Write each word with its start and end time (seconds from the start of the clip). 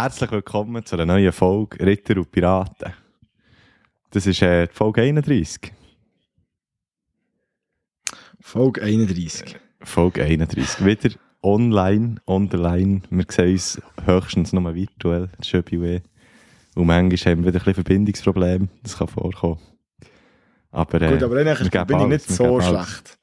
Herzlich 0.00 0.30
willkommen 0.30 0.86
zu 0.86 0.94
einer 0.94 1.06
neuen 1.06 1.32
Folge 1.32 1.84
Ritter 1.84 2.18
und 2.18 2.30
Piraten. 2.30 2.92
Das 4.10 4.28
ist 4.28 4.40
äh, 4.42 4.68
die 4.68 4.72
Folge 4.72 5.02
31. 5.02 5.72
Folge 8.40 8.80
31. 8.80 9.56
Folge 9.80 10.22
31. 10.22 10.86
Wieder 10.86 11.16
online, 11.42 12.20
online. 12.28 13.02
Wir 13.10 13.26
sehen 13.28 13.50
uns 13.54 13.82
höchstens 14.04 14.52
nur 14.52 14.72
virtuell, 14.72 15.30
Schöbi 15.44 16.00
und 16.76 16.86
manchmal 16.86 17.32
haben 17.32 17.42
wir 17.42 17.52
wieder 17.52 17.58
ein 17.58 17.64
bisschen 17.64 17.74
Verbindungsprobleme. 17.74 18.68
Das 18.84 18.98
kann 18.98 19.08
vorkommen. 19.08 19.58
Aber, 20.70 21.02
äh, 21.02 21.10
Gut, 21.10 21.24
aber 21.24 21.42
geben 21.42 21.86
bin 21.88 21.96
ich 21.96 22.02
alles, 22.04 22.28
nicht 22.28 22.36
so 22.36 22.60
schlecht. 22.60 23.18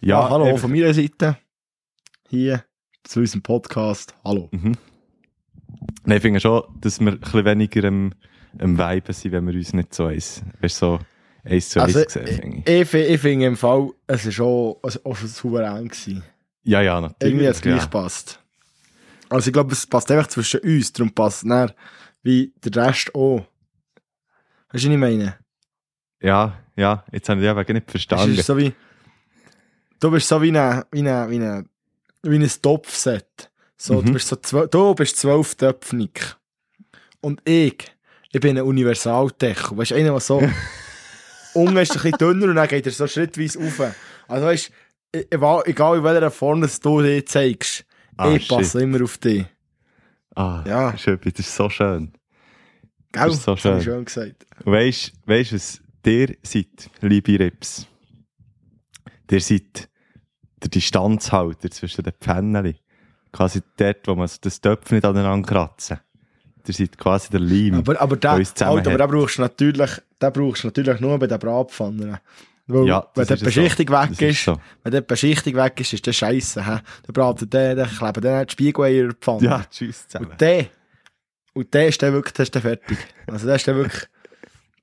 Ja, 0.00 0.20
Ja, 0.20 0.30
hallo 0.30 0.44
einfach- 0.46 0.62
von 0.62 0.70
meiner 0.70 0.94
Seite. 0.94 1.36
Hier 2.30 2.64
zu 3.04 3.20
unserem 3.20 3.42
Podcast. 3.42 4.14
Hallo. 4.24 4.48
Mhm. 4.52 4.72
Nein, 6.04 6.16
ich 6.16 6.22
finde 6.22 6.40
schon, 6.40 6.62
dass 6.80 7.00
wir 7.00 7.12
ein 7.12 7.20
bisschen 7.20 7.44
weniger 7.44 7.88
am, 7.88 8.12
am 8.58 8.78
Viben 8.78 9.12
sind, 9.12 9.32
wenn 9.32 9.46
wir 9.46 9.54
uns 9.54 9.72
nicht 9.72 9.94
so 9.94 10.06
eins, 10.06 10.42
weißt, 10.60 10.76
so 10.78 10.98
eins 11.44 11.68
zu 11.70 11.80
eins 11.80 11.96
Also, 11.96 12.08
sehen, 12.08 12.26
finde 12.26 12.56
ich, 12.72 12.80
ich, 12.82 12.88
fi- 12.88 12.98
ich 13.02 13.20
finde 13.20 13.46
im 13.46 13.56
Fall, 13.56 13.90
es 14.06 14.24
war 14.24 14.32
schon, 14.32 14.76
also 14.82 15.00
auch 15.04 15.16
schon 15.16 15.28
souverän. 15.28 15.88
Gewesen. 15.88 16.22
Ja, 16.64 16.80
ja, 16.80 17.00
natürlich. 17.00 17.32
Irgendwie 17.32 17.48
hat 17.48 17.54
es 17.56 17.60
gleich 17.62 17.76
ja. 17.78 17.84
gepasst. 17.84 18.42
Also 19.30 19.48
ich 19.48 19.52
glaube, 19.52 19.72
es 19.72 19.86
passt 19.86 20.10
einfach 20.10 20.26
zwischen 20.28 20.60
uns, 20.60 20.92
darum 20.92 21.12
passt 21.12 21.44
es 21.44 21.74
wie 22.22 22.52
der 22.64 22.86
Rest 22.86 23.14
auch. 23.14 23.40
Weißt 24.70 24.84
du, 24.84 24.88
was 24.88 24.92
ich 24.94 24.98
meine? 24.98 25.36
Ja, 26.20 26.58
ja, 26.76 27.04
jetzt 27.12 27.28
habe 27.28 27.40
ich 27.40 27.46
eben 27.46 27.72
nicht 27.74 27.86
Es 27.86 27.90
verstanden. 27.90 28.36
so 28.42 28.56
wie, 28.56 28.72
du 30.00 30.10
bist 30.10 30.28
so 30.28 30.42
wie 30.42 30.56
ein, 30.56 30.82
wie 30.90 31.08
ein, 31.08 31.30
wie 31.30 31.38
ein, 31.38 31.68
wie 32.22 32.36
ein 32.38 32.50
Topfset. 32.62 33.47
So, 33.80 33.94
Mhm. 34.00 34.06
du 34.06 34.12
bist 34.14 34.28
so 34.28 34.36
zwölf, 34.36 34.70
du 34.70 34.94
bist 34.94 35.16
zwölf 35.16 35.54
Töpfnig. 35.54 36.36
Und 37.20 37.40
ich, 37.48 37.76
ich 38.32 38.40
bin 38.40 38.58
ein 38.58 38.64
Universaltech. 38.64 39.70
Weißt 39.76 39.92
du, 39.92 39.94
einer, 39.94 40.10
der 40.10 40.20
so, 40.20 40.38
unten 41.54 41.76
ist 41.76 41.92
ein 41.96 42.02
bisschen 42.02 42.18
dünner 42.18 42.46
und 42.48 42.56
dann 42.56 42.68
geht 42.68 42.86
er 42.86 42.92
so 42.92 43.06
schrittweise 43.06 43.58
rauf. 43.60 43.92
Also 44.26 44.46
weißt 44.46 44.70
du, 45.12 45.18
egal 45.30 45.62
egal 45.66 45.98
in 45.98 46.04
welcher 46.04 46.30
Form 46.30 46.60
du 46.60 47.00
dich 47.02 47.26
zeigst, 47.28 47.84
Ah, 48.16 48.32
ich 48.34 48.48
passe 48.48 48.82
immer 48.82 49.02
auf 49.04 49.16
dich. 49.18 49.46
Ah, 50.34 50.64
Ja. 50.66 50.98
Schöppi, 50.98 51.30
das 51.30 51.46
ist 51.46 51.54
so 51.54 51.70
schön. 51.70 52.12
Gell? 53.12 53.26
Das 53.26 53.34
ist 53.34 53.42
so 53.44 53.54
Das 53.54 53.64
habe 53.64 53.78
ich 53.78 53.84
schön. 53.84 53.94
schön 53.94 54.04
gesagt. 54.04 54.46
Weisst 54.64 55.12
du, 55.24 55.32
was 55.32 55.80
ihr 56.04 56.36
seid, 56.42 56.90
liebe 57.00 57.38
Rips? 57.38 57.86
Ihr 59.30 59.40
seid 59.40 59.88
der 60.62 60.68
Distanzhalter 60.68 61.70
zwischen 61.70 62.02
den 62.02 62.12
Pfännchen. 62.20 62.74
Quasi 63.32 63.62
dort, 63.76 64.06
wo 64.06 64.14
man 64.14 64.28
das 64.40 64.60
Töpf 64.60 64.90
nicht 64.90 65.04
aneinander 65.04 65.46
kratzen. 65.46 66.00
Ihr 66.66 66.74
seid 66.74 66.98
quasi 66.98 67.30
der 67.30 67.40
Leim. 67.40 67.74
Aber, 67.74 68.00
aber, 68.00 68.16
der 68.16 68.32
den, 68.32 68.40
uns 68.40 68.54
halt, 68.60 68.86
aber 68.86 68.98
den 68.98 69.10
brauchst 69.10 69.38
du 69.38 69.42
natürlich, 69.42 69.90
den 70.20 70.32
brauchst 70.32 70.64
du 70.64 70.68
natürlich 70.68 71.00
nur 71.00 71.18
bei 71.18 71.26
den 71.26 71.38
Bratpfannen. 71.38 72.18
Weil, 72.66 72.86
Ja, 72.86 73.08
wenn 73.14 73.26
die 73.26 73.32
ist 73.32 73.40
so. 73.40 73.44
Beschichtung 73.46 73.88
weg 73.88 74.08
Das 74.10 74.20
ist, 74.20 74.22
ist 74.22 74.44
so. 74.44 74.60
wenn 74.82 74.92
die 74.92 75.00
Beschichtung 75.00 75.54
weg 75.54 75.80
ist, 75.80 75.94
ist 75.94 76.06
das 76.06 76.16
scheiße. 76.16 76.62
He? 76.62 76.70
Dann 76.70 77.12
braten 77.14 77.48
der, 77.48 77.74
dann 77.74 77.88
kleben 77.88 78.20
dann 78.20 78.46
die 78.46 78.52
Spiegeleier 78.52 79.04
in 79.04 79.08
die 79.08 79.16
Pfanne. 79.16 79.42
Ja, 79.42 79.64
tschüss 79.70 80.06
zusammen. 80.06 80.32
Und 80.32 80.40
der, 80.40 80.66
und 81.54 81.72
der 81.72 81.88
ist 81.88 82.02
dann 82.02 82.12
wirklich, 82.12 82.34
der 82.34 82.42
ist 82.42 82.54
dann 82.54 82.62
fertig. 82.62 82.98
Also 83.26 83.46
der 83.46 83.56
ist 83.56 83.66
dann 83.66 83.76
wirklich, 83.76 84.02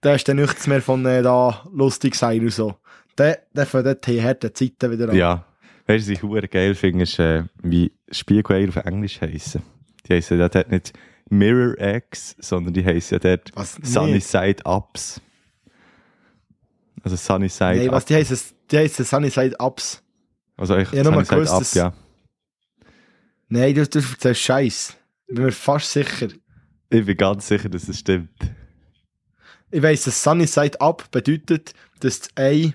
der 0.04 0.16
ist 0.16 0.28
dann 0.28 0.38
nichts 0.38 0.66
mehr 0.66 0.82
von 0.82 1.06
äh, 1.06 1.22
da 1.22 1.64
lustig 1.72 2.16
sein 2.16 2.42
und 2.42 2.52
so. 2.52 2.76
Der, 3.18 3.44
der 3.54 3.68
von 3.68 3.84
dort 3.84 4.06
die 4.08 4.22
harten 4.22 4.54
Zeiten 4.54 4.92
wieder 4.92 5.10
an. 5.10 5.16
Ja. 5.16 5.46
Weißt 5.88 6.08
du, 6.08 6.12
was 6.12 6.18
ich 6.18 6.24
hure 6.24 6.48
geil 6.48 6.76
finde, 6.76 7.04
ist, 7.04 7.20
äh, 7.20 7.44
wie 7.62 7.92
Spiegeleier 8.12 8.70
auf 8.70 8.78
Englisch 8.78 9.22
heissen. 9.22 9.62
Die 10.06 10.14
heissen 10.14 10.40
ja 10.40 10.50
dort 10.50 10.72
nicht 10.72 10.94
Mirror 11.30 11.78
Eggs, 11.80 12.36
sondern 12.40 12.74
die 12.74 12.84
heissen 12.86 13.16
ja 13.16 13.20
dort 13.20 13.52
Was? 13.56 13.78
Sunny 13.84 14.14
Nee. 14.14 14.20
Side 14.20 14.64
Ups. 14.66 15.22
Also 17.04 17.16
Sunny 17.18 17.50
Side 17.50 17.76
Nein, 17.78 17.88
Up. 17.90 17.96
was, 17.96 18.06
die 18.06 18.16
heissen, 18.16 18.38
die 18.72 18.78
heissen 18.78 19.06
Sunny 19.06 19.30
Side 19.30 19.56
Ups. 19.60 20.02
Also 20.58 20.74
eigentlich 20.74 20.92
Ja, 20.92 21.04
Sunny 21.04 21.24
Side 21.24 21.36
gewusst, 21.42 21.78
Up, 21.78 21.94
ja. 21.94 21.94
Nein, 23.50 23.76
du, 23.76 23.88
du 23.88 24.00
erzählst 24.00 24.42
Scheiß. 24.42 24.98
Bin 25.28 25.44
mir 25.44 25.52
fast 25.52 25.92
sicher. 25.92 26.28
Ich 26.90 27.06
bin 27.06 27.18
ganz 27.18 27.48
sicher, 27.48 27.70
dass 27.70 27.88
es 27.88 28.00
stimmt. 28.00 28.30
Ich 29.72 29.82
weiss, 29.82 30.04
dass 30.04 30.22
Sunny 30.24 30.48
Side 30.48 30.82
Up 30.82 31.10
bedeutet, 31.12 31.74
dass 32.00 32.22
das 32.22 32.30
Ei 32.36 32.74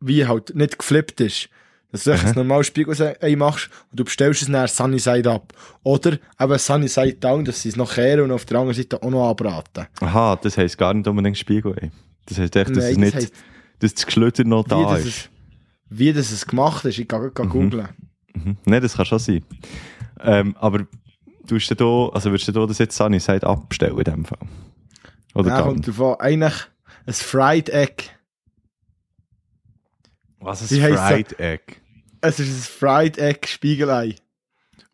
wie 0.00 0.26
halt 0.26 0.54
nicht 0.56 0.78
geflippt 0.78 1.20
ist. 1.20 1.48
Dass 1.92 2.04
du 2.04 2.12
Aha. 2.12 2.28
ein 2.28 2.34
normales 2.34 2.68
Spiegelei 2.68 3.36
machst 3.36 3.68
und 3.90 4.00
du 4.00 4.04
bestellst 4.04 4.40
es 4.42 4.48
dann 4.50 4.66
Sunny 4.66 4.98
Side 4.98 5.30
Up. 5.30 5.52
Oder 5.82 6.18
eben 6.40 6.58
Sunny 6.58 6.88
Side 6.88 7.14
Down, 7.16 7.44
dass 7.44 7.60
sie 7.62 7.68
es 7.68 7.76
noch 7.76 7.94
kehren 7.94 8.22
und 8.22 8.32
auf 8.32 8.46
der 8.46 8.58
anderen 8.58 8.76
Seite 8.76 9.02
auch 9.02 9.10
noch 9.10 9.28
anbraten. 9.28 9.86
Aha, 10.00 10.36
das 10.36 10.56
heisst 10.56 10.78
gar 10.78 10.94
nicht 10.94 11.06
unbedingt 11.06 11.36
Spiegelei. 11.36 11.90
Das 12.26 12.38
heisst 12.38 12.56
echt, 12.56 12.70
dass, 12.70 12.76
Nein, 12.78 12.84
es 12.84 12.90
das 12.90 12.98
nicht, 12.98 13.14
heisst- 13.14 13.34
dass 13.80 13.94
das 13.94 14.06
Geschlüter 14.06 14.44
noch 14.44 14.64
da 14.66 14.96
ist. 14.96 15.06
es, 15.06 15.28
wie 15.90 16.12
das 16.14 16.32
es 16.32 16.46
gemacht 16.46 16.84
ist, 16.86 16.98
ich 16.98 17.06
gehe 17.06 17.18
Mhm. 17.18 17.26
mhm. 17.26 17.48
googlen. 17.50 17.88
Mhm. 18.34 18.56
Nein, 18.64 18.80
das 18.80 18.94
kann 18.96 19.04
schon 19.04 19.18
sein. 19.18 19.44
Ähm, 20.20 20.56
aber 20.58 20.86
du 21.46 21.58
da, 21.58 22.08
also 22.14 22.30
würdest 22.30 22.48
du 22.48 22.52
da 22.52 22.64
das 22.64 22.78
jetzt 22.78 22.96
Sunny 22.96 23.20
Side 23.20 23.46
Up 23.46 23.68
bestellen 23.68 23.98
in 23.98 24.04
dem 24.04 24.24
Fall? 24.24 24.38
Oder 25.34 25.50
gar 25.50 25.62
kommt 25.64 25.86
davon 25.86 26.14
eigentlich 26.20 26.54
ein 27.06 27.12
Fried 27.12 27.68
Egg. 27.68 28.04
Was 30.42 30.62
ist 30.62 30.80
heisst 30.80 31.02
Fried 31.02 31.40
Egg? 31.40 31.76
Es 32.20 32.38
ist 32.40 32.48
ein 32.48 32.78
Fried 32.78 33.18
Egg 33.18 33.46
Spiegelei. 33.48 34.16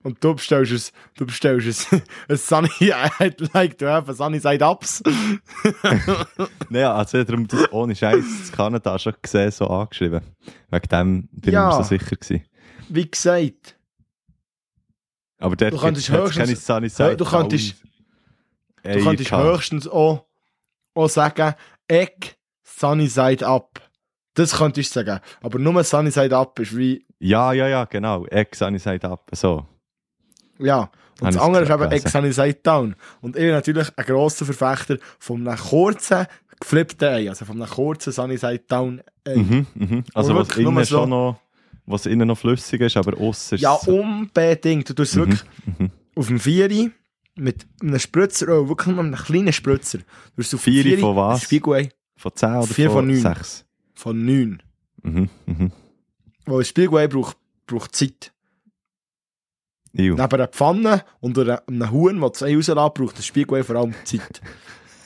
Und 0.03 0.23
du 0.23 0.35
bestellst 0.35 0.73
es, 0.73 0.93
du 1.17 1.27
bestellst 1.27 1.67
es, 1.67 1.87
ein 2.29 2.37
Sunny, 2.37 2.69
I'd 3.19 3.51
like 3.53 3.77
to 3.79 3.87
have 3.87 4.11
a 4.11 4.15
Sunny 4.15 4.39
Side 4.39 4.65
Ups. 4.65 5.03
Nein, 6.71 6.85
also 6.85 7.23
darum 7.25 7.47
das 7.49 7.71
ohne 7.73 7.95
Scheiß 7.97 8.25
das 8.41 8.53
Kanada 8.53 8.99
schon 8.99 9.15
gesehen, 9.21 9.51
so 9.51 9.67
angeschrieben. 9.67 10.21
Wegen 10.71 10.89
dem 10.89 11.29
bin 11.33 11.53
Ja. 11.55 11.69
ich 11.71 11.77
mir 11.79 11.83
so 11.85 11.89
sicher 11.89 12.17
gewesen. 12.17 12.45
Wie 12.89 13.11
gesagt, 13.11 13.77
Aber 15.39 15.57
dort 15.57 15.73
Du 15.75 15.79
könntest 15.79 16.09
hat's 16.11 16.35
keine 16.35 16.53
höchstens- 16.53 16.67
Sunny 16.67 16.89
Side 16.89 17.17
du 17.17 17.25
könntest- 17.25 17.77
du 18.83 19.03
könntest 19.05 19.33
höchstens 19.33 19.89
auch, 19.89 20.27
auch 20.95 21.09
sagen, 21.09 21.55
Egg 21.89 22.37
Sunny 22.63 23.09
Side 23.09 23.47
Up. 23.47 23.81
Das 24.39 24.57
könntest 24.57 24.95
du 24.95 25.01
sagen. 25.05 25.21
Aber 25.43 25.59
nur 25.59 25.83
Sunny 25.85 26.11
Side 26.11 26.37
Up 26.37 26.59
ist 26.61 26.77
wie, 26.77 27.05
Ja, 27.19 27.53
ja, 27.53 27.67
ja, 27.69 27.85
genau. 27.87 28.25
Egg 28.27 28.55
Sunny 28.57 28.79
Side 28.79 29.09
Up, 29.09 29.29
so. 29.33 29.67
ja. 30.59 30.91
Und 31.21 31.35
das 31.35 31.43
andere 31.43 31.65
ist 31.65 31.71
eben. 31.71 31.91
Egg 31.91 32.09
Sunny 32.09 32.33
Side 32.33 32.59
Down. 32.63 32.95
Und 33.21 33.35
ich 33.35 33.43
bin 33.43 33.51
natürlich 33.51 33.89
ein 33.97 34.05
grosser 34.05 34.45
Verfechter 34.45 34.99
von 35.19 35.47
einem 35.49 35.59
kurzen, 35.59 36.27
geflippten 36.61 37.09
Ei. 37.09 37.29
Also 37.29 37.45
von 37.45 37.61
einem 37.61 37.69
kurzen 37.69 38.13
Sunny 38.13 38.37
Side 38.37 38.63
Down 38.69 39.03
Ei. 39.27 39.35
Mhm, 39.37 39.67
mhm. 39.75 40.05
Also 40.15 40.35
was 40.37 40.57
innen 40.57 40.77
so- 40.85 40.99
schon 41.01 41.11
noch, 41.11 41.41
was 41.87 42.07
innen 42.07 42.29
noch 42.29 42.39
flüssig 42.39 42.81
ist, 42.83 42.97
aber 42.97 43.19
aussen 43.21 43.57
ist 43.57 43.63
Ja, 43.63 43.77
so- 43.83 43.99
unbedingt. 44.01 44.89
Du 44.89 44.95
tust 44.95 45.17
Mhm, 45.17 45.21
wirklich 45.21 45.43
mhm. 45.79 45.91
auf 46.15 46.29
dem 46.29 46.39
Vieri 46.39 46.93
mit 47.35 47.67
einem 47.83 47.99
Spritzer, 47.99 48.47
oh, 48.51 48.69
wirklich 48.69 48.95
nur 48.95 49.03
einem 49.05 49.15
kleinen 49.17 49.53
Spritzer. 49.53 49.99
Du 49.99 50.43
hast 50.43 50.53
dem 50.53 50.59
Vieri 50.61 50.99
von 50.99 51.17
was? 51.17 51.43
Spiegelei 51.43 51.89
Von 52.17 52.33
10 52.35 52.51
oder 52.59 52.67
Vier 52.69 52.91
von, 52.91 52.99
von 52.99 53.07
neun. 53.09 53.17
6? 53.21 53.65
Von 53.99 54.25
9. 54.25 54.63
Mhm, 55.03 55.29
mhm. 55.47 55.73
Weil 56.47 56.59
ein 56.61 56.65
Spiegelei 56.65 57.09
braucht, 57.09 57.37
braucht 57.67 57.95
Zeit. 57.97 58.33
Ew. 59.93 60.15
Neben 60.15 60.21
einer 60.21 60.47
Pfanne 60.47 61.05
und 61.21 61.37
einem 61.39 61.91
Huhn, 61.91 62.21
das 62.21 62.33
das 62.33 62.43
Ei 62.45 62.55
rauslässt, 62.55 62.95
braucht 62.95 63.17
ein 63.17 63.23
Spiegelei 63.23 63.65
vor 63.65 63.77
allem 63.77 63.95
Zeit. 64.05 64.41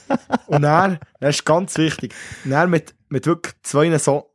und 0.47 0.63
dann, 0.63 0.99
das 1.21 1.37
ist 1.37 1.45
ganz 1.45 1.77
wichtig, 1.79 2.15
dann 2.45 2.69
mit, 2.69 2.95
mit 3.09 3.25
wirklich 3.27 3.55
zwei 3.63 3.97
so, 3.99 4.31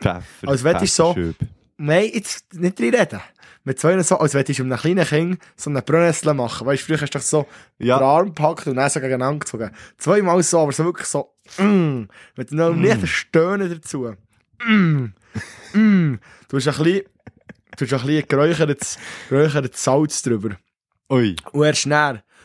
Pfeffer. 0.00 0.22
als 0.48 0.64
wenn 0.64 0.82
ich 0.82 0.92
so- 0.92 1.14
nein, 1.76 2.10
jetzt 2.12 2.54
nicht 2.54 2.78
drin 2.78 2.94
reden. 2.94 3.20
Mit 3.64 3.78
zwei 3.80 4.00
so, 4.02 4.18
als 4.18 4.32
wenn 4.34 4.44
ich 4.48 4.60
einem 4.60 4.76
kleinen 4.78 5.06
Kind 5.06 5.38
so 5.56 5.68
eine 5.70 5.82
Brennessel 5.82 6.32
machen. 6.34 6.66
Weißt 6.66 6.82
du, 6.82 6.86
früher 6.86 7.00
hast 7.02 7.14
du 7.14 7.18
doch 7.18 7.24
so 7.24 7.46
den 7.78 7.86
Ja, 7.88 7.98
Arm 8.00 8.28
gepackt 8.28 8.66
und 8.66 8.76
dann 8.76 8.88
so 8.90 9.00
gegeneinander 9.00 9.40
gezogen. 9.40 9.70
Zweimal 9.98 10.42
so, 10.42 10.60
aber 10.60 10.72
so 10.72 10.84
wirklich 10.84 11.06
so, 11.08 11.33
mm, 11.58 12.08
mit 12.36 12.52
noch 12.52 12.74
Mm. 12.74 13.06
Stöhnen 13.06 13.68
dazu. 13.70 14.14
Mm, 14.64 15.12
mm. 15.72 16.18
Du 16.48 16.56
hast 16.56 16.68
ein 16.68 16.84
bisschen, 16.84 17.02
du 17.78 17.84
hast 17.86 17.92
ein 17.92 18.06
bisschen 18.06 18.28
geräuchertes, 18.28 18.98
geräuchertes 19.28 19.82
Salz 19.84 20.22
drüber. 20.22 20.56
ui, 21.10 21.36
Und 21.52 21.64
erst 21.64 21.86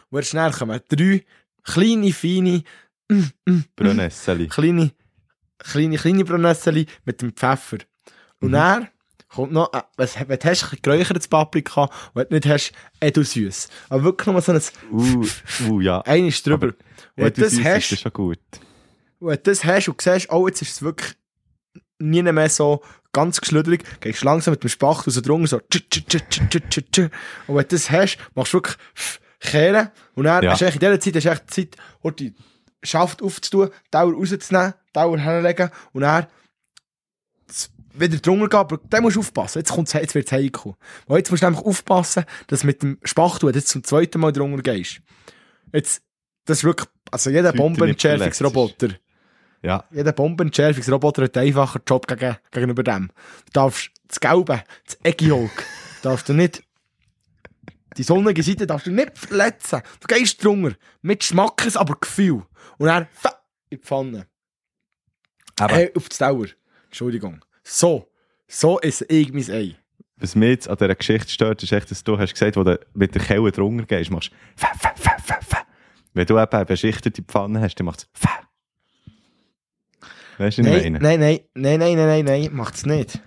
und 0.10 0.18
erst 0.18 0.30
schnell 0.30 0.52
kommen 0.52 0.80
drei 0.90 1.24
kleine, 1.64 2.12
feine, 2.14 2.64
Brennesseli. 3.76 4.48
kleine, 4.48 4.92
kleine, 5.60 5.98
kleine 5.98 6.26
Brennesseli 6.26 6.86
mit 7.06 7.22
dem 7.22 7.32
Pfeffer. 7.34 7.78
Und 8.42 8.50
Mhm. 8.50 8.54
dann 8.54 8.88
kommt 9.28 9.52
noch, 9.52 9.72
äh, 9.74 9.82
was, 9.98 10.16
wenn 10.20 10.40
du 10.40 10.50
hast, 10.50 10.72
ein 10.74 10.80
geräuchertes 10.82 11.28
Paprika 11.28 11.84
und 11.84 11.92
wenn 12.16 12.28
du 12.30 12.36
nicht 12.36 12.48
hast, 12.48 12.72
edelsüß. 13.00 13.68
Aber 13.90 14.04
wirklich 14.04 14.28
nur 14.28 14.42
so 14.42 14.52
ein, 14.52 14.62
Uh, 14.92 15.26
uh, 15.68 15.82
ja. 15.82 16.02
eines 16.02 16.42
drüber. 16.42 16.68
Und 16.68 16.76
ja 17.18 17.26
wenn 17.26 17.34
du 17.34 17.42
das 17.42 17.64
hast, 17.64 17.92
ist 17.92 18.02
schon 18.02 18.14
gut. 18.14 18.40
Wenn 19.20 19.36
du 19.38 19.44
das 19.44 19.64
hast 19.64 19.88
und 19.90 20.02
siehst, 20.02 20.32
oh, 20.32 20.48
jetzt 20.48 20.62
ist 20.62 20.72
es 20.72 20.82
wirklich 20.82 21.16
nie 22.00 22.22
mehr 22.24 22.50
so 22.50 22.82
ganz 23.12 23.42
geschlüdrig, 23.42 23.84
gehst 24.00 24.22
du 24.22 24.26
langsam 24.26 24.54
mit 24.54 24.64
dem 24.64 24.70
Spachtel 24.70 25.12
so 25.12 25.22
drunter, 25.22 25.48
so 25.48 25.60
tsch, 25.60 25.90
tsch, 25.90 26.00
tsch, 26.10 27.00
und 27.48 27.56
wenn 27.56 27.64
du 27.64 27.68
das 27.68 27.90
hast, 27.90 28.18
machst 28.36 28.54
du 28.54 28.58
wirklich 28.58 28.78
kehren. 29.40 29.90
Und 30.16 30.26
dann 30.26 30.44
Ja. 30.44 30.52
hast 30.52 30.62
du 30.62 30.66
in 30.68 30.80
dieser 30.80 31.00
Zeit, 31.00 31.16
hast 31.16 31.26
du 31.26 31.30
echt 31.30 31.52
Zeit, 31.52 32.20
die 32.20 32.34
Schaft 32.84 33.22
aufzutun, 33.22 33.70
Dauer 33.92 34.14
rauszunehmen, 34.14 34.74
Dauer 34.94 35.18
herlegen 35.18 35.70
und 35.92 36.02
dann 36.02 36.28
z- 37.48 37.70
wieder 37.94 38.18
drunter 38.18 38.48
gehen. 38.48 38.60
Aber 38.60 38.80
da 38.90 39.02
musst 39.02 39.16
du 39.18 39.20
aufpassen. 39.22 39.60
Jetzt, 39.60 39.72
kommt's, 39.72 39.94
jetzt 39.94 40.16
wird 40.16 40.28
es 40.28 40.32
heikel. 40.32 40.76
Weil 41.08 41.18
jetzt 41.18 41.32
musst 41.32 41.44
du 41.44 41.48
einfach 41.48 41.64
aufpassen, 41.64 42.24
dass 42.48 42.62
du 42.62 42.68
mit 42.68 42.82
dem 42.82 42.98
Spachtel 43.04 43.54
jetzt 43.54 43.68
zum 43.68 43.84
zweiten 43.84 44.20
Mal 44.22 44.32
drunter 44.32 44.62
gehst. 44.62 45.02
Jetzt, 45.74 46.02
das 46.46 46.60
ist 46.60 46.64
wirklich, 46.64 46.88
also 47.12 47.30
jeder 47.30 47.52
Bombenentschärfungsroboter, 47.54 48.90
Ja. 49.62 49.84
jeder 49.92 50.14
Bombenentschärfungsroboter 50.14 51.24
hat 51.24 51.38
einen 51.38 51.48
einfachen 51.48 51.82
Job 51.88 52.08
gegen, 52.08 52.38
gegenüber 52.52 52.84
dem. 52.84 53.10
Du 53.48 53.52
darfst 53.54 53.92
das 54.08 54.20
Gelbe, 54.20 54.64
das 54.86 54.98
Eggy-Hulk, 55.04 55.66
darfst 56.02 56.30
du 56.30 56.34
nicht, 56.34 56.64
die 57.98 58.04
sonnige 58.04 58.42
Seite 58.42 58.66
darfst 58.66 58.88
du 58.88 58.92
nicht 58.92 59.18
verletzen. 59.18 59.82
Du 60.00 60.08
gehst 60.08 60.44
drunter, 60.44 60.76
mit 61.02 61.24
Schmackes, 61.24 61.76
aber 61.76 61.96
Gefühl. 62.00 62.44
Und 62.78 62.88
fa, 63.12 63.30
in 63.70 63.78
die 63.78 63.78
Pfanne. 63.78 64.28
Aber 65.60 65.76
Hey, 65.76 65.92
auf 65.96 66.08
die 66.08 66.18
Dauer. 66.18 66.48
Entschuldigung. 66.86 67.44
So, 67.64 68.10
so 68.48 68.80
ist 68.80 69.06
ich 69.10 69.34
mein 69.34 69.50
Ei. 69.52 69.76
was 70.16 70.36
mich 70.36 70.50
jetzt 70.50 70.70
an 70.70 70.78
dieser 70.78 70.96
Geschichte 70.96 71.30
stört, 71.30 71.64
ist 71.64 71.72
echt, 71.72 71.92
dass 71.92 72.04
du 72.04 72.18
hast 72.18 72.34
gesagt, 72.34 72.56
wo 72.56 72.64
du 72.64 72.80
mit 72.94 73.14
der 73.14 73.22
Kelle 73.22 73.52
drunter 73.52 73.86
gehst, 73.86 74.12
machst 74.12 74.32
fä. 74.56 74.68
Wenn 76.14 76.26
du 76.26 76.40
eben 76.40 76.52
eine 76.52 76.66
beschichtete 76.66 77.22
Pfanne 77.22 77.62
hast, 77.62 77.76
dann 77.76 77.86
macht 77.86 78.00
es. 78.00 78.30
Weißt 80.40 80.58
du, 80.58 80.62
Nein, 80.62 80.94
nein, 80.94 81.20
nein, 81.20 81.42
nein, 81.54 81.80
nein, 81.80 81.98
nein, 81.98 82.26
nein, 82.26 82.50
macht's 82.54 82.86
nicht. 82.86 83.20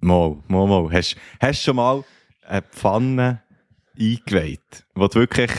Mal, 0.00 0.36
mal, 0.48 0.66
mal. 0.66 0.92
Hast 0.92 1.16
du 1.40 1.54
schon 1.54 1.76
mal 1.76 2.04
eine 2.46 2.60
Pfanne 2.60 3.42
eingeweiht, 3.98 4.84
wo 4.94 5.08
du 5.08 5.20
wirklich, 5.20 5.50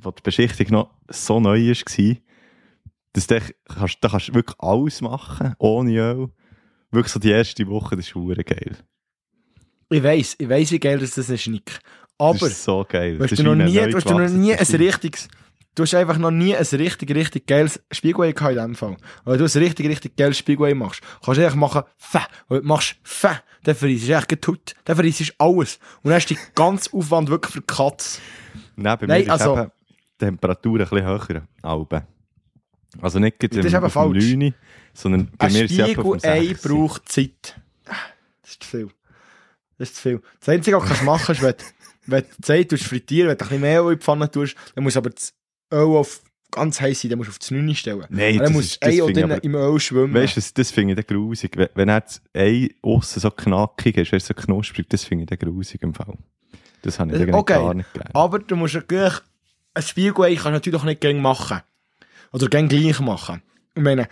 wo 0.00 0.10
die 0.10 0.22
Beschichtung 0.22 0.66
noch 0.70 0.90
so 1.08 1.40
neu 1.40 1.60
war, 1.68 2.16
dass 3.12 3.26
du 3.26 3.40
kannst, 3.68 3.98
da 4.00 4.08
kannst 4.08 4.34
wirklich 4.34 4.56
alles 4.58 5.02
machen, 5.02 5.54
ohne 5.58 5.94
Öl. 5.94 6.28
Wirklich 6.90 7.12
so 7.12 7.20
die 7.20 7.30
erste 7.30 7.66
Woche, 7.68 7.96
das 7.96 8.06
ist 8.06 8.14
hure 8.14 8.42
geil. 8.42 8.78
Ich 9.90 10.02
weiss, 10.02 10.36
ich 10.38 10.48
weiss, 10.48 10.72
wie 10.72 10.80
geil 10.80 10.98
das 10.98 11.18
ist, 11.18 11.46
Nick. 11.48 11.80
Aber, 12.16 12.38
das 12.38 12.52
ist 12.52 12.64
so 12.64 12.86
geil. 12.88 13.18
Das 13.18 13.30
du 13.32 13.42
noch 13.42 13.54
nie, 13.56 13.74
du 13.74 13.94
hast 13.94 14.08
du 14.08 14.18
noch 14.18 14.30
nie 14.30 14.54
ein 14.54 14.66
richtiges, 14.66 15.28
du 15.74 15.82
hast 15.82 15.94
einfach 15.94 16.18
noch 16.18 16.30
nie 16.30 16.54
ein 16.56 16.62
richtig, 16.64 17.14
richtig 17.14 17.46
geiles 17.46 17.80
Spiegelei 17.90 18.32
gehabt 18.32 18.52
in 18.52 18.58
dem 18.58 18.74
Fall. 18.74 18.96
Weil 19.24 19.38
du 19.38 19.44
ein 19.44 19.50
richtig, 19.62 19.86
richtig 19.88 20.16
geiles 20.16 20.38
Spiegelei 20.38 20.74
machst, 20.74 21.00
kannst 21.24 21.38
du 21.38 21.44
einfach 21.44 21.56
machen, 21.56 21.82
fä, 21.96 22.20
weil 22.48 22.60
du 22.60 22.66
machst 22.66 22.96
fä, 23.02 23.28
dann 23.62 23.74
verreissest 23.74 24.08
du 24.08 24.14
echt 24.16 24.28
getut, 24.28 24.74
dann 24.84 24.96
verreissest 24.96 25.30
du 25.30 25.34
alles. 25.44 25.78
Und 26.02 26.10
dann 26.10 26.14
hast 26.14 26.26
du 26.30 26.34
den 26.34 26.42
ganzen 26.54 26.94
Aufwand 26.96 27.28
wirklich 27.28 27.52
für 27.54 27.60
die 27.60 27.66
Katze. 27.66 28.20
Nein, 28.76 28.98
bei 28.98 29.06
Nein, 29.06 29.18
mir 29.20 29.24
ist 29.26 29.30
also- 29.30 29.58
eben 29.58 29.70
die 29.88 30.24
Temperatur 30.26 30.80
ein 30.80 30.88
bisschen 30.88 31.04
höher. 31.06 31.42
Alben. 31.62 32.02
Also 33.00 33.18
nicht 33.20 33.38
gerade 33.38 33.60
ist 33.60 33.72
im- 33.72 33.84
auf 33.84 33.92
falsch. 33.92 34.24
9, 34.34 34.54
sondern 34.92 35.30
bei 35.38 35.46
Ein 35.46 35.52
mir 35.52 35.64
ist 35.64 35.70
es 35.72 35.78
etwa 35.78 36.02
auf 36.02 36.12
dem 36.12 36.18
Spiegelei 36.20 36.46
6. 36.48 36.62
braucht 36.68 37.08
Zeit. 37.08 37.60
Das 37.84 38.50
ist 38.50 38.62
zu 38.64 38.68
viel. 38.68 38.88
Das 39.78 39.88
ist 39.90 39.96
zu 39.96 40.02
viel. 40.02 40.20
Das 40.40 40.48
Einzige, 40.48 40.76
was 40.76 40.82
du 40.82 40.88
kannst 40.88 41.04
machen 41.04 41.32
ist, 41.34 41.42
wenn, 41.42 41.52
du- 41.52 41.64
wenn 42.06 42.24
Zeit 42.42 42.72
frittieren, 42.80 43.28
wenn 43.30 43.38
du 43.38 43.44
ein 43.44 43.48
bisschen 43.48 43.60
mehr 43.62 43.80
in 43.82 43.90
die 43.90 43.96
Pfanne 44.04 44.30
tust, 44.30 44.56
dann 44.74 44.82
musst 44.84 44.96
du 44.96 45.00
aber 45.00 45.10
das 45.10 45.32
Öl 45.72 45.96
auf 45.96 46.22
ganz 46.50 46.80
heiß 46.80 47.00
sein, 47.02 47.10
dann 47.10 47.18
musst 47.18 47.28
du 47.28 47.32
auf 47.32 47.38
das 47.38 47.50
9 47.52 47.74
stellen. 47.76 48.04
Nein, 48.08 48.36
dann 48.38 48.44
das 48.46 48.52
muss 48.52 48.64
ist- 48.64 48.82
das 48.82 48.88
das 48.88 48.98
Ei 48.98 49.02
auch 49.02 49.06
finde 49.06 49.20
ich 49.20 49.26
drinnen 49.26 49.32
aber- 49.36 49.44
im 49.44 49.54
Öl 49.74 49.80
schwimmen. 49.80 50.14
Weißt 50.14 50.36
du, 50.36 50.40
das, 50.54 50.70
finde 50.70 50.94
ich 51.00 51.06
dann 51.06 51.16
grusig. 51.16 51.52
Wenn, 51.56 51.68
wenn 51.74 51.88
er 51.88 52.00
das 52.00 52.20
Ei 52.34 52.70
aussen 52.82 53.20
so 53.20 53.30
knackig 53.30 53.96
ist, 53.96 54.12
weißt, 54.12 54.26
so 54.26 54.34
knusprig, 54.34 54.88
das 54.88 55.04
finde 55.04 55.24
ich 55.24 55.28
dann 55.38 55.38
grusig 55.38 55.80
im 55.82 55.94
Fall. 55.94 56.14
Das 56.82 56.98
habe 56.98 57.10
ich 57.10 57.14
ist 57.16 57.20
irgendwie 57.20 57.38
okay. 57.38 57.54
gar 57.54 57.74
nicht 57.74 57.92
gegeben. 57.92 58.10
Aber 58.14 58.38
du 58.38 58.56
musst 58.56 58.74
natürlich, 58.74 59.14
ein 59.74 59.82
Spiegelei 59.82 60.30
kannst 60.34 60.46
du 60.46 60.50
natürlich 60.50 60.80
auch 60.80 60.84
nicht 60.84 61.00
gern 61.00 61.20
machen. 61.20 61.60
Oder 62.32 62.48
gern 62.48 62.68
gleich 62.68 62.98
machen. 63.00 63.42
Ich 63.74 63.82
meine, 63.82 64.08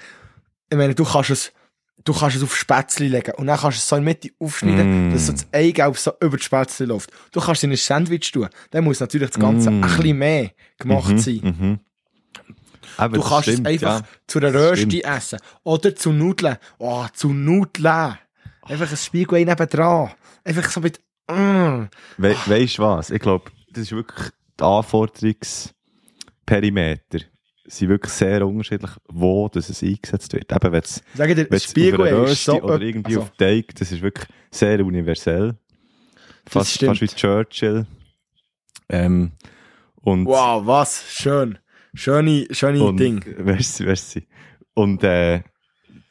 ich 0.71 0.77
meine, 0.77 0.95
du 0.95 1.05
kannst 1.05 1.31
es, 1.31 1.53
du 2.09 2.13
kannst 2.15 2.37
es 2.37 2.43
auf 2.43 2.57
Spätzle 2.57 3.09
legen 3.09 3.33
und 3.37 3.47
dann 3.47 3.59
kannst 3.59 3.77
du 3.79 3.81
es 3.81 3.89
so 3.89 3.97
in 3.97 4.03
die 4.03 4.07
Mitte 4.07 4.31
aufschneiden, 4.39 5.09
Mm. 5.09 5.13
dass 5.13 5.27
so 5.27 5.33
das 5.33 5.47
Eigelb 5.53 5.97
so 5.99 6.13
über 6.21 6.37
die 6.39 6.43
Spätzle 6.43 6.87
läuft. 6.87 7.11
Du 7.33 7.41
kannst 7.41 7.61
es 7.61 7.65
in 7.65 7.71
ein 7.71 7.77
Sandwich 7.77 8.31
tun. 8.33 8.49
Dann 8.71 8.85
muss 8.85 9.01
natürlich 9.01 9.31
das 9.31 9.39
Ganze 9.41 9.71
Mm. 9.71 9.85
ein 9.85 9.97
bisschen 9.97 10.19
mehr 10.19 10.51
gemacht 10.79 11.11
Mhm, 11.13 11.19
sein. 11.19 11.41
Mhm. 11.43 11.81
Aber 12.97 13.19
Du 13.19 13.23
kannst 13.23 13.43
stimmt, 13.49 13.67
es 13.67 13.73
einfach 13.75 14.01
ja. 14.01 14.07
zu 14.27 14.39
einer 14.39 14.55
Rösti 14.55 15.03
essen. 15.03 15.39
Oder 15.65 15.95
zu 15.95 16.13
Nudeln. 16.13 16.57
Oh, 16.79 17.05
zu 17.13 17.33
Nudeln. 17.33 18.19
Einfach 18.63 18.91
ein 18.91 18.97
Spiegelei 18.97 19.45
nebendran. 19.45 20.11
Einfach 20.45 20.71
so 20.71 20.81
mit, 20.81 20.99
mm. 21.31 21.85
We 22.17 22.35
weißt 22.47 22.79
du 22.79 22.83
was? 22.83 23.11
Ich 23.11 23.21
glaube, 23.21 23.51
das 23.71 23.83
ist 23.85 23.93
wirklich 23.93 24.31
die 24.59 24.65
Anforderungsperimeter 24.65 27.19
sind 27.69 27.89
wirklich 27.89 28.13
sehr 28.13 28.47
unterschiedlich, 28.47 28.91
wo 29.09 29.49
das 29.49 29.69
es 29.69 29.83
eingesetzt 29.83 30.33
wird. 30.33 30.51
Eben, 30.53 30.73
wenn 30.73 30.81
es 30.83 31.03
es 31.15 31.77
auf 31.77 31.99
Rösti 32.01 32.37
so... 32.51 32.63
oder 32.63 32.81
irgendwie 32.81 33.17
also, 33.17 33.23
auf 33.23 33.31
Teig, 33.37 33.75
das 33.77 33.93
ist 33.93 34.03
wirklich 34.03 34.27
sehr 34.51 34.85
universell. 34.85 35.55
Fast, 36.47 36.83
fast 36.83 37.01
wie 37.01 37.07
Churchill. 37.09 37.87
Ähm, 38.89 39.33
und, 39.97 40.25
Wow, 40.27 40.67
was? 40.67 41.05
Schön. 41.11 41.59
Schöne, 41.95 42.47
schöne 42.51 42.83
und 42.83 42.97
Ding. 42.99 43.25
Merci, 43.39 43.83
merci. 43.85 44.27
Und 44.75 45.03
äh, 45.05 45.43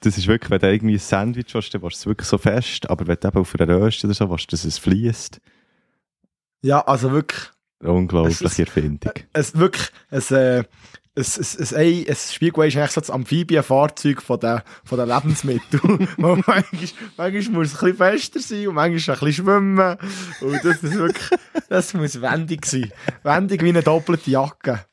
das 0.01 0.17
ist 0.17 0.27
wirklich, 0.27 0.49
wenn 0.51 0.59
du 0.59 0.71
irgendwie 0.71 0.95
ein 0.95 0.99
Sandwich 0.99 1.53
hast, 1.55 1.71
dann 1.71 1.81
willst 1.81 1.97
du 1.97 2.01
es 2.01 2.05
wirklich 2.05 2.27
so 2.27 2.37
fest, 2.37 2.89
aber 2.89 3.07
wenn 3.07 3.17
du 3.19 3.27
eben 3.27 3.37
auf 3.37 3.59
einer 3.59 3.79
Rösti 3.79 4.05
oder 4.05 4.13
so 4.13 4.29
willst, 4.29 4.51
dass 4.53 4.65
es 4.65 4.77
fließt, 4.77 5.39
Ja, 6.61 6.81
also 6.81 7.11
wirklich, 7.11 7.49
unglaubliche 7.79 8.45
Es 8.45 8.51
ist- 8.51 8.59
Erfindung. 8.59 9.13
es 9.33 9.55
wirklich, 9.57 9.87
es, 10.09 10.29
äh, 10.31 10.63
es, 11.17 11.35
es, 11.37 11.55
es, 11.55 11.73
ein, 11.73 12.05
ein 12.07 12.15
Spiegelei 12.15 12.67
ist 12.67 12.77
eigentlich 12.77 12.91
so 12.91 13.01
das 13.01 13.09
Amphibienfahrzeug 13.09 14.21
von 14.21 14.39
den, 14.39 14.61
von 14.83 14.99
den 14.99 15.07
Lebensmitteln. 15.07 16.07
Weil 16.17 16.43
manchmal, 16.45 16.91
manchmal 17.17 17.55
muss 17.55 17.73
es 17.73 17.83
ein 17.83 17.91
bisschen 17.91 17.97
fester 17.97 18.39
sein 18.39 18.67
und 18.67 18.75
manchmal 18.75 19.15
ein 19.15 19.19
bisschen 19.19 19.45
schwimmen. 19.45 19.97
Und 20.41 20.63
das 20.63 20.83
ist 20.83 20.93
wirklich, 20.93 21.39
das 21.69 21.93
muss 21.95 22.21
wendig 22.21 22.65
sein. 22.67 22.91
Wendig 23.23 23.63
wie 23.63 23.69
eine 23.69 23.81
doppelte 23.81 24.29
Jacke. 24.29 24.85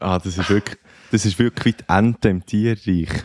Ah, 0.00 0.18
das 0.18 0.36
ist 0.36 0.50
wirklich, 0.50 0.78
das 1.12 1.24
ist 1.24 1.38
wirklich 1.38 1.76
wie 1.76 1.82
die 1.82 1.88
Ente 1.88 2.28
im 2.28 2.44
Tierreich. 2.44 3.22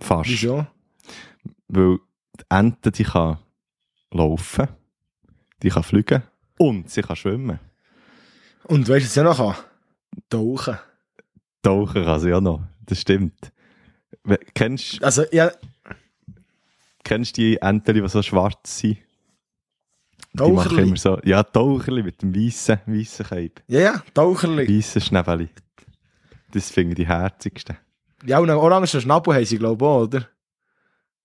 Fast. 0.00 0.28
Wieso? 0.28 0.66
Weil 1.68 1.98
die 2.38 2.44
Ente, 2.48 2.90
die 2.90 3.04
kann 3.04 3.38
laufen, 4.10 4.68
die 5.62 5.68
kann 5.68 5.84
fliegen 5.84 6.24
und 6.58 6.90
sie 6.90 7.02
kann 7.02 7.16
schwimmen. 7.16 7.60
Und 8.68 8.88
weißt 8.88 9.04
du, 9.04 9.08
was 9.08 9.16
ich 9.16 9.22
noch 9.22 9.36
kann? 9.54 9.64
Tauchen. 10.28 10.78
Tauchen 11.62 12.04
kann 12.04 12.20
sie 12.20 12.32
auch 12.32 12.40
noch. 12.40 12.62
Das 12.84 13.00
stimmt. 13.00 13.52
Kennst, 14.54 15.02
Also, 15.04 15.24
ja, 15.32 15.52
kennst 17.04 17.36
du 17.36 17.42
die 17.42 17.56
Enten, 17.58 17.94
die 17.94 18.08
so 18.08 18.22
schwarz 18.22 18.78
sind? 18.78 18.98
Die 20.32 20.52
machen 20.52 20.78
immer 20.78 20.96
so, 20.96 21.18
ja, 21.24 21.42
Taucherli 21.42 22.02
mit 22.02 22.20
dem 22.20 22.34
weißen, 22.34 22.80
weißen 22.86 23.26
Keib. 23.26 23.62
Ja, 23.68 23.80
ja, 23.80 24.02
Taucherli. 24.12 24.68
Weißen 24.68 25.00
Schnäbeli. 25.00 25.48
Das 26.52 26.70
finde 26.70 26.92
ich 26.92 26.96
die 26.96 27.06
herzigsten. 27.06 27.76
Ja, 28.24 28.38
und 28.38 28.50
einen 28.50 28.58
orangen 28.58 28.86
Schnabel 28.86 29.34
haben 29.34 29.44
sie, 29.44 29.58
glaube 29.58 29.84
ich, 29.84 29.88
auch, 29.88 30.02
oder? 30.02 30.28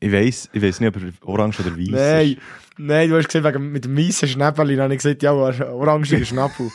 Ich 0.04 0.12
weiss, 0.12 0.50
ich 0.52 0.62
weiss 0.62 0.80
nicht, 0.80 0.96
ob 0.96 1.02
er 1.02 1.12
orange 1.28 1.60
oder 1.60 1.78
weiß 1.78 1.88
Nein, 1.92 2.38
nein, 2.78 3.08
du 3.10 3.18
hast 3.18 3.30
gesagt, 3.30 3.46
wegen, 3.46 3.72
mit 3.72 3.86
dem 3.86 3.96
weißen 3.96 4.28
Schnäppchen, 4.28 4.68
dann 4.70 4.80
habe 4.82 4.94
ich 4.96 4.98
gesagt, 5.04 5.22
ja, 5.22 5.32
ein 5.32 5.62
orangiger 5.62 6.26
Schnappel. 6.26 6.70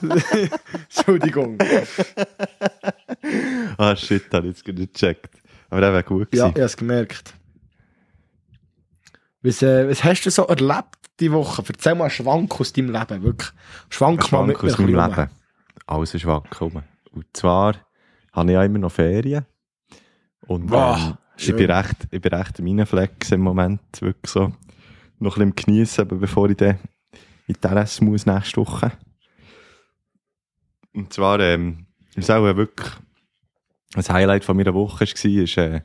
Entschuldigung. 0.88 1.58
Ah, 3.76 3.94
shit, 3.94 4.32
habe 4.32 4.48
ich 4.48 4.56
jetzt 4.56 4.66
nicht 4.66 4.94
gecheckt. 4.94 5.30
Aber 5.70 5.80
der 5.80 5.92
wäre 5.92 6.02
gut 6.02 6.34
Ja, 6.34 6.48
gewesen. 6.48 6.50
ich 6.50 6.54
habe 6.54 6.60
es 6.62 6.76
gemerkt. 6.76 7.34
Was, 9.42 9.62
äh, 9.62 9.88
was 9.88 10.02
hast 10.02 10.22
du 10.24 10.30
so 10.30 10.46
erlebt 10.46 10.96
die 11.20 11.30
Woche? 11.30 11.62
Erzähl 11.68 11.94
mal 11.94 12.04
einen 12.04 12.10
Schwank 12.10 12.60
aus 12.60 12.72
deinem 12.72 12.90
Leben, 12.92 13.22
wirklich. 13.22 13.50
Schwank, 13.90 14.24
Ein 14.24 14.28
mal 14.32 14.46
mit 14.46 14.58
Schwank 14.58 14.72
aus 14.72 14.78
meinem 14.78 14.94
Leben. 14.94 15.30
Alles 15.86 16.14
ist 16.14 16.22
schwank 16.22 16.60
rum. 16.60 16.82
Und 17.12 17.26
zwar 17.34 17.76
habe 18.32 18.50
ich 18.50 18.54
ja 18.54 18.64
immer 18.64 18.78
noch 18.78 18.92
Ferien. 18.92 19.46
Und 20.46 20.66
Boah, 20.68 20.96
ähm, 20.98 21.18
ich, 21.38 21.44
schön. 21.44 21.56
bin 21.56 21.70
recht, 21.70 21.96
ich 22.10 22.20
bin 22.20 22.32
recht 22.32 22.58
in 22.58 22.64
meinen 22.64 22.86
Flex 22.86 23.30
im 23.32 23.40
Moment. 23.40 23.80
Wirklich 24.00 24.30
so. 24.30 24.52
Noch 25.20 25.36
ein 25.36 25.52
bisschen 25.52 25.56
geniessen, 25.56 26.00
aber 26.02 26.16
bevor 26.16 26.48
ich 26.50 26.56
dann 26.56 26.78
in 27.46 27.56
die 27.62 27.66
LS 27.66 28.00
muss 28.00 28.26
nächste 28.26 28.60
Woche. 28.60 28.92
Und 30.92 31.12
zwar, 31.12 31.40
ähm, 31.40 31.86
ist 32.14 32.30
auch 32.30 32.42
wirklich 32.42 32.88
ein 33.94 34.08
Highlight 34.08 34.44
von 34.44 34.56
meiner 34.56 34.74
Woche 34.74 35.06
war, 35.06 35.42
ist, 35.42 35.56
äh, 35.56 35.80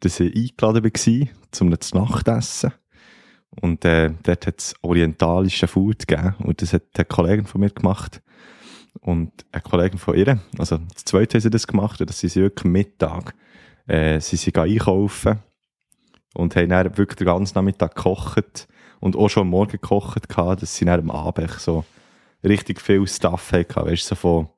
dass 0.00 0.20
ich 0.20 0.34
eingeladen 0.34 0.84
war 0.84 1.28
zum 1.50 1.80
zu 1.80 1.96
Nachtessen. 1.96 2.72
Und 3.62 3.84
äh, 3.84 4.12
dort 4.22 4.46
hat 4.46 4.60
es 4.60 4.74
orientalische 4.82 5.66
Food 5.68 6.06
gegeben. 6.06 6.34
Und 6.40 6.60
das 6.60 6.72
hat 6.72 6.82
eine 6.96 7.04
Kollegin 7.06 7.46
von 7.46 7.60
mir 7.60 7.70
gemacht. 7.70 8.22
Und 9.00 9.32
eine 9.52 9.62
Kollegin 9.62 9.98
von 9.98 10.14
ihr. 10.16 10.40
Also, 10.58 10.78
das 10.78 11.04
zweite 11.04 11.34
haben 11.34 11.42
sie 11.42 11.50
das 11.50 11.66
gemacht. 11.66 12.00
Und 12.00 12.10
das 12.10 12.20
sie 12.20 12.34
wirklich 12.34 12.70
Mittag. 12.70 13.34
Äh, 13.86 14.20
sie 14.20 14.36
sind 14.36 14.58
einkaufen. 14.58 15.38
Und 16.34 16.54
haben 16.54 16.68
dann 16.68 16.98
wirklich 16.98 17.16
den 17.16 17.26
ganzen 17.26 17.54
Nachmittag 17.54 17.94
gekocht. 17.94 18.68
und 19.00 19.16
auch 19.16 19.28
schon 19.28 19.42
am 19.42 19.50
Morgen 19.50 19.72
gekocht 19.72 20.28
gehabt, 20.28 20.62
dass 20.62 20.76
sie 20.76 20.84
dann 20.84 21.00
am 21.00 21.10
Abend 21.10 21.50
so 21.50 21.84
richtig 22.44 22.80
viel 22.80 23.06
Stuff 23.06 23.52
hatten, 23.52 23.74
weißt 23.74 24.04
du, 24.04 24.08
so 24.08 24.14
von 24.14 24.48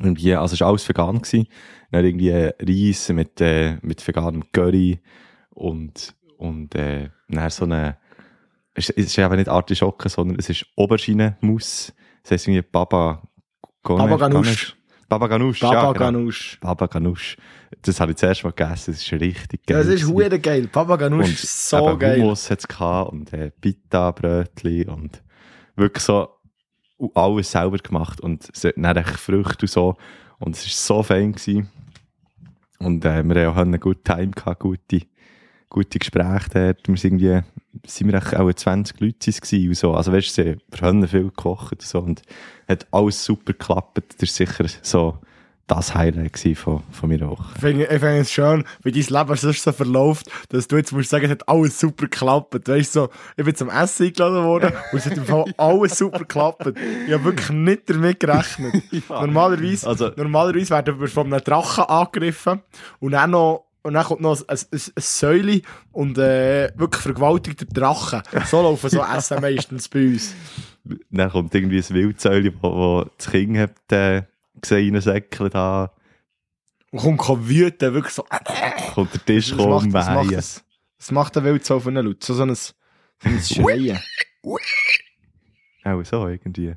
irgendwie, 0.00 0.34
also 0.34 0.54
es 0.54 0.60
war 0.60 0.68
alles 0.68 0.88
vegan 0.88 1.20
gewesen, 1.20 1.48
dann 1.90 2.04
irgendwie 2.04 2.30
Reis 2.30 3.08
mit, 3.10 3.40
äh, 3.40 3.78
mit 3.82 4.06
veganem 4.06 4.44
Curry 4.52 5.00
und, 5.50 6.14
und 6.36 6.74
äh, 6.74 7.10
dann 7.28 7.50
so 7.50 7.64
eine, 7.64 7.96
es 8.74 8.90
ist 8.90 9.18
eben 9.18 9.36
nicht 9.36 9.48
Artischocke, 9.48 10.08
sondern 10.08 10.38
es 10.38 10.50
ist 10.50 10.66
Aubergine-Mousse, 10.76 11.92
das 12.22 12.32
heisst 12.32 12.48
irgendwie 12.48 12.62
Baba 12.62 13.22
Baba 13.82 14.16
Ganoush. 14.16 14.77
Baba 15.08 15.26
Ganoush, 15.26 15.60
Baba 15.60 15.74
ja, 15.74 15.92
genau. 15.92 16.04
Ganoush. 16.04 16.58
Baba 16.60 16.86
Ganoush. 16.86 17.36
Das 17.82 18.00
habe 18.00 18.12
ich 18.12 18.18
zuerst 18.18 18.44
mal 18.44 18.50
gegessen, 18.52 18.92
das 18.92 19.02
ist 19.02 19.12
richtig 19.12 19.60
Ja, 19.68 19.76
geil. 19.76 19.84
das 19.84 19.94
ist 20.02 20.06
hure 20.08 20.38
geil. 20.38 20.68
Baba 20.70 20.96
Ganoush 20.96 21.32
ist 21.44 21.68
so 21.70 21.88
eben 21.88 21.98
geil. 21.98 22.20
Hummus 22.20 22.50
hat 22.50 22.58
es 22.60 22.68
gehabt 22.68 23.12
und 23.12 23.32
äh, 23.32 23.50
Pita-Brötchen 23.60 24.88
und 24.88 25.22
wirklich 25.76 26.04
so 26.04 26.28
alles 27.14 27.50
selber 27.52 27.78
gemacht 27.78 28.20
und 28.20 28.48
es 28.52 28.64
hat 28.64 28.74
dann 28.76 29.04
Früchte 29.04 29.62
und 29.64 29.70
so 29.70 29.96
und 30.38 30.56
es 30.56 30.64
war 30.64 30.96
so 30.98 31.02
fein 31.02 31.32
gewesen. 31.32 31.68
und 32.80 33.04
äh, 33.04 33.22
wir 33.22 33.46
haben 33.46 33.52
auch 33.52 33.56
einen 33.56 33.80
guten 33.80 34.04
Time 34.04 34.30
gehabt, 34.32 34.60
gute, 34.60 35.02
gute 35.68 35.98
Gespräche 35.98 36.48
dort. 36.52 36.88
Wir 36.88 36.96
sind 36.96 37.20
irgendwie, 37.20 37.46
sind 37.86 38.12
wir 38.12 38.40
auch 38.40 38.52
20 38.52 39.00
Leute 39.00 39.30
gewesen 39.32 39.68
und 39.68 39.74
so, 39.76 39.94
also 39.94 40.12
weißt 40.12 40.38
du, 40.38 40.44
wir 40.44 40.80
haben 40.80 41.06
viel 41.06 41.24
gekocht 41.24 41.72
und 41.72 41.82
so 41.82 42.00
und 42.00 42.22
hat 42.68 42.86
alles 42.90 43.24
super 43.24 43.52
geklappt. 43.52 43.98
Das 44.18 44.28
ist 44.30 44.36
sicher 44.36 44.64
so 44.82 45.18
das 45.68 45.94
Highlight 45.94 46.38
von, 46.56 46.82
von 46.90 47.10
meiner 47.10 47.28
Woche. 47.28 47.52
Ich 47.56 47.60
finde, 47.60 47.86
es 47.88 48.32
schön, 48.32 48.64
wie 48.82 48.90
dein 48.90 49.02
Leben 49.02 49.36
sonst 49.36 49.62
so 49.62 49.70
verläuft, 49.70 50.26
dass 50.48 50.66
du 50.66 50.78
jetzt 50.78 50.92
musst 50.92 51.10
sagen, 51.10 51.26
es 51.26 51.30
hat 51.30 51.46
alles 51.48 51.78
super 51.78 52.06
geklappt. 52.06 52.66
Weißt 52.68 52.96
du, 52.96 53.00
so, 53.00 53.08
ich 53.36 53.44
bin 53.44 53.54
zum 53.54 53.68
Essen 53.68 54.06
eingeladen 54.06 54.44
worden 54.44 54.72
und 54.92 54.98
es 54.98 55.04
hat 55.04 55.16
im 55.18 55.26
Fall 55.26 55.44
alles 55.58 55.98
super 55.98 56.20
geklappt. 56.20 56.72
Ich 57.06 57.12
habe 57.12 57.24
wirklich 57.24 57.50
nicht 57.50 57.82
damit 57.90 58.18
gerechnet. 58.18 58.82
Normalerweise, 59.10 59.86
Also- 59.86 60.10
normalerweise 60.16 60.70
werden 60.70 60.98
wir 60.98 61.08
von 61.08 61.26
einem 61.32 61.44
Drachen 61.44 61.84
angegriffen 61.84 62.62
und 63.00 63.12
dann 63.12 63.30
noch 63.32 63.67
und 63.82 63.94
dann 63.94 64.04
kommt 64.04 64.20
noch 64.20 64.40
ein, 64.48 64.58
ein, 64.58 64.58
ein 64.72 64.92
Säule 64.96 65.62
und 65.92 66.18
äh, 66.18 66.70
wirklich 66.76 67.02
vergewaltigter 67.02 67.66
Drache. 67.66 68.22
So 68.46 68.62
laufen 68.62 68.90
so 68.90 69.02
Essen 69.02 69.40
meistens 69.40 69.88
bei 69.88 70.06
uns. 70.08 70.34
Dann 71.10 71.30
kommt 71.30 71.54
irgendwie 71.54 71.78
ein 71.78 71.88
Wildsäule, 71.90 72.52
wo, 72.60 72.70
wo 72.70 73.04
das 73.16 73.30
Kind 73.30 73.56
hat, 73.56 73.92
äh, 73.92 74.22
gesehen, 74.60 74.94
reinsäckeln 74.94 75.50
da, 75.50 75.92
Und 76.90 77.00
kommt 77.00 77.20
kein 77.20 77.48
wüten, 77.48 77.94
wirklich 77.94 78.14
so. 78.14 78.24
kommt 78.94 79.14
der 79.14 79.24
Tisch 79.24 79.54
macht, 79.54 79.68
kommen, 79.68 79.92
was 79.92 80.08
macht, 80.08 80.32
das, 80.32 80.64
was 80.98 81.10
macht 81.10 81.36
der 81.36 81.44
Wildsau 81.44 81.80
für 81.80 81.88
einen 81.90 82.06
Laut? 82.06 82.24
So, 82.24 82.34
so 82.34 82.42
ein, 82.42 82.54
so 82.54 82.72
ein 83.24 83.40
Schreien. 83.42 83.98
Auch 85.84 86.04
so 86.04 86.26
irgendwie. 86.28 86.74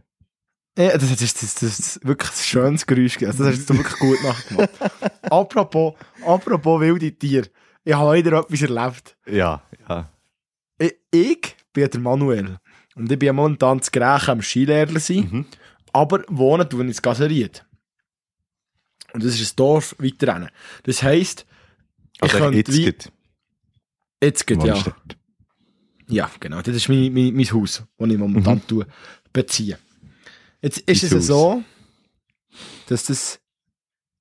Ja, 0.77 0.97
das, 0.97 1.09
das, 1.09 1.33
das, 1.33 1.55
das 1.55 1.79
ist 1.79 2.05
wirklich 2.05 2.31
ein 2.31 2.37
schönes 2.37 2.85
Geräusch. 2.85 3.21
Also, 3.23 3.43
das 3.43 3.57
hast 3.57 3.69
du 3.69 3.77
wirklich 3.77 3.99
gut 3.99 4.23
nachgemacht. 4.23 4.69
apropos, 5.23 5.95
apropos 6.25 6.79
wilde 6.79 7.11
Tiere. 7.11 7.47
Ich 7.83 7.93
habe 7.93 8.15
wieder 8.17 8.39
etwas 8.39 8.61
erlebt. 8.61 9.17
Ja, 9.27 9.61
ja. 9.89 10.09
Ich, 10.77 10.95
ich 11.11 11.55
bin 11.73 11.89
der 11.89 11.99
Manuel. 11.99 12.57
Und 12.95 13.11
ich 13.11 13.19
bin 13.19 13.35
momentan 13.35 13.81
zu 13.81 13.91
Grächen 13.91 14.29
am 14.31 14.41
Skilehrer 14.41 14.99
sein. 14.99 15.27
Mhm. 15.31 15.45
Aber 15.93 16.23
wohnen 16.29 16.69
tue 16.69 16.85
ich 16.85 16.95
in 16.95 17.01
Gaseriet. 17.01 17.65
Und 19.13 19.23
das 19.25 19.39
ist 19.39 19.53
ein 19.53 19.55
Dorf 19.57 19.95
weiter 19.99 20.33
hinten. 20.33 20.49
Das 20.83 21.03
heisst, 21.03 21.45
ich 22.15 22.21
Also 22.23 22.37
könnte 22.37 22.57
jetzt 22.57 22.71
geht, 22.71 23.11
Jetzt 24.23 24.47
geht 24.47 24.63
ja. 24.63 24.81
Ja, 26.07 26.31
genau. 26.39 26.61
Das 26.61 26.75
ist 26.75 26.87
mein, 26.87 27.11
mein, 27.13 27.33
mein 27.33 27.51
Haus, 27.51 27.83
das 27.97 28.09
ich 28.09 28.17
momentan 28.17 28.55
Mhm. 28.55 28.67
tue, 28.67 28.87
beziehe. 29.33 29.77
Jetzt 30.61 30.79
ist 30.79 31.03
es 31.03 31.27
so, 31.27 31.63
dass 32.87 33.05
das 33.05 33.39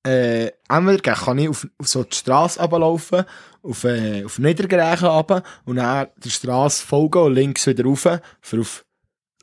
äh, 0.03 0.51
entweder 0.67 1.13
kann 1.13 1.37
ich 1.37 1.49
auf, 1.49 1.67
auf 1.77 1.87
so 1.87 2.03
die 2.03 2.15
Straße 2.15 2.59
runterlaufen, 2.59 3.25
auf, 3.61 3.83
äh, 3.83 4.25
auf 4.25 4.39
Niedergrächen 4.39 5.07
runter 5.07 5.43
und 5.65 5.75
dann 5.75 6.07
der 6.17 6.29
Straße 6.29 6.85
folgen 6.85 7.19
und 7.19 7.33
links 7.33 7.67
wieder 7.67 7.83
rauf, 7.83 8.07
für 8.41 8.61
auf 8.61 8.85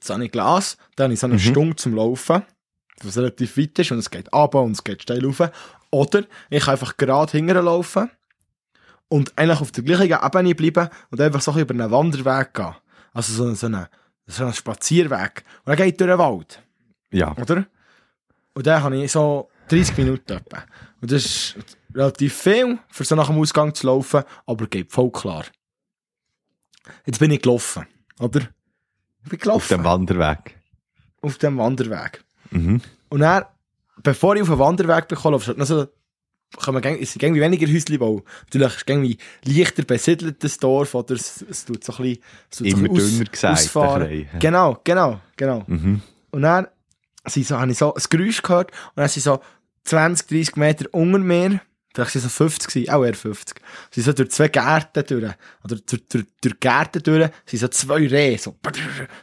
das 0.00 0.10
habe 0.10 0.24
ich 0.24 0.32
Glas, 0.32 0.76
dann 0.96 1.04
habe 1.04 1.14
ich 1.14 1.20
so 1.20 1.26
eine 1.26 1.34
Mhm. 1.34 1.40
Stunde 1.40 1.76
zum 1.76 1.94
Laufen, 1.94 2.42
was 3.02 3.16
relativ 3.16 3.56
weit 3.56 3.78
ist 3.78 3.92
und 3.92 3.98
es 3.98 4.10
geht 4.10 4.32
runter 4.32 4.62
und 4.62 4.72
es 4.72 4.84
geht 4.84 5.02
steil 5.02 5.24
rauf. 5.24 5.50
Oder 5.90 6.24
ich 6.50 6.62
kann 6.64 6.72
einfach 6.72 6.96
gerade 6.96 7.32
hinterher 7.32 7.62
laufen 7.62 8.10
und 9.08 9.32
eigentlich 9.36 9.60
auf 9.60 9.72
der 9.72 9.84
gleichen 9.84 10.12
Ebene 10.12 10.54
bleiben 10.54 10.88
und 11.10 11.20
einfach 11.20 11.40
so 11.40 11.52
ein 11.52 11.60
über 11.60 11.74
einen 11.74 11.90
Wanderweg 11.90 12.54
gehen. 12.54 12.74
Also 13.12 13.32
so, 13.32 13.54
so, 13.54 13.66
einen, 13.66 13.86
so 14.26 14.44
einen 14.44 14.52
Spazierweg. 14.52 15.44
Und 15.64 15.70
dann 15.70 15.76
geht 15.76 16.00
durch 16.00 16.10
den 16.10 16.18
Wald, 16.18 16.62
Ja, 17.10 17.36
oder? 17.36 17.66
Und 18.54 18.66
dann 18.66 18.82
habe 18.82 18.96
ich 18.96 19.12
so 19.12 19.48
30 19.68 19.96
Minuten 19.98 20.32
etwa. 20.32 20.64
Und 21.00 21.12
das 21.12 21.24
ist 21.24 21.56
relativ 21.94 22.34
viel, 22.36 22.78
für 22.88 23.04
so 23.04 23.14
nach 23.14 23.28
dem 23.28 23.38
Ausgang 23.38 23.74
zu 23.74 23.86
laufen, 23.86 24.24
aber 24.46 24.66
geht 24.66 24.90
voll 24.92 25.10
klar. 25.10 25.44
Jetzt 27.06 27.18
bin 27.18 27.30
ich 27.30 27.42
gelaufen, 27.42 27.86
oder? 28.18 28.40
Ich 29.24 29.30
bin 29.30 29.38
gelaufen. 29.38 29.60
auf 29.60 29.68
dem 29.68 29.84
Wanderweg. 29.84 30.56
auf 31.20 31.38
dem 31.38 31.58
Wanderweg. 31.58 32.24
Mhm. 32.50 32.80
Und 33.10 33.20
dann, 33.20 33.44
bevor 34.02 34.36
ich 34.36 34.42
auf 34.42 34.48
den 34.48 34.58
Wanderweg 34.58 35.08
bekomme, 35.08 35.36
ist 35.36 35.56
noch 35.56 35.66
so, 35.66 35.86
sind 36.60 37.22
irgendwie 37.22 37.40
weniger 37.42 37.66
Häuschen 37.66 37.98
bauen. 37.98 38.22
Natürlich 38.44 38.68
ist 38.68 38.76
es 38.76 38.84
irgendwie 38.86 39.18
leichter 39.44 39.82
besiedeltes 39.82 40.58
Dorf, 40.58 40.94
oder 40.94 41.14
es, 41.14 41.44
es 41.48 41.64
tut 41.64 41.84
so 41.84 41.92
ein 41.94 42.02
bisschen, 42.02 42.22
es 42.50 42.58
tut 42.58 42.70
so 42.70 42.76
Immer 42.76 42.88
ein 42.88 42.94
bisschen 42.94 43.18
dünner 43.18 43.30
gesagt, 43.30 43.58
ausfahren. 43.58 44.28
Genau, 44.38 44.80
genau, 44.84 45.20
genau. 45.36 45.64
Mhm. 45.66 46.00
Und 46.30 46.42
dann 46.42 46.68
sind 47.28 47.46
so, 47.46 47.58
habe 47.58 47.70
ich 47.70 47.78
so 47.78 47.94
ein 47.94 48.02
Geräusch 48.10 48.42
gehört 48.42 48.70
und 48.70 48.96
dann 48.96 49.08
sind 49.08 49.22
so 49.22 49.40
20, 49.84 50.26
30 50.28 50.56
Meter 50.56 50.86
unter 50.92 51.18
mir, 51.18 51.60
vielleicht 51.94 52.12
sind 52.12 52.24
es 52.24 52.32
so 52.32 52.44
50 52.44 52.68
gewesen, 52.68 52.90
auch 52.90 53.04
eher 53.04 53.14
50, 53.14 53.60
sind 53.90 54.04
so 54.04 54.12
durch 54.12 54.30
zwei 54.30 54.48
Gärten 54.48 55.04
durch, 55.06 55.34
oder 55.64 55.76
durch, 55.76 56.08
durch, 56.08 56.24
durch 56.40 56.60
Gärten 56.60 57.02
durch, 57.02 57.30
sind 57.46 57.60
so 57.60 57.68
zwei 57.68 58.06
Rehe, 58.06 58.38
so 58.38 58.56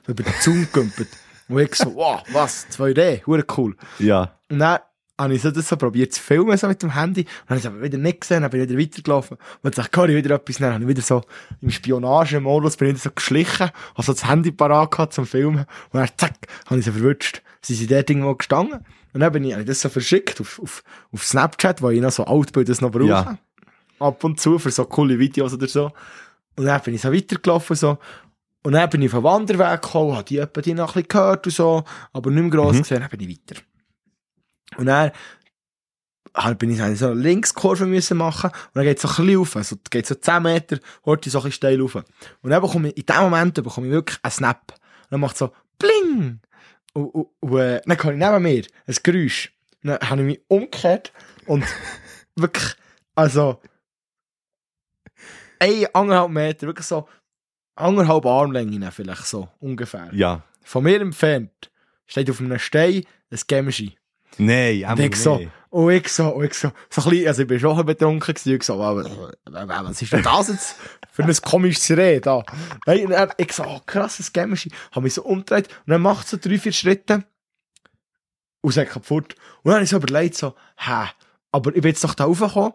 über 0.07 0.23
den 0.23 0.33
Zaun 0.41 0.61
gekümpelt. 0.61 1.09
Und 1.47 1.59
ich 1.59 1.75
so, 1.75 1.93
wow, 1.95 2.23
was, 2.31 2.67
zwei 2.69 2.91
Rehe, 2.91 3.21
cool. 3.27 3.75
Ja, 3.99 4.39
Und 4.49 4.59
dann 4.59 4.79
habe 5.19 5.33
ich 5.33 5.41
so 5.41 5.51
das 5.51 5.69
so 5.69 5.77
probiert 5.77 6.13
zu 6.13 6.21
filmen, 6.21 6.57
so 6.57 6.67
mit 6.67 6.81
dem 6.83 6.93
Handy. 6.93 7.21
Und 7.21 7.27
dann 7.27 7.49
habe 7.49 7.59
ich 7.59 7.65
es 7.65 7.71
aber 7.71 7.81
wieder 7.81 7.97
nicht 7.97 8.21
gesehen, 8.21 8.41
dann 8.41 8.51
bin 8.51 8.61
ich 8.61 8.69
wieder 8.69 8.79
weitergelaufen. 8.79 9.37
Und 9.37 9.63
dann 9.63 9.73
sagt 9.73 9.91
Cory 9.93 10.15
wieder 10.15 10.35
etwas, 10.35 10.57
dann 10.57 10.73
habe 10.73 10.83
ich 10.83 10.89
wieder 10.89 11.01
so 11.01 11.21
im 11.61 11.71
Spionagemodus 11.71 12.77
bin 12.77 12.89
ich 12.89 12.95
wieder 12.95 13.03
so 13.03 13.11
geschlichen, 13.11 13.69
habe 13.95 14.03
so 14.03 14.13
das 14.13 14.27
Handy 14.27 14.51
parat 14.51 14.91
gehabt 14.91 15.13
zum 15.13 15.25
Filmen. 15.25 15.65
Und 15.91 15.99
dann 15.99 16.09
zack, 16.17 16.33
habe 16.65 16.79
ich 16.79 16.85
sie 16.85 16.91
verwünscht. 16.91 17.41
Sie 17.61 17.75
sind 17.75 17.91
dort 17.91 18.09
irgendwo 18.09 18.35
gestanden. 18.35 18.79
Und 19.13 19.21
dann 19.21 19.31
bin 19.31 19.45
ich, 19.45 19.53
habe 19.53 19.61
ich 19.61 19.67
das 19.67 19.81
so 19.81 19.89
verschickt 19.89 20.41
auf, 20.41 20.59
auf, 20.61 20.83
auf 21.13 21.23
Snapchat, 21.23 21.81
wo 21.81 21.89
ich 21.89 22.01
noch 22.01 22.11
so 22.11 22.25
Altbilder 22.25 22.75
noch 22.81 22.91
brauche. 22.91 23.07
Ja. 23.07 23.37
Ab 23.99 24.23
und 24.25 24.39
zu 24.41 24.59
für 24.59 24.71
so 24.71 24.83
coole 24.85 25.17
Videos 25.17 25.53
oder 25.53 25.67
so. 25.67 25.91
Und 26.57 26.65
dann 26.65 26.81
bin 26.81 26.95
ich 26.95 27.01
so 27.01 27.13
weitergelaufen, 27.13 27.75
so. 27.75 27.97
Und 28.63 28.73
dann 28.73 28.89
bin 28.89 29.01
ich 29.01 29.11
den 29.11 29.23
Wanderweg 29.23 29.81
gekommen, 29.81 30.13
habe 30.15 30.23
die, 30.25 30.39
etwa 30.39 30.59
die 30.59 30.73
noch 30.73 30.89
ein 30.95 31.03
bisschen 31.03 31.07
gehört 31.07 31.45
und 31.45 31.53
so, 31.53 31.83
aber 32.11 32.31
nicht 32.31 32.41
mehr 32.41 32.51
gross 32.51 32.75
Mhm. 32.75 32.81
gesehen, 32.81 32.99
dann 32.99 33.09
bin 33.09 33.21
ich 33.21 33.29
weiter. 33.29 33.61
Und 34.77 34.87
dann 34.87 35.11
halt 36.35 36.59
bin 36.59 36.69
ich 36.69 36.77
so 36.97 37.07
eine 37.07 37.21
Linkskurve 37.21 37.85
müssen 37.85 38.17
machen 38.17 38.49
und 38.49 38.75
dann 38.75 38.83
geht 38.83 38.97
es 38.97 39.03
so 39.03 39.07
ein 39.07 39.25
bisschen 39.25 39.39
rauf, 39.39 39.55
also 39.55 39.77
geht 39.89 40.05
so 40.05 40.15
10 40.15 40.43
Meter, 40.43 40.79
hört 41.03 41.25
ich 41.25 41.31
so 41.31 41.39
ein 41.39 41.43
bisschen 41.43 41.55
steil 41.55 41.81
rauf. 41.81 41.95
Und 41.95 42.49
dann 42.49 42.61
bekomme 42.61 42.89
ich, 42.89 42.97
in 42.97 43.05
dem 43.05 43.21
Moment 43.23 43.53
bekomme 43.55 43.87
ich 43.87 43.93
wirklich 43.93 44.19
einen 44.21 44.31
Snap. 44.31 44.73
Und 44.73 45.11
dann 45.11 45.19
macht 45.19 45.35
es 45.35 45.39
so 45.39 45.53
Bling! 45.79 46.39
Und, 46.93 47.07
und, 47.07 47.27
und 47.39 47.59
äh, 47.59 47.81
dann 47.85 47.97
kann 47.97 48.13
ich 48.13 48.19
neben 48.19 48.43
mir 48.43 48.63
ein 48.87 48.95
Geräusch. 49.03 49.53
Und 49.83 49.89
dann 49.89 50.09
habe 50.09 50.21
ich 50.21 50.27
mich 50.27 50.41
umgekehrt 50.47 51.11
und 51.45 51.63
wirklich, 52.35 52.75
also 53.15 53.61
ein, 55.59 55.85
anderthalb 55.93 56.31
Meter, 56.31 56.67
wirklich 56.67 56.87
so 56.87 57.07
anderthalb 57.75 58.25
Armlänge 58.25 58.91
vielleicht 58.91 59.25
so, 59.25 59.49
ungefähr. 59.59 60.09
ja. 60.13 60.43
Von 60.63 60.83
mir 60.83 60.99
entfernt 60.99 61.71
steht 62.07 62.29
auf 62.31 62.39
einem 62.39 62.57
Stein 62.57 63.03
ein 63.29 63.39
Gemschi. 63.47 63.95
Nein, 64.37 64.83
einmal 64.85 64.99
ich 65.01 65.15
so, 65.15 65.37
nicht. 65.37 65.51
und 65.69 65.91
ich 65.91 66.09
so, 66.09 66.29
und 66.29 66.45
ich 66.45 66.53
so, 66.53 66.71
so 66.89 67.01
ein 67.01 67.09
bisschen, 67.09 67.27
also 67.27 67.41
ich 67.41 67.47
bin 67.47 67.59
schon 67.59 67.71
ein 67.71 67.75
bisschen 67.77 67.85
betrunken 67.87 68.33
gewesen, 68.33 68.55
ich 68.55 68.63
so, 68.63 68.81
aber, 68.81 69.09
aber, 69.45 69.89
was 69.89 70.01
ist 70.01 70.11
denn 70.11 70.23
das 70.23 70.47
jetzt 70.49 70.75
für 71.11 71.23
ein 71.23 71.35
komisches 71.35 71.97
Reh 71.97 72.19
da? 72.19 72.43
Nein, 72.85 73.09
dann, 73.09 73.31
ich 73.37 73.53
so, 73.53 73.63
oh, 73.63 73.79
krasses 73.85 74.33
Gemschi, 74.33 74.71
hab 74.91 75.03
mich 75.03 75.13
so 75.13 75.23
umgedreht, 75.23 75.69
und 75.69 75.91
dann 75.91 76.01
macht 76.01 76.27
so 76.27 76.37
drei, 76.37 76.57
vier 76.57 76.73
Schritte, 76.73 77.23
und 78.61 78.71
sagt 78.71 78.91
kaputt. 78.91 79.35
Und 79.63 79.65
dann 79.65 79.75
habe 79.75 79.83
ich 79.83 79.89
so 79.89 79.97
überlegt, 79.97 80.35
so, 80.35 80.55
hä, 80.77 81.07
aber 81.51 81.75
ich 81.75 81.81
bin 81.81 81.89
jetzt 81.89 82.03
doch 82.03 82.15
da 82.15 82.25
raufgekommen, 82.25 82.73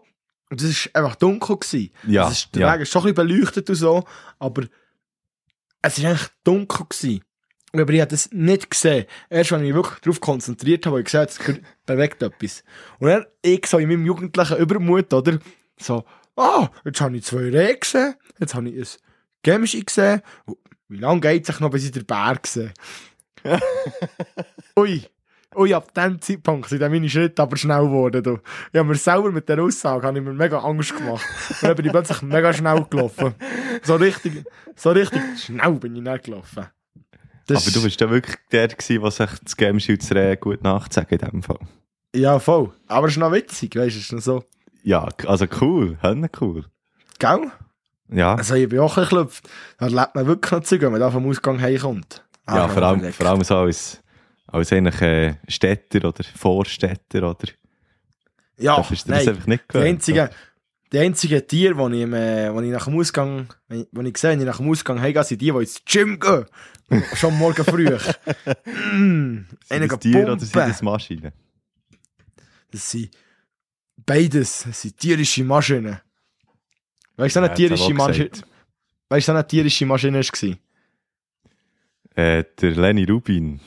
und 0.49 0.61
es 0.61 0.89
war 0.93 1.03
einfach 1.03 1.15
dunkel 1.15 1.57
gewesen. 1.57 1.91
Ja, 2.07 2.27
Es 2.27 2.33
ist, 2.33 2.55
der 2.55 2.61
ja. 2.61 2.73
Weg 2.73 2.81
ist 2.81 2.91
schon 2.91 3.03
ein 3.05 3.13
bisschen 3.13 3.27
beleuchtet 3.27 3.69
und 3.69 3.75
so, 3.75 4.03
aber 4.37 4.63
es 5.81 6.01
war 6.01 6.09
eigentlich 6.09 6.27
dunkel 6.43 6.85
gewesen. 6.89 7.23
Aber 7.73 7.93
ich 7.93 8.01
habe 8.01 8.11
das 8.11 8.31
nicht 8.31 8.69
gesehen. 8.69 9.05
Erst, 9.29 9.51
wenn 9.51 9.61
ich 9.61 9.67
mich 9.67 9.75
wirklich 9.75 9.99
darauf 9.99 10.19
konzentriert 10.19 10.85
habe, 10.85 10.97
habe 10.97 11.01
ich 11.01 11.05
gesehen, 11.05 11.27
es 11.27 11.61
bewegt 11.85 12.21
etwas. 12.21 12.63
Und 12.99 13.07
dann, 13.09 13.25
ich 13.41 13.65
so 13.65 13.77
in 13.77 13.87
meinem 13.87 14.05
jugendlichen 14.05 14.57
Übermut, 14.57 15.13
oder? 15.13 15.39
So, 15.77 16.03
ah, 16.35 16.69
jetzt 16.83 17.01
habe 17.01 17.15
ich 17.15 17.23
zwei 17.23 17.49
Rehe 17.49 17.77
gesehen, 17.77 18.15
jetzt 18.39 18.55
habe 18.55 18.69
ich 18.69 18.77
ein 18.77 18.99
Gemschi 19.43 19.83
gesehen. 19.83 20.21
wie 20.89 20.97
lange 20.97 21.21
geht 21.21 21.43
es 21.43 21.47
sich 21.47 21.59
noch, 21.59 21.71
bis 21.71 21.85
ich 21.85 21.91
den 21.91 22.05
Berg 22.05 22.45
sehe? 22.45 22.73
Ui, 24.77 25.03
ui, 25.55 25.73
ab 25.73 25.93
dem 25.93 26.21
Zeitpunkt 26.21 26.69
sind 26.69 26.81
dann 26.81 26.91
meine 26.91 27.09
Schritte 27.09 27.41
aber 27.41 27.57
schnell 27.57 27.83
geworden. 27.83 28.21
Du. 28.21 28.39
Ich 28.71 28.77
habe 28.77 28.89
mir 28.89 28.95
selber 28.95 29.31
mit 29.31 29.49
der 29.49 29.61
Aussage 29.61 30.05
habe 30.05 30.19
ich 30.19 30.23
mir 30.23 30.33
mega 30.33 30.59
Angst 30.59 30.95
gemacht. 30.95 31.25
Und 31.49 31.63
dann 31.63 31.75
bin 31.75 31.85
ich 31.85 31.91
plötzlich 31.91 32.21
mega 32.21 32.53
schnell 32.53 32.85
gelaufen. 32.89 33.33
So 33.83 33.95
richtig, 33.95 34.45
so 34.75 34.91
richtig 34.91 35.21
schnell 35.39 35.73
bin 35.73 35.95
ich 35.95 36.03
nicht 36.03 36.23
gelaufen. 36.23 36.67
Das 37.47 37.65
Aber 37.65 37.71
du 37.73 37.83
bist 37.83 37.99
ja 37.99 38.09
wirklich 38.09 38.35
der, 38.51 38.67
gewesen, 38.67 39.01
der 39.01 39.11
sich 39.11 39.29
das 39.43 39.57
Game 39.57 39.79
Shoots 39.79 40.09
gut 40.39 40.63
nachzeigen 40.63 41.19
in 41.19 41.29
dem 41.29 41.43
Fall. 41.43 41.59
Ja, 42.15 42.39
voll. 42.39 42.71
Aber 42.87 43.07
es 43.07 43.13
ist 43.13 43.19
noch 43.19 43.31
witzig, 43.31 43.75
weißt 43.75 43.95
du, 43.95 43.99
es 43.99 44.05
ist 44.05 44.11
noch 44.13 44.21
so. 44.21 44.43
Ja, 44.83 45.07
also 45.25 45.45
cool, 45.61 45.97
Hände 46.01 46.29
cool. 46.39 46.65
Gell? 47.19 47.51
Ja, 48.09 48.35
Also 48.35 48.55
ich 48.55 48.67
bin 48.67 48.79
auch 48.79 48.97
ein 48.97 49.03
bisschen 49.03 49.19
geklopft. 49.19 49.49
Da 49.77 49.87
lebt 49.87 50.15
man 50.15 50.27
wirklich 50.27 50.51
noch 50.51 50.61
Zeug, 50.61 50.81
wenn 50.81 50.91
man 50.91 50.99
da 50.99 51.09
vom 51.11 51.27
Ausgang 51.27 51.61
heimkommt. 51.61 52.23
Ah, 52.45 52.57
ja 52.57 52.67
vor, 52.67 52.83
allem, 52.83 53.13
vor 53.13 53.25
allem 53.27 53.43
so 53.43 53.57
als, 53.57 54.01
als 54.47 54.73
eigentlich 54.73 55.01
äh, 55.01 55.35
Städter 55.47 56.07
oder 56.07 56.23
Vorstädter 56.23 57.29
oder. 57.29 57.47
Ja, 58.57 58.77
das 58.77 59.07
nein. 59.07 59.27
einfach 59.27 59.47
nicht 59.47 59.63
Die 59.69 59.73
gewöhnt. 59.73 60.07
Die 60.91 60.99
einzigen 60.99 61.47
Tiere, 61.47 61.89
die 61.89 62.03
ich, 62.03 62.11
äh, 62.11 62.47
ich 62.65 62.71
nach 62.71 62.85
dem 62.85 62.99
Ausgang, 62.99 63.53
wenn 63.67 64.05
ich, 64.05 64.17
sehe, 64.17 64.31
wenn 64.31 64.39
ich 64.39 64.45
nach 64.45 64.57
dem 64.57 64.69
Ausgang 64.69 64.99
heimgehe, 64.99 65.23
sind 65.23 65.41
die, 65.41 65.51
die 65.51 65.57
ins 65.57 65.83
Gym 65.85 66.19
gehen. 66.19 66.45
Schon 67.15 67.37
morgen 67.37 67.63
früh. 67.63 67.85
mm, 67.85 69.47
Sind 69.63 69.91
das 69.91 69.99
Tiere 69.99 70.33
oder 70.33 70.39
sind 70.39 70.55
das 70.55 70.81
Maschinen? 70.81 71.31
Das 72.71 72.91
sind 72.91 73.09
beides. 74.05 74.63
Das 74.67 74.81
sind 74.81 74.97
tierische 74.97 75.43
Maschinen. 75.43 76.01
Weißt 77.15 77.35
du, 77.35 77.39
so 77.39 77.45
eine 77.45 77.53
tierische 77.53 77.93
Maschine, 77.93 78.31
weißt 79.09 79.27
du, 79.27 79.31
so 79.31 79.37
eine 79.37 79.47
tierische 79.47 79.85
Maschine 79.85 80.19
war? 80.19 80.57
Äh, 82.15 82.43
der 82.59 82.71
Lenny 82.71 83.05
Rubin. 83.05 83.61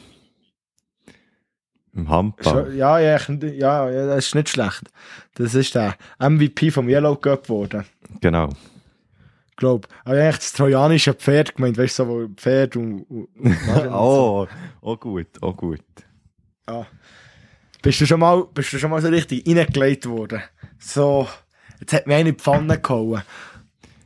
Im 1.94 2.08
Handball. 2.08 2.74
Ja, 2.74 2.98
ja, 2.98 3.16
ich- 3.16 3.28
ja, 3.28 3.88
ja, 3.90 4.06
das 4.06 4.26
ist 4.26 4.34
nicht 4.34 4.48
schlecht. 4.48 4.82
Das 5.34 5.54
ist 5.54 5.74
der 5.74 5.94
MVP 6.18 6.70
vom 6.70 6.88
Yellow 6.88 7.16
Cup 7.16 7.44
geworden. 7.44 7.84
Genau. 8.20 8.50
Glaub. 9.56 9.86
Aber 10.04 10.16
eigentlich 10.16 10.36
das 10.38 10.52
trojanische 10.54 11.14
Pferd 11.14 11.54
gemeint, 11.54 11.78
weißt 11.78 11.98
du, 12.00 12.04
so, 12.04 12.08
wo 12.08 12.28
Pferd 12.34 12.76
und, 12.76 13.02
und, 13.08 13.58
oh, 13.92 14.48
oh 14.80 14.96
gut, 14.96 15.28
oh 15.40 15.52
gut. 15.52 15.80
Ja. 16.68 16.86
Bist 17.82 18.00
du 18.00 18.06
schon 18.06 18.18
mal, 18.20 18.44
bist 18.52 18.72
du 18.72 18.78
schon 18.78 18.90
mal 18.90 19.00
so 19.00 19.08
richtig 19.08 19.46
reingelegt 19.46 20.06
worden? 20.06 20.42
So, 20.78 21.28
jetzt 21.78 21.92
hat 21.92 22.06
mich 22.06 22.16
einer 22.16 22.28
in 22.30 22.34
die 22.34 22.40
Pfanne 22.42 22.80
gehauen. 22.80 23.22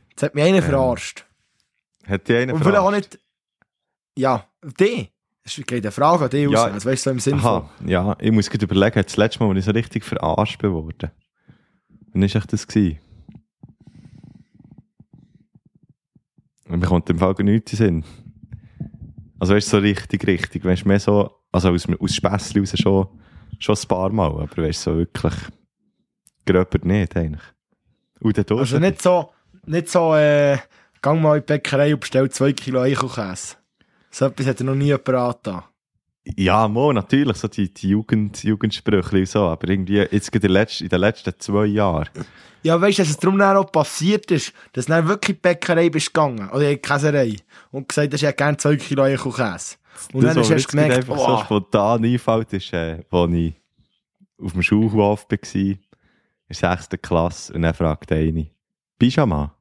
Jetzt 0.09 0.21
hat 0.23 0.35
mich 0.35 0.43
einer 0.43 0.61
verarscht. 0.61 1.25
Hat 2.05 2.27
die 2.27 2.35
einen 2.35 2.51
Und 2.51 2.61
vielleicht 2.63 2.77
auch 2.79 2.91
nicht, 2.91 3.17
ja, 4.17 4.45
die. 4.79 5.09
Es 5.57 5.65
geht 5.65 5.83
eine 5.83 5.91
Frage 5.91 6.25
an 6.25 6.29
dich 6.29 6.49
Ja. 6.49 6.63
raus. 6.63 6.73
Also 6.73 6.89
weißt 6.89 7.05
du, 7.05 7.09
so 7.09 7.13
im 7.13 7.19
Sinn 7.19 7.39
von, 7.39 7.49
Aha, 7.63 7.69
ja, 7.85 8.15
ich 8.19 8.31
muss 8.31 8.49
gerade 8.49 8.65
überlegen, 8.65 9.01
das 9.01 9.17
letzte 9.17 9.43
Mal, 9.43 9.49
als 9.49 9.59
ich 9.59 9.65
so 9.65 9.71
richtig 9.71 10.03
verarscht 10.03 10.61
worden. 10.63 11.11
Wann 12.11 12.21
war 12.21 12.25
ich 12.25 12.33
das? 12.33 12.67
Gewesen? 12.67 12.99
Mir 16.67 16.79
kommt 16.85 17.09
im 17.09 17.17
Fall 17.17 17.33
gar 17.33 17.43
nichts 17.43 17.73
in 17.73 17.77
Sinn. 17.77 18.05
Also 19.39 19.55
weißt 19.55 19.67
du, 19.73 19.77
so 19.77 19.81
richtig, 19.81 20.27
richtig. 20.27 20.63
Weißt 20.63 20.83
du, 20.83 20.87
mehr 20.87 20.99
so, 20.99 21.31
also 21.51 21.69
aus, 21.69 21.87
aus 21.99 22.15
Späßchen 22.15 22.61
raus 22.61 22.73
schon, 22.77 23.07
schon 23.57 23.75
ein 23.75 23.87
paar 23.87 24.09
Mal, 24.11 24.27
aber 24.27 24.47
weißt 24.57 24.85
du, 24.85 24.91
so 24.91 24.97
wirklich 24.97 25.33
gröber 26.45 26.79
nicht 26.85 27.15
eigentlich. 27.15 27.41
Und 28.19 28.37
der 28.37 28.45
also 28.57 28.79
nicht 28.79 29.01
so, 29.01 29.31
nicht 29.65 29.89
so, 29.89 30.13
äh, 30.13 30.57
gang 31.01 31.21
mal 31.21 31.37
in 31.37 31.41
die 31.43 31.45
Bäckerei 31.53 31.93
und 31.93 32.01
bestell 32.01 32.29
zwei 32.29 32.53
Kilo 32.53 32.81
Eichelkäse. 32.81 33.55
So 34.11 34.25
etwas 34.25 34.47
hat 34.47 34.59
er 34.59 34.65
noch 34.65 34.75
nie 34.75 34.85
jemand 34.85 35.09
angetan. 35.09 35.63
Ja, 36.35 36.67
mo, 36.67 36.93
natürlich, 36.93 37.37
so 37.37 37.47
die, 37.47 37.73
die 37.73 37.89
Jugend, 37.89 38.43
Jugendsprüche 38.43 39.17
und 39.17 39.27
so, 39.27 39.45
aber 39.45 39.69
irgendwie, 39.69 39.97
jetzt 39.97 40.29
in 40.29 40.41
den 40.41 40.51
letzten, 40.51 40.83
in 40.83 40.89
den 40.89 40.99
letzten 40.99 41.33
zwei 41.39 41.65
Jahren. 41.65 42.09
Ja, 42.61 42.79
weißt 42.79 42.99
du, 42.99 43.01
dass 43.03 43.09
es 43.09 43.17
darum 43.17 43.37
dann 43.39 43.57
auch 43.57 43.71
passiert 43.71 44.29
ist, 44.31 44.53
dass 44.73 44.85
du 44.85 44.91
dann 44.91 45.07
wirklich 45.07 45.29
in 45.29 45.35
die 45.35 45.41
Bäckerei 45.41 45.89
bist 45.89 46.13
gegangen, 46.13 46.49
oder 46.49 46.69
in 46.69 46.75
die 46.75 46.81
Käserei, 46.81 47.35
und 47.71 47.87
gesagt 47.87 48.13
hast, 48.13 48.21
ich 48.21 48.27
hätte 48.27 48.37
gerne 48.37 48.57
zwei 48.57 48.75
Kilo 48.75 49.03
Eichelkäse. 49.03 49.77
Und 50.13 50.23
dann 50.23 50.35
das, 50.35 50.49
hast 50.49 50.55
was 50.55 50.63
du 50.63 50.69
gemerkt, 50.69 50.95
einfach 50.95 51.17
so 51.17 51.27
oh, 51.27 51.37
spontan 51.43 52.03
einfällt, 52.03 52.53
ist, 52.53 52.73
äh, 52.73 53.03
als 53.09 53.33
ich 53.33 53.53
auf 54.41 54.51
dem 54.53 54.61
Schulhof 54.61 54.93
war, 54.93 55.39
in 55.53 55.79
der 56.49 56.77
6. 56.77 56.89
Klasse, 57.01 57.53
und 57.53 57.61
dann 57.61 57.73
fragt 57.73 58.11
eine, 58.11 58.47
Pyjama? 58.99 59.55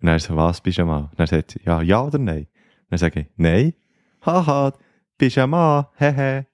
Und 0.00 0.06
dann 0.06 0.18
so, 0.18 0.36
was, 0.36 0.60
Pyjama? 0.60 1.08
Und 1.10 1.18
dann 1.18 1.26
sagt 1.26 1.58
ja, 1.64 1.80
ja 1.82 2.02
oder 2.02 2.18
nein? 2.18 2.46
Dann 2.90 2.98
sage 2.98 3.20
ich, 3.20 3.26
nein. 3.36 3.74
Haha, 4.24 4.72
Pyjama, 5.18 5.90
hehe. 5.96 6.46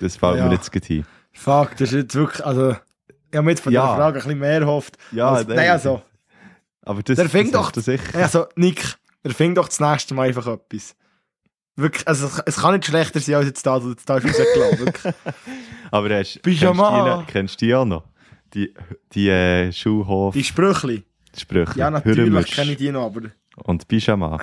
Das 0.00 0.16
fällt 0.16 0.36
Ja. 0.38 0.46
mir 0.46 0.54
jetzt 0.54 0.72
gerade 0.72 0.86
ein. 0.94 1.06
fuck, 1.32 1.70
das 1.72 1.92
ist 1.92 1.92
jetzt 1.92 2.14
wirklich, 2.14 2.44
also, 2.44 2.76
ich 3.30 3.36
habe 3.36 3.50
jetzt 3.50 3.60
von 3.62 3.72
Ja. 3.72 3.86
der 3.88 3.96
Frage 3.96 4.18
ein 4.18 4.22
bisschen 4.24 4.38
mehr 4.38 4.60
erhofft. 4.60 4.96
Ja, 5.12 5.30
als, 5.30 5.46
nein, 5.48 5.70
also, 5.70 6.02
Aber 6.86 7.02
das, 7.02 7.16
Der 7.16 7.26
das 7.28 7.50
doch- 7.50 7.72
du 7.72 7.80
sicher. 7.80 8.18
also, 8.18 8.46
Nick, 8.56 8.96
erfind 9.22 9.56
doch 9.56 9.68
das 9.68 9.80
nächste 9.80 10.12
Mal 10.14 10.28
einfach 10.28 10.46
etwas. 10.46 10.94
Wirklich, 11.76 12.06
also, 12.06 12.28
es, 12.46 12.56
kann 12.56 12.74
nicht 12.74 12.84
schlechter 12.86 13.20
sein, 13.20 13.36
als 13.36 13.46
jetzt 13.46 13.66
da, 13.66 13.78
du 13.80 13.90
jetzt 13.90 14.08
da 14.08 14.14
hast 14.22 14.24
rausgelassen. 14.26 15.14
Aber 15.90 16.14
hast, 16.18 16.40
Pyjama. 16.42 16.90
Kennst, 16.90 17.06
du 17.06 17.24
die, 17.26 17.32
kennst 17.32 17.62
du 17.62 17.66
die 17.66 17.74
auch 17.74 17.84
noch? 17.84 18.04
Die, 18.54 18.74
die 19.12 19.28
äh, 19.28 19.72
Schulhof 19.72 20.34
Die 20.34 20.44
Sprüchli. 20.44 21.02
Sprüche. 21.36 21.76
Ja, 21.78 21.90
natürlich 21.90 22.18
Hürmisch 22.30 22.50
kenne 22.54 22.72
ich 22.72 22.76
die 22.78 22.92
noch, 22.92 23.06
aber 23.06 23.22
Und 23.56 23.88
Pyjama. 23.88 24.40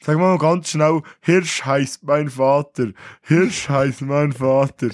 sag 0.00 0.18
mal 0.18 0.38
ganz 0.38 0.70
schnell, 0.70 1.02
Hirsch 1.20 1.64
heißt 1.64 2.04
mein 2.04 2.28
Vater. 2.28 2.92
Hirsch 3.22 3.68
heißt 3.68 4.02
mein 4.02 4.32
Vater. 4.32 4.90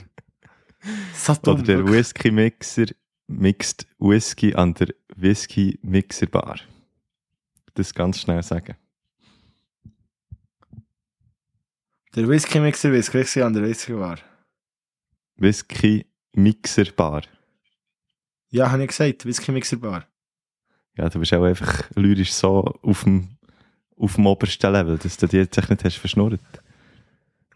Oder 1.46 1.62
der. 1.62 1.86
Whisky-Mixer 1.86 2.86
mixt 3.28 3.86
Whisky 3.98 4.54
an 4.54 4.74
der 4.74 4.88
Whisky-Mixer-Bar. 5.16 6.60
Das 7.74 7.94
ganz 7.94 8.20
schnell 8.20 8.42
sagen. 8.42 8.76
Der 12.14 12.28
Whisky-Mixer, 12.28 12.92
Whisky, 12.92 13.18
Whisky 13.20 13.42
an 13.42 13.54
der 13.54 13.62
Whisky 13.62 13.96
war. 13.96 14.18
Whisky-Mixer-Bar. 15.36 17.22
Ja, 18.50 18.70
habe 18.70 18.82
ich 18.82 18.88
gesagt, 18.88 19.24
Whisky-Mixer-Bar. 19.24 20.06
Ja, 20.96 21.08
du 21.08 21.18
bist 21.20 21.32
auch 21.32 21.42
einfach 21.44 21.84
lyrisch 21.94 22.32
so 22.32 22.64
auf 22.82 23.04
dem, 23.04 23.28
auf 23.96 24.14
dem 24.16 24.26
obersten 24.26 24.72
Level, 24.72 24.98
dass 24.98 25.16
du 25.16 25.26
die 25.26 25.38
jetzt 25.38 25.56
nicht 25.68 25.84
hast 25.84 25.96
verschnurrt. 25.96 26.40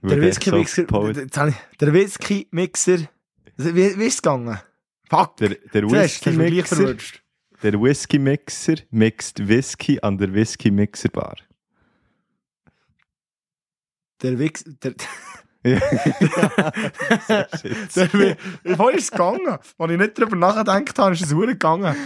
Der 0.03 0.21
Whisky-Mixer, 0.21 0.83
so 0.83 0.87
Poet- 0.87 1.35
der, 1.37 1.55
der 1.81 1.93
Whisky-Mixer, 1.93 2.99
wie, 3.57 3.75
wie 3.99 4.05
ist 4.07 4.15
es 4.15 4.23
gegangen? 4.23 4.59
Fuck, 5.09 5.37
der, 5.39 5.51
der 5.73 5.91
Whisky-Mixer 5.91 6.97
der 7.63 7.81
Whisky-Mixer 7.81 8.75
mixt 8.91 9.47
Whisky 9.49 9.99
an 10.03 10.19
der 10.19 10.33
Whisky-Mixer-Bar. 10.33 11.37
Der 14.23 14.39
Wix, 14.39 14.65
der, 14.83 14.95
Ja. 15.65 15.79
der, 17.29 18.13
Wi- 18.13 18.37
wie 18.63 18.97
ist 18.97 19.03
es 19.05 19.11
gegangen? 19.11 19.49
Als 19.49 19.91
ich 19.91 19.99
nicht 19.99 20.17
darüber 20.19 20.37
nachgedacht 20.37 20.97
habe, 20.99 21.15
ist 21.15 21.23
es 21.23 21.31
gegangen. 21.31 21.97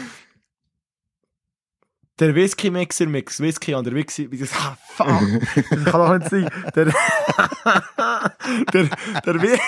Der 2.21 2.35
Whisky-Mixer 2.35 3.07
mixt 3.07 3.41
Whisky 3.41 3.75
an 3.75 3.83
der 3.85 3.95
Whisky, 3.95 4.29
ah, 4.55 4.77
fuck, 4.89 5.07
das 5.71 5.85
kann 5.85 5.93
doch 6.01 6.19
nicht 6.19 6.29
sein. 6.31 6.51
Der, 6.75 6.85
der, 8.73 8.89
der, 9.25 9.43
Wi- 9.43 9.59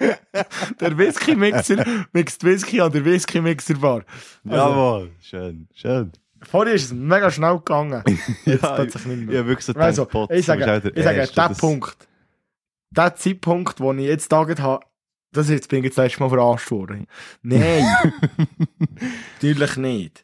der 0.80 0.98
Whisky-Mixer 0.98 1.84
mixt 2.12 2.44
Whisky 2.44 2.80
an 2.80 2.92
der 2.92 3.04
Whisky-Mixer-Bar. 3.04 4.02
Also, 4.44 4.56
Jawohl, 4.56 5.10
schön, 5.20 5.68
schön. 5.74 6.12
Vorher 6.42 6.74
ist 6.74 6.84
es 6.84 6.92
mega 6.92 7.30
schnell 7.30 7.56
gegangen. 7.56 8.02
Jetzt 8.44 8.62
Ja, 8.62 8.72
plötzlich 8.74 9.06
nicht 9.06 9.20
Ich 9.22 9.26
mehr. 9.26 9.38
habe 9.38 9.48
wirklich 9.48 9.64
so 9.64 9.72
Also, 9.72 10.06
ich 10.30 10.44
sage, 10.44 10.92
ich 10.94 11.02
sage 11.04 11.16
der 11.26 11.48
das- 11.48 11.58
Punkt, 11.58 11.96
der 12.90 13.14
Zeitpunkt, 13.16 13.80
wo 13.80 13.92
ich 13.94 14.00
jetzt 14.06 14.28
taget 14.28 14.60
habe, 14.60 14.84
das 15.32 15.46
ist 15.46 15.52
jetzt 15.52 15.68
bin 15.68 15.78
ich 15.80 15.86
jetzt 15.86 15.96
letztes 15.96 16.20
Mal 16.20 16.28
verarscht 16.28 16.70
worden. 16.70 17.06
Nein, 17.42 17.84
natürlich 19.34 19.76
nicht. 19.78 20.23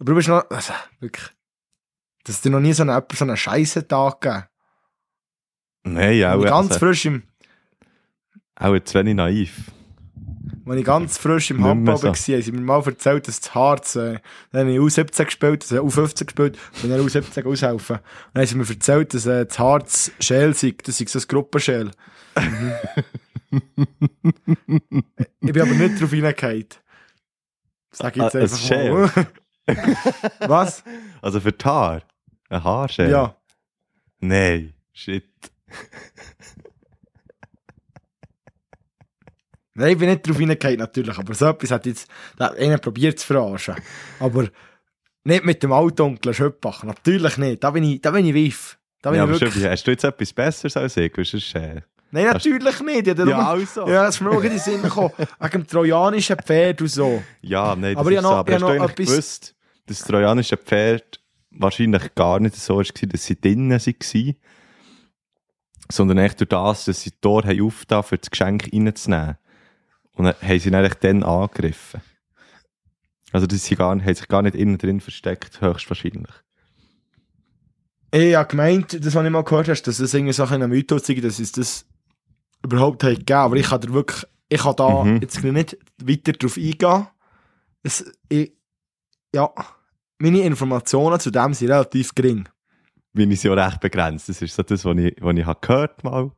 Aber 0.00 0.12
du 0.12 0.16
bist 0.16 0.28
noch, 0.28 0.48
also, 0.50 0.72
wirklich, 1.00 1.26
dass 2.24 2.40
dir 2.40 2.48
noch 2.48 2.60
nie 2.60 2.72
so 2.72 2.82
einen, 2.82 3.02
so 3.12 3.24
einen 3.24 3.36
scheisse 3.36 3.86
Tag 3.86 4.22
gegeben. 4.22 4.44
Nein, 5.84 6.24
auch, 6.24 6.42
ich 6.42 6.48
ganz 6.48 6.72
also, 6.72 6.86
frisch 6.86 7.04
im, 7.04 7.22
auch 8.56 8.78
zu 8.80 8.98
wenig 8.98 9.14
naiv. 9.14 9.70
wenn 10.64 10.78
ich 10.78 10.84
ganz 10.86 11.18
frisch 11.18 11.50
im 11.50 11.62
Handball 11.62 11.98
so. 11.98 12.04
war, 12.04 12.14
haben 12.14 12.42
sie 12.42 12.52
mir 12.52 12.60
mal 12.60 12.82
erzählt, 12.82 13.28
dass 13.28 13.40
das 13.40 13.54
Harz, 13.54 13.96
äh, 13.96 14.18
dann 14.52 14.62
habe 14.62 14.72
ich 14.72 14.78
U17 14.78 15.24
gespielt, 15.24 15.66
also 15.70 15.84
U15 15.84 16.24
gespielt, 16.24 16.58
bin 16.80 16.90
dann 16.90 17.00
U17 17.00 17.46
aushelfen. 17.46 17.96
Und 17.96 18.02
dann 18.32 18.42
haben 18.42 18.48
sie 18.48 18.56
mir 18.56 18.68
erzählt, 18.68 19.12
dass 19.12 19.26
äh, 19.26 19.44
das 19.44 19.58
Harz 19.58 20.12
Schäl 20.18 20.54
sei, 20.54 20.74
das 20.82 20.96
sei 20.96 21.04
so 21.06 21.18
ein 21.18 21.24
Gruppenschäl. 21.28 21.90
ich 23.50 23.62
bin 25.52 25.62
aber 25.62 25.72
nicht 25.72 26.00
drauf 26.00 26.12
reingefallen. 26.12 26.66
Sag 27.92 28.16
ich 28.16 28.22
jetzt 28.22 28.34
Ah, 28.34 28.38
ein 28.38 28.44
einfach 28.44 29.14
mal. 29.14 29.26
Was? 30.46 30.82
Also 31.22 31.40
für 31.40 31.52
die 31.52 31.64
Haare. 31.64 32.02
Ein 32.48 32.64
Haarschere? 32.64 33.10
Ja. 33.10 33.36
Nein, 34.20 34.74
shit. 34.92 35.24
Nein, 39.74 39.92
ich 39.92 39.98
bin 39.98 40.08
nicht 40.10 40.26
drauf 40.28 40.36
hingegangen, 40.36 40.78
natürlich. 40.78 41.16
Aber 41.16 41.32
so 41.34 41.46
etwas 41.46 41.70
hat 41.70 41.86
jetzt 41.86 42.10
einer 42.38 42.78
probiert 42.78 43.18
zu 43.18 43.26
verarschen. 43.28 43.76
Aber 44.18 44.46
nicht 45.24 45.44
mit 45.44 45.62
dem 45.62 45.72
Altonkel 45.72 46.34
Schöppach. 46.34 46.82
Natürlich 46.82 47.38
nicht. 47.38 47.62
Da 47.64 47.70
bin 47.70 47.84
ich, 47.84 48.00
da 48.00 48.10
bin 48.10 48.26
ich 48.26 48.34
reif. 48.34 48.78
Da 49.00 49.10
bin 49.10 49.18
Ja, 49.18 49.24
ich 49.30 49.40
wirklich... 49.40 49.64
hast 49.64 49.84
du 49.86 49.90
jetzt 49.92 50.04
etwas 50.04 50.32
Besseres 50.32 50.76
als 50.76 50.96
ich? 50.96 51.16
Weil 51.16 51.24
sonst, 51.24 51.54
äh, 51.54 51.80
Nein, 52.10 52.26
natürlich 52.26 52.80
nicht. 52.80 53.06
Ja, 53.06 53.14
Ja, 53.24 53.50
also. 53.52 53.86
Ja, 53.88 54.02
das 54.04 54.16
ist 54.16 54.20
mir 54.20 54.30
auch 54.30 54.42
in 54.42 54.50
den 54.50 54.58
Sinn 54.58 54.82
gekommen. 54.82 55.12
Wegen 55.16 55.50
dem 55.52 55.66
trojanischen 55.66 56.36
Pferd 56.36 56.80
und 56.82 56.88
so. 56.88 57.22
Ja, 57.40 57.76
nein, 57.76 57.94
das 57.94 58.00
Aber 58.00 58.10
ich 58.10 58.16
ist 58.16 58.22
so. 58.24 58.28
noch- 58.30 58.36
Aber 58.38 58.48
ich 58.48 58.54
hast 58.56 58.60
du 58.62 58.66
noch 58.66 58.74
eigentlich 58.74 58.90
etwas- 58.90 59.06
gewusst, 59.14 59.54
das 59.90 60.00
trojanische 60.00 60.56
Pferd 60.56 61.20
wahrscheinlich 61.50 62.14
gar 62.14 62.40
nicht 62.40 62.56
so 62.56 62.76
war, 62.78 62.84
dass 62.84 63.24
sie 63.24 63.40
drinnen 63.40 63.70
waren, 63.70 64.34
sondern 65.90 66.18
echt 66.18 66.40
durch 66.40 66.48
das, 66.48 66.84
dass 66.84 67.02
sie 67.02 67.10
die 67.10 67.20
Tore 67.20 67.48
haben 67.48 67.62
aufgetan, 67.62 68.02
für 68.04 68.18
das 68.18 68.30
Geschenk 68.30 68.70
reinzunehmen. 68.72 69.36
Und 70.12 70.24
dann 70.26 70.34
haben 70.40 70.58
sie 70.58 70.68
ihn 70.68 70.74
eigentlich 70.74 70.94
dann 70.94 71.22
angegriffen. 71.22 72.00
Also 73.32 73.46
dass 73.46 73.64
sie 73.64 73.76
gar, 73.76 73.90
haben 73.90 74.14
sich 74.14 74.28
gar 74.28 74.42
nicht 74.42 74.54
innen 74.56 74.78
drin 74.78 75.00
versteckt, 75.00 75.60
höchstwahrscheinlich. 75.60 76.32
Ich 78.12 78.34
habe 78.34 78.48
gemeint, 78.48 79.04
das, 79.04 79.14
was 79.14 79.24
ich 79.24 79.30
mal 79.30 79.44
gehört 79.44 79.68
habe, 79.68 79.80
dass 79.80 79.98
das 79.98 80.14
irgendwie 80.14 80.32
so 80.32 80.44
ein 80.44 80.68
Mythos 80.68 81.08
ist, 81.08 81.24
dass 81.24 81.38
es 81.38 81.52
das 81.52 81.86
überhaupt 82.64 83.04
hat 83.04 83.10
gegeben. 83.18 83.38
Aber 83.38 83.56
ich 83.56 83.66
kann 83.68 83.80
da 83.80 83.92
wirklich, 83.92 84.26
ich 84.48 84.60
kann 84.60 84.76
da 84.76 85.04
Mhm. 85.04 85.20
jetzt 85.22 85.42
nicht 85.42 85.76
weiter 86.02 86.32
drauf 86.32 86.56
eingehen. 86.56 87.06
Es, 87.82 88.04
ich, 88.28 88.52
ja, 89.32 89.48
meine 90.20 90.42
Informationen 90.42 91.18
zu 91.18 91.30
dem 91.30 91.54
sind 91.54 91.70
relativ 91.70 92.14
gering. 92.14 92.48
Ich 93.14 93.40
sie 93.40 93.50
auch 93.50 93.56
recht 93.56 93.80
begrenzt. 93.80 94.28
Das 94.28 94.40
ist 94.40 94.54
so 94.54 94.62
das, 94.62 94.84
was 94.84 94.96
ich, 94.98 95.16
was 95.20 95.36
ich 95.36 95.44
habe 95.44 95.58
gehört 95.60 96.04
mal. 96.04 96.30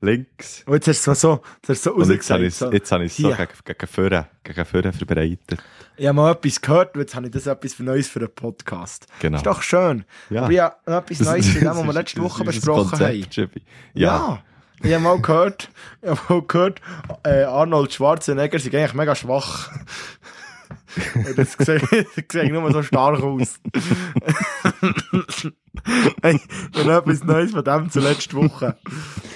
Links. 0.00 0.62
Und 0.66 0.74
jetzt 0.74 0.88
hast 0.88 1.06
du 1.06 1.10
es 1.12 1.20
so, 1.20 1.40
jetzt 1.66 1.82
so 1.82 2.02
jetzt 2.02 2.30
habe 2.30 2.44
ich 2.44 2.48
es 2.48 2.58
So. 2.58 3.30
so 3.30 3.36
gegen, 3.36 3.48
gegen 3.64 3.86
vorne, 3.86 4.26
gegen 4.44 4.64
vorne 4.66 4.92
verbreitet. 4.92 5.62
Ich 5.96 6.06
habe 6.06 6.16
mal 6.16 6.32
etwas 6.32 6.60
gehört 6.60 6.94
und 6.94 7.00
jetzt 7.00 7.14
habe 7.14 7.26
ich 7.26 7.32
das 7.32 7.46
etwas 7.46 7.72
für 7.74 7.82
Neues 7.82 8.06
für 8.06 8.18
einen 8.20 8.34
Podcast. 8.34 9.06
Genau. 9.20 9.38
Ist 9.38 9.46
doch 9.46 9.62
schön. 9.62 10.04
Ja. 10.28 10.42
Aber 10.42 10.52
ich 10.52 10.60
habe 10.60 10.76
noch 10.86 10.98
etwas 10.98 11.18
Das- 11.18 11.28
Neues 11.28 11.46
zu 11.52 11.58
dem, 11.60 11.68
was 11.70 11.84
wir 11.84 11.92
letzte 11.94 12.22
Woche 12.22 12.44
besprochen 12.44 12.90
Konzept, 12.90 13.36
haben. 13.38 13.50
Ja. 13.94 14.16
Ja. 14.16 14.42
Ich 14.82 14.92
habe 14.92 15.02
mal 15.02 15.18
gehört, 15.22 15.70
ich 16.02 16.08
habe 16.10 16.20
mal 16.28 16.42
gehört, 16.42 16.82
äh, 17.24 17.44
Arnold 17.44 17.94
Schwarzenegger 17.94 18.58
sind 18.58 18.74
eigentlich 18.74 18.92
mega 18.92 19.14
schwach. 19.14 19.70
Das 21.36 21.52
sieht, 21.58 22.52
nur 22.52 22.72
so 22.72 22.82
stark 22.82 23.22
aus. 23.22 23.60
hey, 26.22 26.40
ich 26.72 26.78
habe 26.84 26.92
etwas 27.12 27.24
Neues 27.24 27.50
von 27.52 27.64
dem 27.64 27.90
zu 27.90 28.00
letzter 28.00 28.36
Woche. 28.36 28.76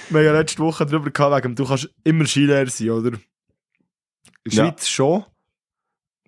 Wir 0.09 0.19
haben 0.19 0.25
ja 0.25 0.31
letzte 0.33 0.59
Woche 0.63 0.85
darüber 0.85 1.09
gehabt, 1.11 1.43
wegen, 1.43 1.55
du 1.55 1.65
kannst 1.65 1.89
immer 2.03 2.25
Skilehrer 2.25 2.67
sein, 2.69 2.89
oder? 2.91 3.07
In 3.13 3.19
der 4.45 4.53
Ja. 4.53 4.65
Schweiz 4.65 4.87
schon, 4.87 5.25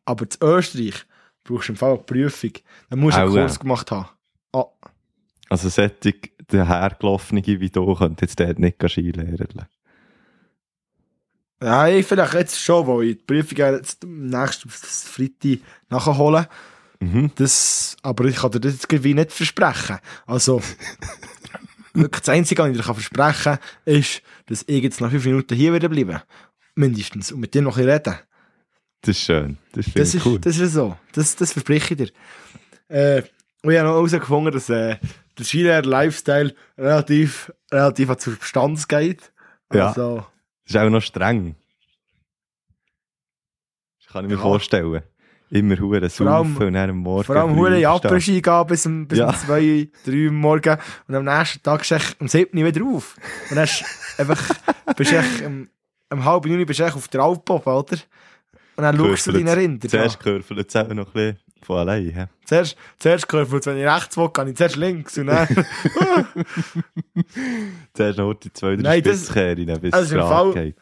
aber 0.05 0.23
in 0.25 0.47
Österreich 0.47 1.05
brauchst 1.43 1.67
du 1.69 1.73
im 1.73 1.77
Fall 1.77 1.93
eine 1.93 2.03
Prüfung. 2.03 2.51
Dann 2.89 2.99
musst 2.99 3.17
du 3.17 3.21
einen. 3.21 3.31
Kurs 3.31 3.59
gemacht 3.59 3.91
haben. 3.91 4.07
Ah, 4.53 4.65
Also 5.49 5.69
solche 5.69 6.13
dahergelaufene 6.47 7.41
wie 7.45 7.69
du 7.69 7.93
könnt 7.95 8.21
jetzt 8.21 8.39
dort 8.39 8.59
nicht 8.59 8.77
Skilehren. 8.89 9.37
Ja, 9.37 9.67
ich 11.87 12.05
vielleicht 12.05 12.33
jetzt 12.33 12.59
schon, 12.59 12.87
weil 12.87 13.03
ich 13.03 13.17
die 13.17 13.23
Prüfung 13.23 13.57
jetzt 13.57 14.03
nächsten 14.03 14.69
Freitag 14.69 15.59
nachholen. 15.89 16.47
Mhm. 16.99 17.31
Das, 17.35 17.97
aber 18.01 18.25
ich 18.25 18.37
kann 18.37 18.51
dir 18.51 18.59
das 18.59 18.79
irgendwie 18.89 19.13
nicht 19.13 19.31
versprechen. 19.31 19.99
Also, 20.25 20.61
wirklich 21.93 22.21
das 22.21 22.29
Einzige, 22.29 22.63
was 22.63 22.69
ich 22.69 22.77
dir 22.77 22.83
kann 22.83 22.95
versprechen 22.95 23.43
kann, 23.43 23.59
ist, 23.85 24.21
dass 24.47 24.63
ich 24.67 24.83
jetzt 24.83 25.01
nach 25.01 25.09
fünf 25.11 25.25
Minuten 25.25 25.55
hier 25.55 25.73
wieder 25.73 25.89
bleibe. 25.89 26.23
Mindestens. 26.75 27.31
Und 27.31 27.39
mit 27.39 27.53
dir 27.53 27.61
noch 27.61 27.77
ein 27.77 27.87
reden. 27.89 28.15
Das 29.01 29.17
ist 29.17 29.23
schön. 29.23 29.57
Das, 29.73 29.85
Das 29.93 30.15
ist, 30.15 30.25
cool. 30.25 30.39
das 30.39 30.57
ist 30.57 30.73
so. 30.73 30.97
Das, 31.11 31.35
das 31.35 31.51
verspreche 31.53 31.93
ich 31.93 31.97
dir. 31.97 32.11
Äh, 32.87 33.23
und 33.61 33.71
ich 33.71 33.77
habe 33.77 33.89
noch 33.89 33.95
herausgefunden, 33.95 34.53
dass 34.53 34.69
äh, 34.69 34.97
der 35.37 35.45
Skilehrer-Lifestyle 35.45 36.55
relativ, 36.77 37.51
relativ 37.71 38.09
an 38.09 38.19
zur 38.19 38.33
Substanz 38.33 38.87
geht. 38.87 39.31
Ja. 39.73 40.31
Das 40.65 40.75
ist 40.75 40.77
auch 40.77 40.89
noch 40.89 41.01
streng. 41.01 41.55
Das 44.03 44.11
kann 44.13 44.25
ich 44.25 44.29
mir 44.31 44.37
Ja. 44.37 44.41
vorstellen. 44.41 45.03
Immer 45.49 45.77
hure 45.79 46.09
saufen 46.09 46.65
und 46.67 46.73
dann 46.73 46.89
am 46.89 46.97
Morgen 46.97 47.25
Vor 47.25 47.35
allem 47.35 47.55
hure. 47.55 47.77
Japper-Ski 47.79 48.41
gehen 48.41 48.65
bis 48.67 48.85
um, 48.87 49.07
bis 49.07 49.19
Ja. 49.19 49.29
um 49.29 49.35
2, 49.35 49.89
3 50.03 50.25
Uhr 50.25 50.31
morgen 50.31 50.77
und 51.07 51.15
am 51.15 51.25
nächsten 51.25 51.61
Tag 51.61 51.85
stehst 51.85 52.13
du 52.13 52.21
um 52.23 52.27
7 52.27 52.57
Uhr 52.57 52.65
wieder 52.65 52.83
auf. 52.85 53.15
Und 53.51 53.57
dann 53.57 53.69
einfach, 54.17 54.49
bist 54.97 55.11
du 55.11 55.17
echt 55.17 55.45
um, 55.45 55.69
um 56.11 56.25
halb 56.25 56.45
9 56.45 56.59
Uhr 56.59 56.65
bist 56.65 56.79
du 56.79 56.85
auf 56.85 57.07
der 57.07 57.21
Alp, 57.21 57.47
oder? 57.49 57.97
Und 58.75 58.83
dann 58.83 58.97
schaust 58.97 59.27
du 59.27 59.31
deine 59.33 59.55
Rinder. 59.55 59.87
Zuerst 59.87 60.25
Ja. 60.25 60.31
es 60.37 60.75
auch 60.75 60.87
noch 60.87 61.07
ein 61.07 61.13
bisschen 61.13 61.37
von 61.65 61.77
allein. 61.79 62.09
hä? 62.09 62.25
Zuerst, 62.45 62.75
zuerst 62.99 63.27
gehört, 63.29 63.65
wenn 63.65 63.77
ich 63.77 63.85
rechts 63.85 64.17
will, 64.17 64.29
gehe 64.33 64.49
ich 64.49 64.55
zuerst 64.55 64.75
links 64.75 65.17
und 65.17 65.27
dann... 65.27 65.47
Zuerst 67.93 68.17
noch 68.17 68.33
die 68.33 68.51
zwei, 68.53 68.75
drei 68.75 69.01
das- 69.01 69.17
Spitzkehren, 69.25 69.79
bis 69.81 69.93
also 69.93 70.05
es 70.05 70.11
gerade 70.11 70.29
Fall- 70.29 70.53
geht. 70.53 70.75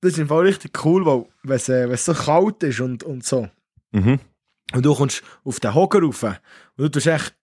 das 0.00 0.12
ist 0.12 0.18
im 0.18 0.28
Fall 0.28 0.46
richtig 0.46 0.84
cool, 0.84 1.04
weil 1.06 1.26
wenn 1.42 1.56
es, 1.56 1.68
äh, 1.68 1.84
wenn 1.86 1.94
es 1.94 2.04
so 2.04 2.14
kalt 2.14 2.62
ist 2.62 2.80
und, 2.80 3.02
und 3.04 3.24
so. 3.24 3.48
Mhm. 3.92 4.18
Und 4.74 4.84
du 4.86 4.94
kommst 4.94 5.22
auf 5.44 5.60
den 5.60 5.74
Hocker 5.74 6.00
rauf 6.02 6.22
und 6.22 6.38
du 6.76 6.88
tust 6.88 7.06
echt, 7.06 7.34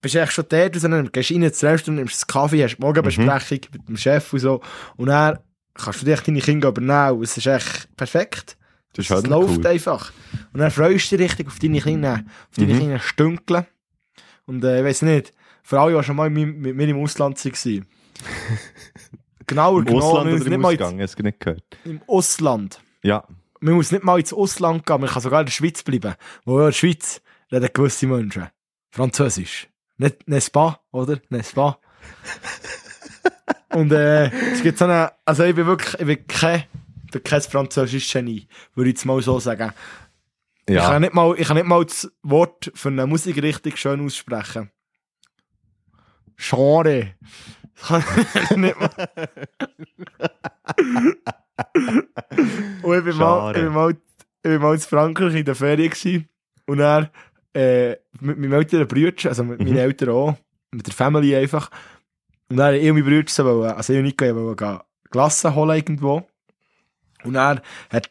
bist 0.00 0.14
echt 0.16 0.32
schon 0.32 0.46
dort 0.48 0.74
und 0.82 0.90
dann 0.90 1.12
gehst 1.12 1.30
du 1.30 1.34
rein 1.34 1.42
ins 1.44 1.62
Restaurant, 1.62 1.98
nimmst 2.00 2.22
einen 2.22 2.26
Kaffee, 2.42 2.64
hast 2.64 2.78
Morgenbesprechung 2.78 3.60
mit 3.72 3.88
dem 3.88 3.96
Chef 3.96 4.32
und 4.32 4.38
so 4.40 4.60
und 4.96 5.06
dann 5.08 5.38
kannst 5.74 6.02
du 6.02 6.06
dich 6.06 6.20
deine 6.20 6.40
Kinder 6.40 6.68
übernehmen 6.68 7.18
und 7.18 7.22
es 7.24 7.36
ist 7.36 7.46
echt 7.46 7.94
perfekt. 7.96 8.56
Das 8.92 9.04
ist 9.04 9.10
es 9.10 9.16
halt 9.16 9.26
läuft 9.28 9.58
cool. 9.58 9.66
einfach. 9.66 10.12
Und 10.52 10.60
dann 10.60 10.70
freust 10.70 11.12
du 11.12 11.16
dich 11.16 11.30
richtig 11.30 11.46
auf 11.46 11.58
deine 11.58 11.80
Kinder, 11.80 12.24
auf 12.50 12.56
deine 12.56 12.74
Mhm. 12.74 12.78
Kinder 12.78 12.98
Stünkeln. 12.98 13.66
Und 14.46 14.64
äh, 14.64 14.80
ich 14.80 14.84
weiß 14.84 15.02
nicht, 15.02 15.32
vor 15.62 15.78
allem, 15.80 15.96
die 15.96 16.02
schon 16.04 16.16
mal 16.16 16.28
mit, 16.30 16.56
mit 16.56 16.76
mir 16.76 16.88
im 16.88 17.02
Ausland 17.02 17.44
waren. 17.44 17.86
Genauer 19.46 19.86
Im 19.86 19.96
Ausland 19.96 20.26
oder 20.28 20.36
im 20.44 20.48
nicht 20.50 20.58
mal 20.58 20.72
Ausgang? 20.72 20.92
Habe 20.94 21.02
es 21.04 21.18
nicht 21.18 21.40
gehört. 21.40 21.62
im 21.84 22.00
Ausland. 22.06 22.80
Ja. 23.02 23.24
Man 23.60 23.74
muss 23.74 23.92
nicht 23.92 24.04
mal 24.04 24.18
ins 24.18 24.32
Ausland 24.32 24.86
gehen, 24.86 25.00
man 25.00 25.10
kann 25.10 25.22
sogar 25.22 25.40
in 25.40 25.46
der 25.46 25.52
Schweiz 25.52 25.82
bleiben. 25.82 26.14
Wo 26.44 26.58
in 26.58 26.66
der 26.66 26.72
Schweiz 26.72 27.20
reden 27.52 27.68
gewisse 27.72 28.06
Menschen 28.06 28.48
Französisch. 28.90 29.68
Nicht 29.98 30.26
Nespa, 30.28 30.80
oder? 30.92 31.20
Nespa. 31.28 31.78
Und 33.74 33.92
äh, 33.92 34.26
es 34.52 34.62
gibt 34.62 34.78
so 34.78 34.84
eine, 34.86 35.12
also 35.24 35.44
ich 35.44 35.54
bin 35.54 35.66
wirklich, 35.66 35.94
ich 36.00 36.06
bin 36.06 36.26
kein, 36.26 36.64
kein 37.18 37.40
französisches 37.42 38.12
Genie, 38.12 38.46
würde 38.74 38.90
ich 38.90 38.96
jetzt 38.96 39.04
mal 39.04 39.20
so 39.22 39.38
sagen. 39.40 39.72
Ich, 40.66 40.74
Ja. 40.76 40.86
kann 40.90 41.02
nicht 41.02 41.14
mal, 41.14 41.34
ich 41.38 41.46
kann 41.48 41.56
nicht 41.56 41.66
mal 41.66 41.84
das 41.84 42.10
Wort 42.22 42.70
für 42.74 42.88
eine 42.90 43.06
Musik 43.06 43.42
richtig 43.42 43.76
schön 43.78 44.04
aussprechen. 44.04 44.70
Genre. 46.36 47.14
Ich 48.50 48.50
nicht 48.56 48.78
mal. 48.78 48.90
Und 52.82 52.98
ich 52.98 53.04
bin, 53.04 53.16
mal, 53.16 53.52
ich, 53.56 53.62
bin 53.62 53.72
mal, 53.72 53.90
ich 53.90 53.96
bin 54.42 54.60
mal 54.60 54.74
in 54.74 54.80
Frankreich 54.80 55.34
in 55.34 55.44
der 55.44 55.54
Ferien 55.54 55.90
gewesen. 55.90 56.28
und 56.66 56.78
dann 56.78 57.08
äh, 57.54 57.96
mit 58.20 58.38
meinen 58.38 58.52
älteren 58.52 58.86
Brüdern, 58.86 59.28
also 59.28 59.44
mit 59.44 59.58
meinen 59.58 59.72
Mhm. 59.72 59.78
Eltern 59.78 60.08
auch, 60.10 60.36
mit 60.70 60.86
der 60.86 60.94
Family 60.94 61.34
einfach. 61.36 61.70
Und 62.48 62.56
dann 62.56 62.74
ich 62.74 62.88
und 62.90 62.96
meine 62.96 63.44
wollen- 63.44 63.72
also 63.72 63.92
ich 63.92 63.98
und 63.98 64.04
Nico, 64.04 64.24
wollen 64.34 64.56
gehen 64.56 64.78
Glassen 65.10 65.54
holen 65.54 65.76
irgendwo. 65.76 66.26
Und 67.24 67.34
dann 67.34 67.60
hat 67.90 68.10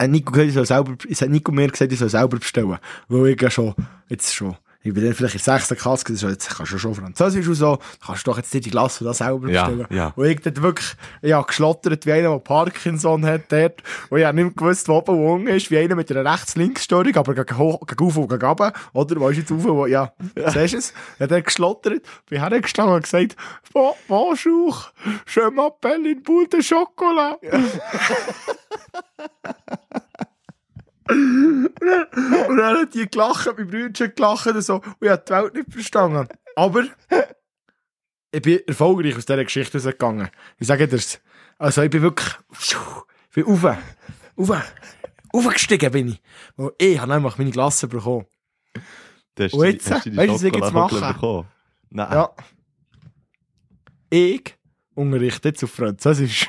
hat 0.00 0.10
Nico 0.10 0.32
gesagt, 0.32 0.48
ich 0.48 0.54
soll 0.54 0.66
selber, 0.66 0.96
es 1.08 1.22
hat 1.22 1.30
Nico 1.30 1.52
mir 1.52 1.68
gesagt, 1.68 1.92
ich 1.92 1.98
soll 1.98 2.08
selber 2.08 2.38
bestellen. 2.38 2.78
Weil 3.08 3.28
ich 3.28 3.40
ja 3.40 3.50
schon, 3.50 3.74
jetzt 4.08 4.34
schon, 4.34 4.56
ich 4.84 4.94
bin 4.94 5.04
dann 5.04 5.14
vielleicht 5.14 5.34
in 5.34 5.40
der 5.44 5.58
6. 5.58 5.80
Klasse, 5.80 6.16
so, 6.16 6.28
jetzt 6.28 6.50
kannst 6.56 6.72
du 6.72 6.78
schon 6.78 6.94
Französisch 6.94 7.48
und 7.48 7.54
so, 7.54 7.78
kannst 8.04 8.26
du 8.26 8.30
doch 8.30 8.36
jetzt 8.36 8.52
nicht 8.52 8.66
die 8.66 8.70
Glasse 8.70 9.02
da 9.02 9.14
selber 9.14 9.48
Ja, 9.48 9.64
bestellen. 9.66 9.86
ja. 9.90 10.12
Und 10.14 10.26
ich 10.26 10.40
dort 10.42 10.60
wirklich, 10.62 10.94
ich 11.22 11.46
geschlottert 11.46 12.04
wie 12.06 12.12
einer, 12.12 12.30
der 12.30 12.38
Parkinson 12.38 13.24
hat 13.24 13.50
dort. 13.50 13.82
Und 14.10 14.18
ich 14.18 14.24
hab 14.26 14.34
nicht 14.34 14.56
gewusst, 14.56 14.86
wo 14.88 14.98
oben 14.98 15.26
unten 15.26 15.46
ist, 15.48 15.70
wie 15.70 15.78
einer 15.78 15.94
mit 15.94 16.10
einer 16.10 16.30
Rechts-Links-Störung, 16.30 17.16
aber 17.16 17.34
gegen, 17.34 17.56
hoch, 17.58 17.80
gegen 17.86 18.04
auf 18.06 18.16
und 18.18 18.28
gegen 18.28 18.44
runter. 18.46 18.72
Oder, 18.92 19.16
wo 19.18 19.28
ist 19.30 19.38
jetzt 19.38 19.50
auf, 19.52 19.64
wo, 19.64 19.86
ja, 19.86 20.12
siehst 20.52 20.74
du 20.74 20.78
es? 20.78 20.92
Er 21.18 21.24
hat 21.24 21.30
dann 21.30 21.42
geschlottert, 21.42 22.02
bin 22.28 22.40
hergestanden 22.40 22.96
und 22.96 23.02
gesagt, 23.04 23.36
bon, 23.72 23.92
bonjour, 24.06 24.92
je 25.26 25.40
m'appelle 25.50 26.04
une 26.12 26.22
boule 26.22 26.46
de 26.48 26.60
chocolat. 26.62 27.38
Und 31.08 32.56
dann 32.56 32.78
hat 32.78 32.94
die 32.94 33.08
gelacht, 33.08 33.46
mein 33.56 33.66
Brüder 33.68 34.08
gelacht 34.08 34.46
und 34.46 34.62
so. 34.62 34.76
Und 34.76 34.96
ich 35.00 35.10
habe 35.10 35.22
die 35.26 35.32
Welt 35.32 35.54
nicht 35.54 35.72
verstanden. 35.72 36.28
Aber 36.56 36.84
ich 38.32 38.42
bin 38.42 38.60
erfolgreich 38.66 39.16
aus 39.16 39.26
dieser 39.26 39.44
Geschichte 39.44 39.78
rausgegangen. 39.78 40.30
Ich 40.58 40.66
sage 40.66 40.88
dir's. 40.88 41.20
Also 41.58 41.82
ich 41.82 41.90
bin 41.90 42.02
wirklich... 42.02 42.28
Ich 42.50 43.34
bin 43.34 43.44
rauf. 43.44 43.76
Rauf. 44.38 44.74
Aufgestiegen 45.32 45.90
bin 45.90 46.08
ich. 46.08 46.22
Weil 46.56 46.72
ich 46.78 46.98
habe 46.98 47.12
nämlich 47.12 47.36
meine 47.38 47.50
Klasse 47.50 47.88
bekommen. 47.88 48.26
Du 49.34 49.44
hast 49.44 49.52
Und 49.52 49.66
jetzt, 49.66 49.90
weißt 49.90 50.06
du, 50.06 50.16
was 50.16 50.42
ich 50.42 50.54
jetzt 50.54 50.72
mache? 50.72 51.46
Nein. 51.90 52.12
Ja. 52.12 52.30
Ich 54.10 54.56
unterrichte 54.94 55.48
jetzt 55.48 55.64
auf 55.64 55.72
Französisch. 55.72 56.48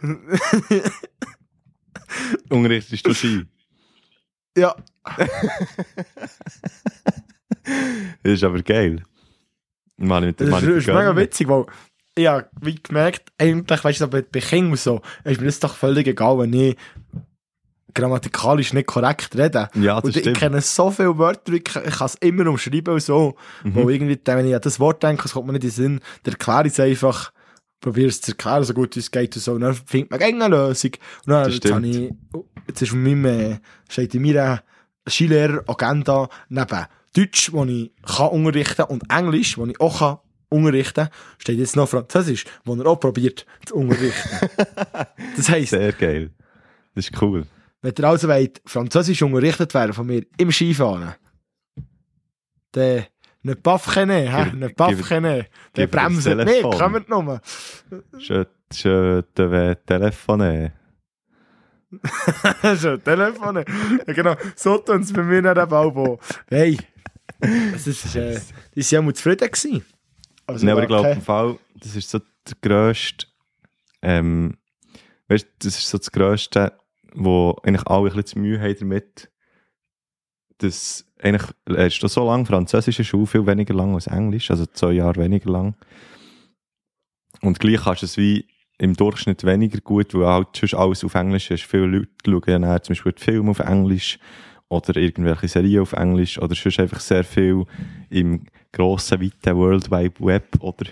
Unterrichtest 2.48 3.06
du 3.06 3.14
Ski? 3.14 3.46
Ja. 4.56 4.74
Das 5.14 5.28
ist 8.22 8.44
aber 8.44 8.62
geil. 8.62 9.02
Mal 9.96 10.22
mit 10.22 10.40
Das 10.40 10.62
ist, 10.62 10.86
mega 10.86 11.14
witzig, 11.14 11.48
weil 11.48 11.66
ich 12.14 12.26
habe 12.26 12.48
wie 12.60 12.74
gemerkt, 12.74 13.32
eigentlich, 13.38 13.84
weißt 13.84 14.00
du, 14.00 14.08
bei, 14.08 14.22
Kindern 14.22 14.72
und 14.72 14.80
so, 14.80 15.02
ist 15.24 15.40
mir 15.40 15.46
das 15.46 15.60
doch 15.60 15.74
völlig 15.74 16.06
egal, 16.06 16.38
wenn 16.38 16.52
ich 16.52 16.76
grammatikalisch 17.94 18.72
nicht 18.72 18.86
korrekt 18.86 19.36
rede. 19.36 19.68
Ja, 19.74 19.96
das 19.96 20.04
und 20.04 20.16
ich 20.16 20.22
stimmt. 20.22 20.38
kenne 20.38 20.60
so 20.60 20.90
viele 20.90 21.18
Wörter, 21.18 21.52
ich, 21.52 21.64
ich 21.66 21.72
kann 21.72 22.06
es 22.06 22.14
immer 22.16 22.46
umschreiben 22.46 22.94
und 22.94 23.02
so. 23.02 23.36
Mhm. 23.64 23.74
Wo 23.74 23.90
irgendwie, 23.90 24.18
wenn 24.24 24.46
ich 24.46 24.54
an 24.54 24.60
das 24.60 24.80
Wort 24.80 25.02
denke, 25.02 25.24
es 25.24 25.32
kommt 25.32 25.46
mir 25.46 25.54
nicht 25.54 25.64
in 25.64 25.70
den 25.70 25.74
Sinn, 25.74 26.00
dann 26.22 26.34
erkläre 26.34 26.66
ich 26.66 26.72
es 26.72 26.80
einfach, 26.80 27.32
probiere 27.80 28.08
es 28.08 28.20
zu 28.20 28.32
erklären, 28.32 28.64
so 28.64 28.74
gut 28.74 28.94
wie 28.96 29.00
es 29.00 29.10
geht 29.10 29.34
und 29.36 29.42
so. 29.42 29.52
Und 29.52 29.62
dann 29.62 29.74
findet 29.74 30.10
man 30.10 30.20
eine 30.20 30.48
Lösung. 30.48 30.92
Und 31.26 31.32
dann 31.32 31.50
jetzt, 31.50 31.70
habe 31.70 31.86
ich, 31.86 32.12
oh, 32.34 32.44
jetzt 32.66 32.82
ist 32.82 32.90
von 32.90 33.02
meinem, 33.02 33.24
äh, 33.24 33.58
steht 33.88 34.14
in 34.14 34.22
meiner 34.22 34.62
Skilehrer-Agenda 35.08 36.28
neben 36.48 36.86
Deutsch, 37.14 37.52
wo 37.52 37.64
ich 37.64 37.90
kann 38.04 38.28
unterrichten 38.28 38.82
und 38.82 39.02
Englisch, 39.10 39.58
wo 39.58 39.66
ich 39.66 39.80
auch 39.80 39.98
kann 39.98 40.18
unterrichten, 40.50 41.08
steht 41.38 41.58
jetzt 41.58 41.76
noch 41.76 41.88
Französisch, 41.88 42.44
wo 42.64 42.74
er 42.74 42.86
auch 42.86 43.00
probiert 43.00 43.46
zu 43.64 43.76
unterrichten. 43.76 44.48
das 45.36 45.48
heisst, 45.48 45.70
Sehr 45.70 45.92
geil. 45.92 46.30
Das 46.94 47.08
ist 47.08 47.22
cool. 47.22 47.46
wenn 47.82 47.94
ihr 47.96 48.04
also 48.04 48.28
wollt, 48.28 48.60
Französisch 48.66 49.22
unterrichtet 49.22 49.72
werden 49.74 49.92
von 49.92 50.06
mir 50.06 50.26
im 50.36 50.50
Skifahren, 50.52 51.14
dann 52.72 53.04
nicht 53.42 53.62
Paffkene, 53.62 54.14
hä? 54.30 54.50
Der 55.76 55.86
mir 55.86 55.88
das 55.88 55.90
bremset 55.90 56.36
nicht, 56.38 56.46
Telefon. 56.48 56.78
kommt 56.78 57.08
nur. 57.08 57.40
Je, 58.18 58.44
je 58.72 59.22
te 59.34 59.76
téléphoner. 59.86 60.72
Telefon. 63.04 63.64
Ja, 64.06 64.12
genau, 64.12 64.36
so 64.56 64.78
tun 64.78 65.00
es 65.02 65.12
bei 65.12 65.22
mir 65.22 65.42
nicht 65.42 65.58
auch. 65.58 65.94
wo- 65.94 66.18
Hey, 66.48 66.78
es 67.74 67.86
ist, 67.86 68.14
äh, 68.16 68.38
die 68.74 68.80
waren 68.82 68.86
ja 68.90 69.02
mal 69.02 69.14
zufrieden. 69.14 69.50
Gewesen. 69.50 69.84
Also, 70.46 70.64
Nein, 70.66 70.72
aber 70.72 70.82
ich 70.82 70.88
glaube, 70.88 71.08
okay. 71.08 71.16
im 71.18 71.22
Fall, 71.22 71.58
das 71.76 71.96
ist 71.96 72.10
so 72.10 72.18
der 72.18 72.56
grösste, 72.62 73.26
ähm, 74.02 74.56
weißt 75.28 75.46
das 75.60 75.78
ist 75.78 75.88
so 75.88 75.98
das 75.98 76.10
Grösste, 76.10 76.72
wo 77.14 77.56
eigentlich 77.62 77.86
alle 77.86 78.10
ein 78.10 78.16
bisschen 78.16 78.42
Mühe 78.42 78.60
haben 78.60 78.76
damit, 78.78 79.30
dass 80.62 81.04
eigentlich, 81.22 81.50
lernst 81.66 82.02
du 82.02 82.08
so 82.08 82.26
lange 82.26 82.46
französische 82.46 83.04
Schule 83.04 83.26
viel 83.26 83.46
weniger 83.46 83.74
lang 83.74 83.94
als 83.94 84.06
Englisch, 84.06 84.50
also 84.50 84.66
zwei 84.66 84.92
Jahre 84.92 85.20
weniger 85.20 85.50
lang. 85.50 85.74
Und 87.42 87.60
gleich 87.60 87.82
kannst 87.82 88.02
du 88.02 88.06
es 88.06 88.16
wie 88.16 88.46
im 88.78 88.94
Durchschnitt 88.94 89.44
weniger 89.44 89.80
gut, 89.80 90.14
weil 90.14 90.26
halt 90.26 90.48
sonst 90.54 90.74
alles 90.74 91.04
auf 91.04 91.14
Englisch 91.14 91.50
ist. 91.50 91.64
Viele 91.64 91.86
Leute 91.86 92.08
schauen 92.46 92.62
nachher 92.62 92.82
zum 92.82 92.94
Beispiel 92.94 93.14
Filme 93.16 93.50
auf 93.50 93.58
Englisch 93.60 94.18
oder 94.68 94.96
irgendwelche 94.96 95.48
Serien 95.48 95.82
auf 95.82 95.92
Englisch 95.92 96.38
oder 96.38 96.54
sonst 96.54 96.80
einfach 96.80 97.00
sehr 97.00 97.24
viel 97.24 97.64
im 98.08 98.44
grossen, 98.72 99.20
weiten 99.20 99.56
World 99.56 99.90
Wide 99.90 100.14
Web 100.20 100.48
oder 100.60 100.86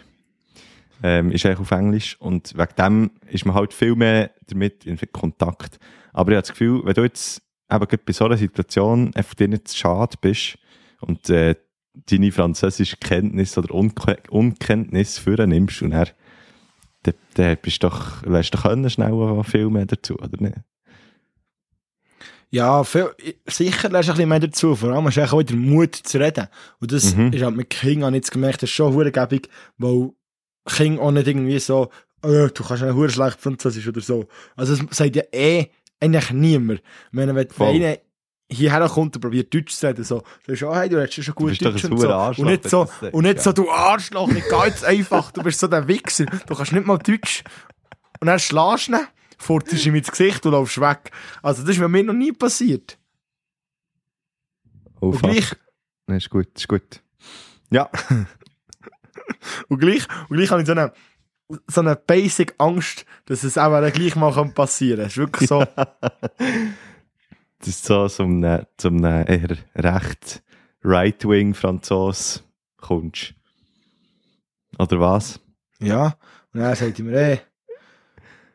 ähm, 1.02 1.30
ist 1.30 1.46
eigentlich 1.46 1.60
auf 1.60 1.70
Englisch 1.70 2.16
und 2.20 2.56
wegen 2.58 2.74
dem 2.76 3.10
ist 3.30 3.46
man 3.46 3.54
halt 3.54 3.72
viel 3.72 3.94
mehr 3.94 4.32
damit 4.48 4.84
in 4.84 4.98
Kontakt. 5.12 5.78
Aber 6.12 6.32
ich 6.32 6.36
habe 6.36 6.42
das 6.42 6.50
Gefühl, 6.50 6.82
wenn 6.84 6.94
du 6.94 7.02
jetzt 7.02 7.42
eben 7.70 7.86
gerade 7.86 8.02
bei 8.04 8.12
so 8.12 8.24
einer 8.24 8.36
Situation 8.36 9.14
einfach 9.14 9.34
dir 9.34 9.48
nicht 9.48 9.68
zu 9.68 9.76
schade 9.76 10.16
bist 10.20 10.58
und 11.00 11.28
äh, 11.30 11.54
deine 12.10 12.32
französische 12.32 12.96
Kenntnis 12.96 13.58
oder 13.58 13.74
Unke 13.74 14.18
Unkenntnis 14.30 15.18
vornimmst 15.18 15.82
und 15.82 15.90
dann, 15.90 16.08
dann, 17.02 17.14
dann 17.34 17.56
bist 17.60 17.82
du 17.82 17.88
doch, 17.88 18.22
lässt 18.24 18.54
du 18.54 18.58
können 18.58 18.88
schnell 18.88 19.42
viel 19.44 19.68
mehr 19.70 19.86
dazu, 19.86 20.14
oder 20.16 20.40
nicht? 20.40 20.58
Ja, 22.50 22.82
viel, 22.82 23.10
sicher 23.46 23.90
lernst 23.90 24.08
du 24.08 24.12
ein 24.12 24.16
bisschen 24.16 24.28
mehr 24.30 24.40
dazu. 24.40 24.74
Vor 24.74 24.90
allem 24.90 25.04
hast 25.04 25.16
du 25.18 25.22
auch 25.22 25.38
wieder 25.38 25.54
Mut 25.54 25.94
zu 25.94 26.18
reden. 26.18 26.46
Und 26.80 26.92
das 26.92 27.14
Mhm. 27.14 27.32
ist 27.32 27.42
halt 27.42 27.56
mit 27.56 27.68
King 27.68 28.02
auch 28.04 28.10
jetzt 28.10 28.30
gemerkt, 28.32 28.62
das 28.62 28.70
ist 28.70 28.74
schon 28.76 28.94
verdammt 28.94 29.48
weil 29.76 30.10
King 30.66 30.98
auch 30.98 31.10
nicht 31.10 31.26
irgendwie 31.26 31.58
so, 31.58 31.90
äh, 32.22 32.48
du 32.48 32.64
kannst 32.64 32.82
ja 32.82 33.08
schlecht 33.10 33.40
Französisch 33.40 33.86
oder 33.86 34.00
so. 34.00 34.28
Also 34.56 34.72
es 34.74 34.96
sagt 34.96 35.16
ja 35.16 35.24
eh 35.30 35.66
eigentlich 36.00 36.30
niemand. 36.30 36.80
Ich 36.80 37.12
meine, 37.12 37.34
wenn, 37.34 37.48
Voll. 37.50 37.68
einer 37.68 37.98
hierher 38.50 38.88
kommt 38.88 39.14
und 39.16 39.20
probiert 39.20 39.52
Deutsch 39.52 39.74
zu 39.74 39.86
reden, 39.86 40.04
so, 40.04 40.22
dann 40.46 40.54
ist 40.54 40.62
oh, 40.62 40.74
hey, 40.74 40.88
du 40.88 40.96
redest 40.98 41.22
schon 41.22 41.34
gut 41.34 41.62
Deutsch 41.62 41.84
und 41.84 41.98
so. 41.98 42.10
Arschloch, 42.10 42.44
Und 42.44 42.50
nicht 42.50 42.68
so, 42.68 42.84
du 42.84 42.90
sagst, 43.00 43.14
und 43.14 43.22
nicht 43.24 43.40
so, 43.42 43.52
du 43.52 43.70
Arschloch, 43.70 44.28
nicht 44.28 44.48
ganz 44.48 44.82
einfach, 44.84 45.30
du 45.32 45.42
bist 45.42 45.60
so 45.60 45.66
der 45.66 45.86
Wichser, 45.86 46.24
du 46.24 46.54
kannst 46.54 46.72
nicht 46.72 46.86
mal 46.86 46.98
Deutsch. 46.98 47.44
Und 48.20 48.26
dann 48.26 48.38
schlägst 48.38 48.88
du 48.88 48.92
ihn, 48.92 49.06
furzt 49.38 49.86
ihm 49.86 49.94
ins 49.94 50.10
Gesicht 50.10 50.44
und 50.46 50.52
laufst 50.52 50.80
weg. 50.80 51.10
Also 51.42 51.62
das 51.62 51.76
ist 51.76 51.78
mir 51.78 52.02
noch 52.04 52.14
nie 52.14 52.32
passiert. 52.32 52.98
Oh, 55.00 55.08
Und 55.08 55.14
fuck. 55.14 55.30
gleich, 55.30 55.52
Nee, 56.08 56.16
ist 56.16 56.30
gut, 56.30 56.48
ist 56.56 56.66
gut. 56.68 57.02
Ja, 57.70 57.90
und 59.68 59.78
gleich, 59.78 60.06
und 60.28 60.36
gleich 60.38 60.50
habe 60.50 60.62
ich 60.62 60.66
so 60.66 60.72
eine, 60.72 60.92
so 61.66 61.80
eine 61.80 61.96
basic 61.96 62.54
Angst, 62.58 63.06
dass 63.26 63.42
es 63.42 63.58
auch 63.58 63.70
dann 63.70 63.92
gleich 63.92 64.16
mal 64.16 64.32
kann 64.32 64.54
passieren 64.54 64.98
kann. 64.98 65.06
Es 65.06 65.12
ist 65.12 65.18
wirklich 65.18 65.48
so, 65.48 65.64
das 67.58 67.68
ist 67.68 67.84
so 67.84 68.08
zum, 68.08 68.60
zum 68.76 69.04
eher 69.04 69.56
recht 69.74 70.42
Right-Wing-Franzos 70.82 72.44
kommst. 72.76 73.34
Oder 74.78 75.00
was? 75.00 75.40
ja. 75.80 76.16
Und 76.52 76.60
dann 76.60 76.74
sagt 76.74 76.98
er 76.98 77.04
mir, 77.04 77.20
ey, 77.20 77.40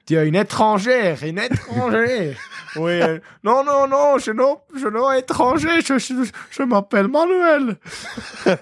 tu 0.05 0.15
es 0.15 0.27
une 0.27 0.35
étrangère, 0.35 1.23
une 1.23 1.39
étrangère. 1.39 2.37
Und 2.75 2.89
ich, 2.89 3.21
non, 3.43 3.63
non, 3.63 3.87
non, 3.87 4.17
je 4.17 4.31
je 4.75 4.87
non 4.89 5.11
étranger, 5.11 5.81
je, 5.81 5.99
je, 5.99 6.31
je 6.49 6.63
m'appelle 6.63 7.07
Manuel. 7.07 7.77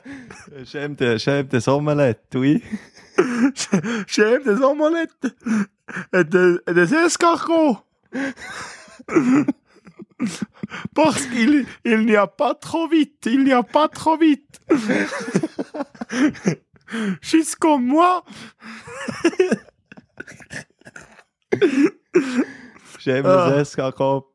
J'aime 0.63 0.95
de, 0.95 1.17
j'aime 1.17 1.47
des 1.47 1.69
omelettes, 1.69 2.35
oui. 2.35 2.61
J'aime 4.07 4.43
des 4.43 4.61
omelettes 4.61 5.27
et 6.13 6.23
des, 6.23 6.57
et 6.67 6.73
des 6.73 6.93
escargots. 6.93 7.77
Parce 10.93 11.25
qu'il 11.27 11.65
il 11.85 12.05
n'y 12.05 12.15
a 12.15 12.27
pas 12.27 12.53
trop 12.53 12.87
vite, 12.87 13.25
il 13.25 13.43
n'y 13.43 13.53
a 13.53 13.63
pas 13.63 13.87
trop 13.87 14.17
vite. 14.17 14.59
Jusqu'au 17.21 17.77
moi. 17.77 18.23
J'aime 22.99 23.25
Ah. 23.25 23.51
les 23.53 23.61
escargots 23.61 24.27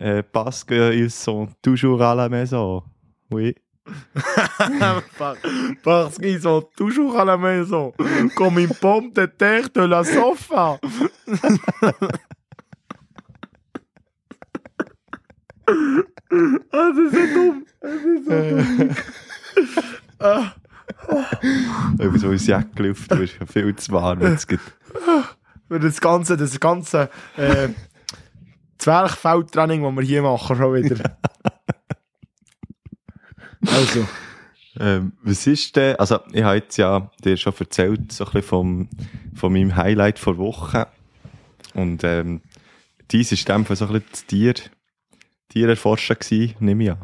euh, 0.00 0.22
parce 0.32 0.62
qu'ils 0.64 1.10
sont 1.10 1.48
toujours 1.62 2.02
à 2.02 2.14
la 2.14 2.28
maison. 2.28 2.82
Oui. 3.30 3.54
Parce 5.82 6.18
qu'ils 6.18 6.42
sont 6.42 6.62
toujours 6.76 7.18
à 7.18 7.24
la 7.24 7.38
maison, 7.38 7.94
comme 8.36 8.58
une 8.58 8.68
pomme 8.68 9.10
de 9.12 9.24
terre 9.24 9.70
de 9.74 9.80
la 9.80 10.04
sofa. 10.04 10.78
ah, 15.70 16.90
ist 16.98 17.14
so 17.14 17.26
dumm. 17.34 17.64
So 18.26 18.32
ah. 20.20 20.54
So 21.08 21.16
ein 21.16 22.10
du 22.10 22.30
bist 22.30 22.48
ja 22.48 22.62
viel 23.46 23.76
zu 23.76 23.92
warm 23.92 24.20
jetzt 24.22 24.48
gibt. 24.48 24.62
Für 25.68 25.78
das 25.78 26.00
ganze, 26.00 26.36
das 26.36 26.58
ganze 26.58 27.10
äh, 27.36 27.68
Zwerchfeldtraining, 28.78 29.82
das 29.82 29.94
wir 29.94 30.02
hier 30.02 30.22
machen, 30.22 30.56
schon 30.56 30.74
wieder. 30.74 31.18
also, 33.66 34.06
Ähm, 34.80 35.12
was 35.22 35.46
ist 35.46 35.74
denn, 35.76 35.96
also 35.96 36.20
ich 36.32 36.42
habe 36.42 36.56
jetzt 36.56 36.76
ja 36.76 37.10
dir 37.24 37.36
schon 37.36 37.52
erzählt, 37.58 38.12
so 38.12 38.24
ein 38.24 38.30
bisschen 38.30 38.48
vom, 38.48 38.88
von 39.34 39.52
meinem 39.52 39.74
Highlight 39.74 40.18
vor 40.18 40.38
Woche. 40.38 40.86
Und 41.74 42.04
ähm, 42.04 42.42
dies 43.10 43.32
ist 43.32 43.48
in 43.48 43.54
dem 43.56 43.64
Fall 43.64 43.76
so 43.76 43.86
ein 43.86 43.92
bisschen 43.92 44.08
das 44.12 44.26
Tier, 44.26 44.54
Tiererforschen 45.48 46.16
gewesen, 46.18 46.54
nehme 46.60 46.84
ich 46.84 46.90
an. 46.92 46.98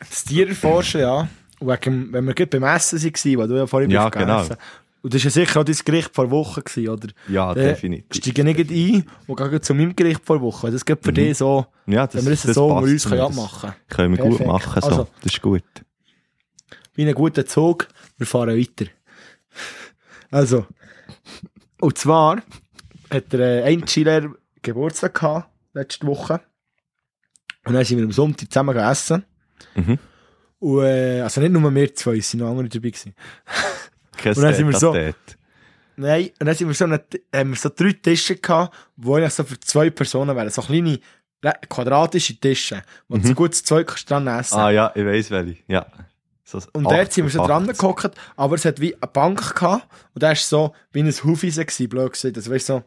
das 0.00 0.24
Tier 0.24 0.48
erforschen, 0.48 1.02
ja. 1.02 1.28
Und 1.60 1.68
wegen, 1.68 2.12
wenn 2.12 2.24
wir 2.24 2.34
gerade 2.34 2.58
beim 2.58 2.74
Essen 2.74 3.00
waren, 3.00 3.38
weil 3.38 3.48
du 3.48 3.56
ja 3.56 3.66
vorhin 3.66 3.90
Ja, 3.90 4.08
genau. 4.08 4.44
Und 5.02 5.12
das 5.12 5.22
war 5.22 5.24
ja 5.26 5.30
sicher 5.30 5.60
auch 5.60 5.64
dein 5.64 5.76
Gericht 5.84 6.14
vor 6.14 6.30
Woche, 6.30 6.62
gewesen, 6.62 6.88
oder? 6.88 7.08
Ja, 7.28 7.52
Dann 7.54 7.64
definitiv. 7.64 8.06
Steige 8.16 8.48
ich 8.48 8.56
nicht 8.56 8.70
ein 8.70 9.10
und 9.26 9.36
gehe 9.36 9.60
zu 9.60 9.74
meinem 9.74 9.96
Gericht 9.96 10.24
vor 10.24 10.40
Woche. 10.40 10.70
Das 10.70 10.84
geht 10.84 11.02
für 11.02 11.10
Mhm. 11.10 11.14
dich 11.16 11.38
so, 11.38 11.66
Ja, 11.86 12.06
das, 12.06 12.14
wenn 12.16 12.24
wir 12.26 12.30
das 12.30 12.42
so 12.54 12.68
wir 12.68 12.76
uns 12.82 13.08
können 13.08 13.20
abmachen 13.20 13.60
können. 13.70 13.74
Das 13.88 13.96
können 13.96 14.16
wir 14.16 14.22
gut 14.24 14.38
Perfekt. 14.38 14.46
machen, 14.48 14.80
so. 14.80 14.88
Also- 14.88 15.08
das 15.22 15.32
ist 15.32 15.42
gut. 15.42 15.64
wie 16.94 17.08
ein 17.08 17.14
guter 17.14 17.44
Zug, 17.46 17.88
wir 18.18 18.26
fahren 18.26 18.56
weiter. 18.58 18.90
Also, 20.30 20.66
und 21.80 21.98
zwar 21.98 22.42
hat 23.10 23.32
der 23.32 23.64
äh, 23.64 23.72
ein 23.72 23.84
Chiller 23.86 24.30
Geburtstag 24.62 25.14
gehabt, 25.14 25.50
letzte 25.74 26.06
Woche. 26.06 26.40
Und 27.64 27.74
dann 27.74 27.84
sind 27.84 27.98
wir 27.98 28.04
am 28.04 28.12
Sonntag 28.12 28.50
zusammen 28.52 28.74
gegessen. 28.74 29.24
Mhm. 29.74 29.98
Und, 30.58 30.84
äh, 30.84 31.20
also 31.22 31.40
nicht 31.40 31.50
nur 31.52 31.74
wir 31.74 31.94
zwei, 31.94 32.16
es 32.18 32.30
sind 32.30 32.40
noch 32.40 32.50
andere 32.50 32.68
dabei. 32.68 32.92
Kein 34.22 34.34
Und 34.34 34.42
dann 34.42 34.54
sind 34.54 34.68
wir 34.68 34.78
so-. 34.78 34.94
Nein, 35.96 36.30
und 36.40 36.46
dann 36.46 36.54
sind 36.54 36.68
wir 36.68 36.74
so, 36.74 36.84
eine, 36.84 37.04
haben 37.34 37.50
wir 37.50 37.56
so 37.56 37.70
drei 37.74 37.92
Tische 37.92 38.36
gehabt, 38.36 38.74
wo 38.96 39.16
eigentlich 39.16 39.34
so 39.34 39.44
für 39.44 39.60
zwei 39.60 39.90
Personen 39.90 40.34
wären. 40.34 40.50
So 40.50 40.62
kleine, 40.62 40.98
quadratische 41.68 42.38
Tische, 42.38 42.82
wo 43.08 43.18
du 43.18 43.26
so 43.26 43.34
gut 43.34 43.54
zu 43.54 43.64
zweit 43.64 43.86
kannst 43.88 44.10
dran 44.10 44.26
essen. 44.26 44.58
Ah 44.58 44.70
ja, 44.70 44.92
ich 44.94 45.04
weiss 45.04 45.30
welche. 45.30 45.58
Ja. 45.68 45.86
So 46.44 46.60
Und 46.72 46.84
dort 46.84 47.12
sind 47.12 47.24
wir 47.24 47.30
so 47.30 47.46
dran 47.46 47.64
80. 47.64 47.78
gehockt, 47.78 48.10
aber 48.36 48.54
es 48.56 48.64
hat 48.64 48.80
wie 48.80 48.94
eine 48.94 49.10
Bank 49.10 49.54
gehabt 49.54 49.86
und 50.14 50.22
da 50.22 50.28
war 50.28 50.36
so 50.36 50.74
wie 50.92 51.02
ein 51.02 51.10
Hufeisen 51.10 51.66
gewesen, 51.66 51.88
blöd 51.88 52.12
gesagt. 52.12 52.36
Also 52.36 52.50
weißt 52.50 52.68
du, 52.68 52.72
so, 52.74 52.84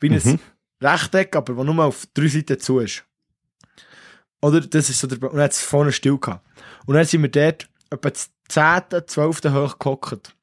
wie 0.00 0.10
ein 0.10 0.20
Mhm. 0.24 0.38
Rechteck, 0.82 1.36
aber 1.36 1.56
wo 1.56 1.64
nur 1.64 1.84
auf 1.84 2.06
drei 2.14 2.26
Seiten 2.28 2.58
zu 2.58 2.80
ist. 2.80 3.04
Oder 4.40 4.60
das 4.60 4.90
ist 4.90 4.98
so 4.98 5.06
der, 5.06 5.22
und 5.22 5.34
dann 5.34 5.42
hat 5.44 5.52
es 5.52 5.62
vorne 5.62 5.92
still 5.92 6.18
gehabt. 6.18 6.44
Und 6.86 6.94
dann 6.94 7.04
sind 7.04 7.22
wir 7.22 7.30
dort 7.30 7.68
etwa 7.90 8.10
das 8.10 8.30
10., 8.48 9.06
12. 9.06 9.40
hoch 9.52 9.78
gehockt. 9.78 10.34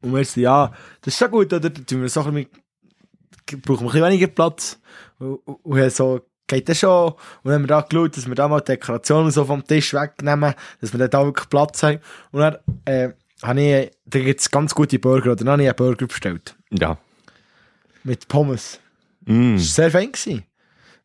Und 0.00 0.14
wir 0.14 0.24
so, 0.24 0.40
ja, 0.40 0.72
das 1.00 1.14
ist 1.14 1.18
schon 1.18 1.30
gut, 1.30 1.52
oder? 1.52 1.70
Da 1.70 2.00
wir 2.00 2.08
so 2.08 2.22
ein 2.22 2.34
bisschen, 2.34 3.60
brauchen 3.62 3.80
wir 3.80 3.80
ein 3.80 3.86
bisschen 3.86 4.04
weniger 4.04 4.26
Platz. 4.28 4.80
Und, 5.18 5.36
und, 5.44 5.92
so, 5.92 6.20
geht 6.46 6.68
das 6.68 6.78
schon? 6.78 7.12
Und 7.12 7.18
dann 7.44 7.54
haben 7.54 7.62
wir 7.62 7.68
da 7.68 7.80
geschaut, 7.80 8.16
dass 8.16 8.26
wir 8.26 8.34
da 8.34 8.48
mal 8.48 8.60
die 8.60 8.72
Dekorationen 8.72 9.30
so 9.30 9.44
vom 9.44 9.64
Tisch 9.64 9.94
wegnehmen, 9.94 10.54
dass 10.80 10.96
wir 10.96 11.08
da 11.08 11.24
wirklich 11.24 11.48
Platz 11.48 11.82
haben. 11.82 12.00
Und 12.32 12.40
dann, 12.40 12.56
äh, 12.84 13.12
habe 13.42 13.60
ich, 13.60 13.90
da 14.06 14.18
gibt 14.18 14.40
es 14.40 14.50
ganz 14.50 14.74
gute 14.74 14.98
Burger, 14.98 15.32
oder 15.32 15.44
dann 15.44 15.52
habe 15.52 15.62
ich 15.62 15.68
einen 15.68 15.76
Burger 15.76 16.06
bestellt. 16.06 16.56
Ja. 16.70 16.98
Mit 18.04 18.28
Pommes. 18.28 18.80
Mm. 19.26 19.54
Das 19.54 19.62
war 19.62 19.84
sehr 19.84 19.90
fein. 19.90 20.12
Gewesen. 20.12 20.44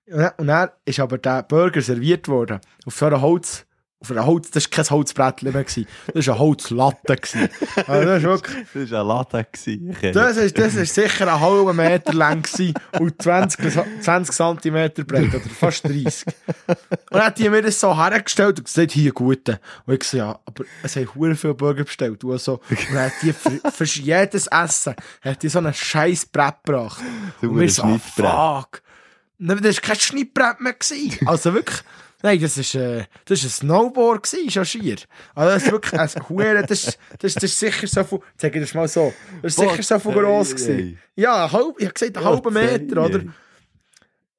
Und 0.07 0.17
dann, 0.17 0.31
und 0.37 0.47
dann 0.47 0.69
ist 0.85 0.99
aber 0.99 1.17
der 1.17 1.43
Burger 1.43 1.81
serviert 1.81 2.27
worden. 2.27 2.59
Auf 2.85 2.95
so 2.95 3.05
einer 3.05 3.21
Holz, 3.21 3.65
auf 4.01 4.09
einer 4.11 4.25
Holz, 4.25 4.49
das 4.49 4.63
war 4.65 4.71
kein 4.71 4.89
Holzbrettchen 4.89 5.53
mehr. 5.53 5.63
Gewesen. 5.63 5.87
Das 6.13 6.25
war 6.27 6.33
eine 6.35 6.43
Holzlatte. 6.43 7.15
Gewesen. 7.15 7.49
Also 7.87 8.05
das 8.07 8.17
ist 8.17 8.23
wirklich, 8.23 8.65
Das 8.73 8.91
war 8.91 9.01
ein 9.01 9.07
Latte. 9.07 9.47
gewesen. 9.51 9.95
Ich- 10.01 10.11
das 10.11 10.37
ist, 10.37 10.57
das 10.57 10.75
ist 10.75 10.95
sicher 10.95 11.27
einen 11.31 11.39
halben 11.39 11.75
Meter 11.75 12.13
lang 12.13 12.41
gewesen 12.41 12.73
und 12.99 13.21
20, 13.21 13.61
bis 13.61 13.77
20 14.01 14.35
cm 14.35 15.05
breit, 15.05 15.29
oder 15.35 15.39
fast 15.59 15.83
30. 15.87 16.25
Und 16.67 16.77
dann 17.11 17.21
hat 17.25 17.37
die 17.37 17.49
mir 17.49 17.61
das 17.61 17.79
so 17.79 17.95
hergestellt 17.95 18.57
und 18.59 18.65
gesagt, 18.65 18.91
hier, 18.91 19.11
gute. 19.11 19.59
Und 19.85 19.93
ich 19.93 19.99
gesagt, 19.99 20.13
ja, 20.15 20.39
aber 20.45 20.63
es 20.83 20.95
haben 20.95 21.13
hure 21.15 21.35
viele 21.35 21.53
Burger 21.53 21.83
bestellt. 21.83 22.23
Und, 22.23 22.39
so. 22.41 22.53
und 22.69 22.79
dann 22.93 23.05
hat 23.05 23.13
die 23.21 23.33
für, 23.33 23.59
für 23.71 23.83
jedes 23.85 24.47
Essen 24.47 24.95
hat 25.21 25.43
die 25.43 25.49
so 25.49 25.59
einen 25.59 25.73
scheiß 25.73 26.25
Brett 26.25 26.55
gebracht. 26.65 27.01
Du 27.41 27.49
Und 27.51 27.57
wir 27.57 27.63
ein 27.63 27.69
so, 27.69 27.83
fuck. 28.15 28.81
Das 29.37 29.63
war 29.63 29.71
kein 29.81 29.99
Schnittbrett 29.99 30.59
mehr. 30.59 30.73
Gewesen. 30.73 31.17
Also 31.27 31.53
wirklich, 31.53 31.81
nein, 32.23 32.39
das 32.41 32.57
ist, 32.57 32.75
äh, 32.75 33.05
das 33.25 33.39
ist 33.39 33.45
ein 33.45 33.49
Snowboard 33.67 34.23
gewesen, 34.23 34.49
schon 34.51 34.65
schier. 34.65 34.97
Also 35.35 35.53
das 35.53 35.63
ist 35.63 35.71
wirklich 35.71 35.99
ein 36.01 36.09
Hure, 36.29 36.61
das, 36.67 36.87
ist- 36.87 36.99
das, 37.19 37.33
das 37.35 37.43
ist 37.43 37.59
sicher 37.59 37.87
so 37.87 38.03
viel, 38.03 38.19
zeig 38.37 38.55
ich 38.55 38.61
das 38.61 38.73
mal 38.73 38.87
so, 38.87 39.13
das 39.41 39.53
ist 39.53 39.59
sicher 39.59 39.83
so 39.83 39.99
viel 39.99 40.11
gross 40.13 40.55
gewesen. 40.55 40.99
Ja, 41.15 41.51
halb, 41.51 41.75
ich 41.79 41.85
habe 41.85 41.93
gesagt, 41.93 42.17
einen 42.17 42.25
halben 42.25 42.53
Meter, 42.53 43.05
oder? 43.05 43.23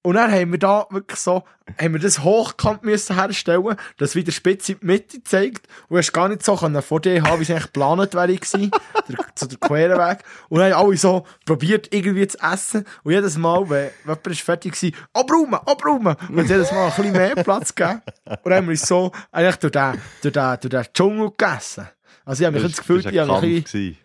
Und 0.04 0.16
dann 0.16 0.32
haben 0.32 0.50
wir 0.50 0.58
da 0.58 0.86
wirklich 0.90 1.20
so, 1.20 1.44
haben 1.80 1.92
wir 1.92 2.00
das 2.00 2.24
hochkant 2.24 2.82
müssen 2.82 3.14
herstellen, 3.14 3.76
dass 3.98 4.16
wieder 4.16 4.32
Spitze 4.32 4.72
in 4.72 4.78
die 4.80 4.86
Mitte 4.86 5.22
zeigt. 5.22 5.68
Und 5.88 5.96
hast 5.98 6.12
gar 6.12 6.28
nicht 6.28 6.42
so 6.42 6.56
können 6.56 6.82
vor 6.82 7.00
dir 7.00 7.22
haben, 7.22 7.38
wie 7.38 7.44
es 7.44 7.50
eigentlich 7.50 7.66
geplant 7.66 8.12
wäre 8.14 8.34
gewesen, 8.34 8.72
der, 9.08 9.16
zu 9.36 9.46
der 9.46 9.58
queren 9.58 9.96
Weg. 9.98 10.18
Und 10.48 10.58
dann 10.58 10.72
haben 10.72 10.86
alle 10.88 10.96
so 10.96 11.24
probiert, 11.46 11.86
irgendwie 11.94 12.26
zu 12.26 12.36
essen. 12.40 12.84
Und 13.04 13.12
jedes 13.12 13.38
Mal, 13.38 13.60
wenn, 13.70 13.90
wenn 14.04 14.16
jemand 14.16 14.26
ist 14.26 14.40
fertig 14.40 14.82
war, 14.82 15.22
abräumen, 15.22 15.54
abräumen. 15.66 16.16
Und 16.28 16.38
es 16.40 16.48
jedes 16.48 16.72
Mal 16.72 16.86
ein 16.86 16.94
bisschen 16.96 17.12
mehr 17.12 17.34
Platz 17.36 17.72
gegeben. 17.72 18.02
Und 18.24 18.38
dann 18.46 18.54
haben 18.54 18.66
wir 18.66 18.70
uns 18.72 18.82
so 18.86 19.12
eigentlich 19.30 19.56
durch 19.56 19.72
den, 19.72 20.00
durch 20.22 20.32
den, 20.32 20.56
durch 20.62 20.68
den 20.84 20.92
Dschungel 20.92 21.30
gegessen. 21.30 21.88
Also 22.24 22.42
ich 22.42 22.46
habe 22.46 22.54
mich 22.60 22.62
Das 22.64 22.76
gefühlt, 22.78 23.04
war 23.04 23.12
ich 23.12 23.18
habe 23.20 23.30
mich 23.30 23.36
ein 23.58 23.62
bisschen- 23.62 23.98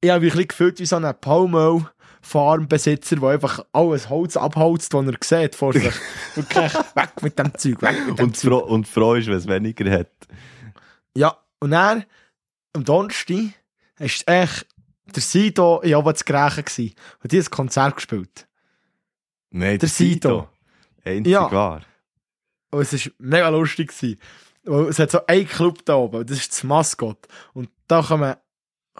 ich 0.00 0.10
habe 0.10 0.20
mich 0.20 0.32
ein 0.32 0.36
bisschen 0.36 0.48
gefühlt 0.48 0.78
wie 0.80 0.86
so 0.86 0.96
ein 0.96 1.14
Palmöl-Farmbesitzer, 2.24 3.16
der 3.16 3.28
einfach 3.30 3.64
alles 3.72 4.08
Holz 4.08 4.36
abholzt, 4.36 4.92
das 4.94 5.06
er 5.06 5.16
sieht 5.42 5.54
vor 5.54 5.72
sich. 5.72 5.94
Wirklich, 6.34 6.74
weg 6.74 7.10
mit 7.22 7.38
dem 7.38 7.54
Zeug, 7.56 7.82
weg 7.82 8.06
mit 8.06 8.18
dem 8.18 8.24
Und 8.26 8.36
Zeug. 8.36 8.50
froh, 8.50 8.58
und 8.58 8.88
froh 8.88 9.14
ist, 9.14 9.26
wenn 9.28 9.36
es 9.36 9.46
weniger 9.46 9.90
hat. 9.90 10.10
Ja, 11.16 11.36
und 11.60 11.70
dann, 11.70 12.04
am 12.72 12.84
Donnerstag, 12.84 13.36
ist 13.98 14.26
echt 14.28 14.66
der 15.14 15.22
Sido 15.22 15.80
in 15.80 15.94
oben 15.94 16.14
zu 16.14 16.24
Grächen 16.24 16.64
gewesen. 16.64 16.94
Und 17.22 17.32
die 17.32 17.38
hat 17.38 17.46
ein 17.46 17.50
Konzert 17.50 17.96
gespielt. 17.96 18.48
Nein, 19.50 19.78
Der 19.78 19.88
Sido. 19.88 20.48
Einzig 21.04 21.26
Ja. 21.32 21.50
wahr. 21.52 21.82
Und 22.70 22.80
es 22.80 22.92
war 23.06 23.12
mega 23.18 23.48
lustig. 23.50 23.88
Gewesen. 23.96 24.18
Es 24.90 24.98
hat 24.98 25.10
so 25.10 25.24
einen 25.26 25.46
Club 25.46 25.84
da 25.84 25.94
oben, 25.96 26.26
das 26.26 26.38
ist 26.38 26.50
das 26.52 26.64
Maskott. 26.64 27.28
Und 27.52 27.68
da 27.86 28.02
kommen, 28.02 28.34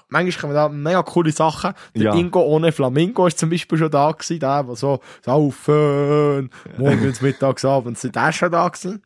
manchmal 0.08 0.40
kommen 0.40 0.54
da 0.54 0.68
mega 0.68 1.02
coole 1.02 1.32
Sachen. 1.32 1.72
Der 1.94 2.02
Ja. 2.02 2.14
Ingo 2.14 2.40
ohne 2.42 2.72
Flamingo 2.72 3.26
ist 3.26 3.38
zum 3.38 3.50
Beispiel 3.50 3.78
schon 3.78 3.90
da 3.90 4.12
gewesen, 4.12 4.40
der, 4.40 4.62
der 4.62 4.76
so 4.76 5.00
saufen, 5.24 6.50
morgens, 6.76 7.20
mittags, 7.20 7.64
abends, 7.64 8.02
der 8.02 8.28
ist 8.28 8.36
schon 8.36 8.52
da 8.52 8.68
gewesen. 8.68 9.02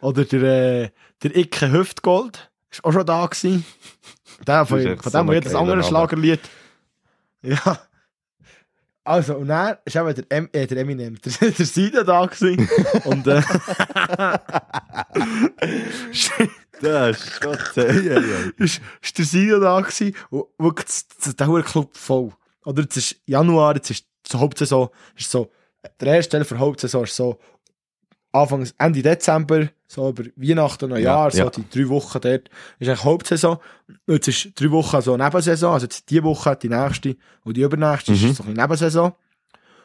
Oder 0.00 0.24
der, 0.24 0.42
äh, 0.42 0.90
der 1.22 1.36
Icke 1.36 1.72
Hüftgold 1.72 2.50
ist 2.70 2.84
auch 2.84 2.92
schon 2.92 3.06
da 3.06 3.26
gewesen. 3.26 3.64
Der 4.46 4.66
von, 4.66 4.80
von 4.98 5.12
dem, 5.12 5.26
so 5.26 5.32
jedes 5.32 5.54
andere. 5.54 5.82
Schlagerlied. 5.82 6.40
Ja. 7.42 7.78
Also, 9.06 9.36
und 9.36 9.48
dann 9.48 9.76
ist 9.84 9.96
eben 9.96 10.14
der, 10.14 10.24
em 10.30 10.48
äh, 10.52 10.66
der 10.66 10.78
Eminem, 10.78 11.18
der, 11.40 11.50
der 11.50 11.66
Sido 11.66 12.02
da 12.04 12.24
gewesen. 12.24 12.68
und, 13.04 13.26
äh, 13.26 13.42
Das 16.80 17.24
ist 17.24 17.40
Gott 17.40 17.58
sei 17.74 17.84
Dank. 17.84 18.54
ist, 18.58 18.80
ist 19.02 19.18
der 19.18 19.24
Sido 19.24 19.60
da 19.60 19.80
gewesen 19.80 20.14
und 20.30 20.46
wirklich 20.58 21.36
der 21.36 21.62
Club 21.62 21.96
voll. 21.96 22.32
Oder 22.64 22.82
jetzt 22.82 22.96
ist 22.96 23.16
Januar, 23.26 23.76
jetzt 23.76 23.90
ist 23.90 24.06
die 24.32 24.36
Hauptsaison, 24.36 24.88
ist 25.16 25.30
so, 25.30 25.50
der 26.00 26.16
erste 26.16 26.38
Teil 26.38 26.46
der 26.46 26.58
Hauptsaison 26.58 27.04
ist 27.04 27.16
so 27.16 27.38
Anfang, 28.32 28.68
Ende 28.78 29.00
Dezember, 29.02 29.68
so 29.86 30.08
über 30.08 30.24
Weihnachten 30.34 30.86
und 30.86 30.90
Neujahr, 30.90 31.30
so 31.30 31.38
ja. 31.38 31.50
die 31.50 31.68
drei 31.70 31.88
Wochen 31.88 32.20
dort, 32.20 32.50
ist 32.80 32.88
eigentlich 32.88 33.04
Hauptsaison. 33.04 33.58
Jetzt 34.08 34.28
ist 34.28 34.60
drei 34.60 34.70
Wochen 34.72 35.00
so 35.02 35.16
Nebensaison, 35.16 35.72
also 35.74 35.84
jetzt 35.84 36.10
die 36.10 36.22
Woche, 36.22 36.56
die 36.56 36.68
nächste 36.68 37.16
und 37.44 37.56
die 37.56 37.62
übernächste 37.62 38.10
Mhm. 38.12 38.30
ist 38.30 38.36
so 38.36 38.44
ein 38.44 38.54
Nebensaison. 38.54 39.12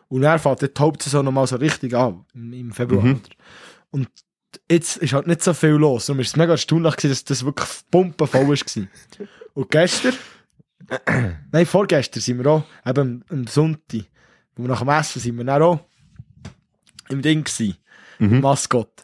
Und 0.08 0.21
dann 0.21 0.39
fängt 0.39 0.63
dann 0.63 0.69
die 0.75 0.82
Hauptsaison 0.82 1.23
nochmal 1.23 1.45
so 1.45 1.58
richtig 1.58 1.93
an, 1.93 2.25
im, 2.34 2.71
Februar. 2.71 3.04
Mhm. 3.04 3.21
Und 3.91 4.10
jetzt 4.69 4.97
ist 4.97 5.13
halt 5.13 5.27
nicht 5.27 5.43
so 5.43 5.53
viel 5.53 5.71
los. 5.71 6.05
Darum 6.05 6.19
ist 6.19 6.27
es 6.27 6.35
mega 6.35 6.51
erstaunlich 6.51 6.95
dass 6.95 7.23
das 7.23 7.45
wirklich 7.45 7.67
pumpenvoll 7.91 8.47
war. 8.47 8.88
Und 9.53 9.71
gestern, 9.71 10.13
nein, 11.51 11.65
vorgestern 11.65 12.21
sind 12.21 12.43
wir 12.43 12.51
auch, 12.51 12.63
eben 12.85 13.23
am, 13.29 13.47
Sonntag, 13.47 14.05
wo 14.55 14.63
wir 14.63 14.69
nach 14.69 14.79
dem 14.79 14.89
Essen 14.89 15.19
sind 15.19 15.38
wir 15.38 15.45
dann 15.45 15.62
auch 15.62 15.79
im 17.09 17.21
Ding 17.21 17.43
gewesen, 17.43 17.77
im 18.19 18.31
Mhm. 18.31 18.41
Maskott. 18.41 19.01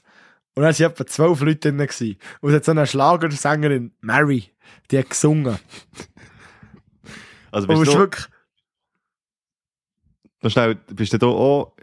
Und 0.56 0.64
dann 0.64 0.74
waren 0.78 0.92
etwa 0.92 1.06
zwölf 1.06 1.42
Leute 1.42 1.72
drin. 1.72 1.78
Gewesen. 1.78 2.18
Und 2.42 2.50
es 2.52 2.56
hat 2.56 2.66
so 2.66 2.72
eine 2.72 2.88
Schlagersängerin, 2.88 3.92
Mary, 4.02 4.52
die 4.90 5.00
hat 5.00 5.10
gesungen. 5.10 5.58
Also 7.52 7.68
Und 7.68 7.80
bist 7.80 7.88
ist 7.88 7.94
du, 7.94 8.00
wirklich, 8.00 8.26
noch 10.42 10.52
schnell, 10.52 10.76
bist 10.76 11.14
du 11.14 11.18
da 11.18 11.28
auch, 11.28 11.76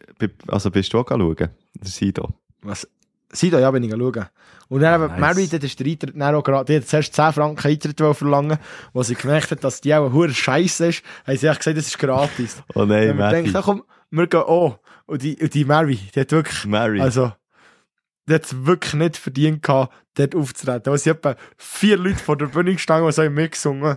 also 0.47 0.71
bist 0.71 0.93
du 0.93 0.99
auch 0.99 1.09
schauen? 1.09 1.37
Der 1.37 1.51
Sido. 1.85 2.33
was, 2.61 2.89
Sido, 3.33 3.59
ja, 3.59 3.71
bin 3.71 3.83
ich 3.83 3.91
schauen. 3.91 4.27
Und 4.69 4.81
dann 4.81 5.03
eben, 5.03 5.11
Nice. 5.13 5.21
Mary, 5.21 5.49
dort 5.49 5.65
ist 5.65 5.79
der 5.81 5.87
Eintritt 5.87 6.15
dann 6.17 6.35
auch 6.35 6.43
gerade, 6.43 6.65
die 6.65 6.77
hat 6.77 6.89
zuerst 6.89 7.15
10 7.15 7.33
Franken 7.33 7.67
Eintritt 7.69 7.99
verlangen, 8.17 8.59
wo 8.93 9.03
sie 9.03 9.15
gemerkt 9.15 9.51
hat, 9.51 9.65
dass 9.65 9.81
die 9.81 9.95
auch 9.95 10.07
ein 10.07 10.13
hoher 10.13 10.31
Scheiß 10.31 10.81
ist, 10.81 11.03
haben 11.27 11.37
sie 11.37 11.47
gesagt, 11.47 11.67
das 11.67 11.87
ist 11.87 11.99
gratis. 11.99 12.63
Oh 12.75 12.85
nein, 12.85 13.09
Wenn 13.09 13.17
man 13.17 13.31
denkt, 13.33 13.53
Mary. 13.53 13.55
ja, 13.55 13.63
komm, 13.63 13.83
wir 14.11 14.27
gehen 14.27 14.41
auch. 14.41 14.79
Und 15.07 15.23
die, 15.23 15.37
und 15.37 15.53
die 15.53 15.65
Mary, 15.65 15.99
die 16.15 16.21
hat 16.21 16.33
wirklich, 16.33 16.65
Mary. 16.65 17.01
also, 17.01 17.33
die 18.29 18.35
hat 18.35 18.45
es 18.45 18.65
wirklich 18.65 18.95
nicht 18.95 19.17
verdient 19.17 19.63
gehabt, 19.63 19.93
dort 20.15 20.35
aufzutreten. 20.35 20.83
Da 20.85 20.97
sind 20.97 21.17
etwa 21.17 21.35
vier 21.57 21.97
Leute 21.99 22.19
vor 22.19 22.37
der 22.37 22.47
Bühne 22.47 22.73
gestanden, 22.73 23.07
die 23.09 23.13
so 23.13 23.23
haben 23.25 23.35
mitgesungen. 23.35 23.97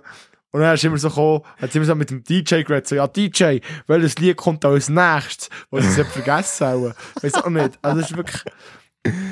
Und 0.51 0.61
dann 0.61 0.73
ist 0.73 0.83
immer 0.85 0.97
so 0.97 1.09
gekommen, 1.09 1.41
hat 1.57 1.71
sie 1.71 1.77
immer 1.77 1.85
so 1.85 1.95
mit 1.95 2.09
dem 2.09 2.23
DJ 2.23 2.61
geredet, 2.63 2.87
so, 2.87 2.95
ja, 2.95 3.07
DJ, 3.07 3.59
welches 3.87 4.17
Lied 4.17 4.37
kommt 4.37 4.63
als 4.65 4.89
nächstes? 4.89 5.49
Was 5.69 5.93
sie 5.93 6.01
es 6.01 6.07
vergessen 6.07 6.67
haben. 6.67 6.93
Weiß 7.21 7.33
auch 7.35 7.49
nicht. 7.49 7.77
Also, 7.81 7.99
das 8.01 8.11
ist 8.11 8.17
wirklich, 8.17 8.41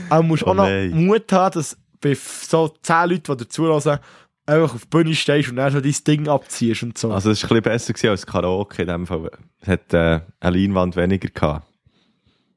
auch 0.09 0.24
musst 0.24 0.43
Oh 0.43 0.47
auch 0.51 0.55
noch 0.55 0.65
nein. 0.65 0.91
Mut 1.05 1.32
haben, 1.32 1.53
dass 1.53 1.78
bei 2.01 2.15
so 2.15 2.67
zehn 2.82 3.09
Leuten, 3.09 3.38
die 3.38 3.43
dazulassen, 3.45 3.99
einfach 4.45 4.76
auf 4.76 4.82
die 4.82 4.88
Bühne 4.89 5.15
stehst 5.15 5.49
und 5.49 5.55
dann 5.55 5.71
so 5.71 5.80
dein 5.80 5.95
Ding 6.05 6.28
abziehst 6.28 6.84
und 6.84 6.97
so. 6.97 7.11
Also 7.11 7.32
es 7.32 7.43
war 7.43 7.51
ein 7.51 7.61
bisschen 7.61 7.93
besser 7.93 8.09
als 8.09 8.26
Karaoke 8.26 8.82
in 8.82 8.88
dem 8.89 9.07
Fall. 9.07 9.32
Es 9.61 9.67
hat 9.67 9.93
äh, 9.93 10.19
eine 10.39 10.57
Leinwand 10.57 10.95
weniger 10.97 11.30
gehabt. 11.30 11.65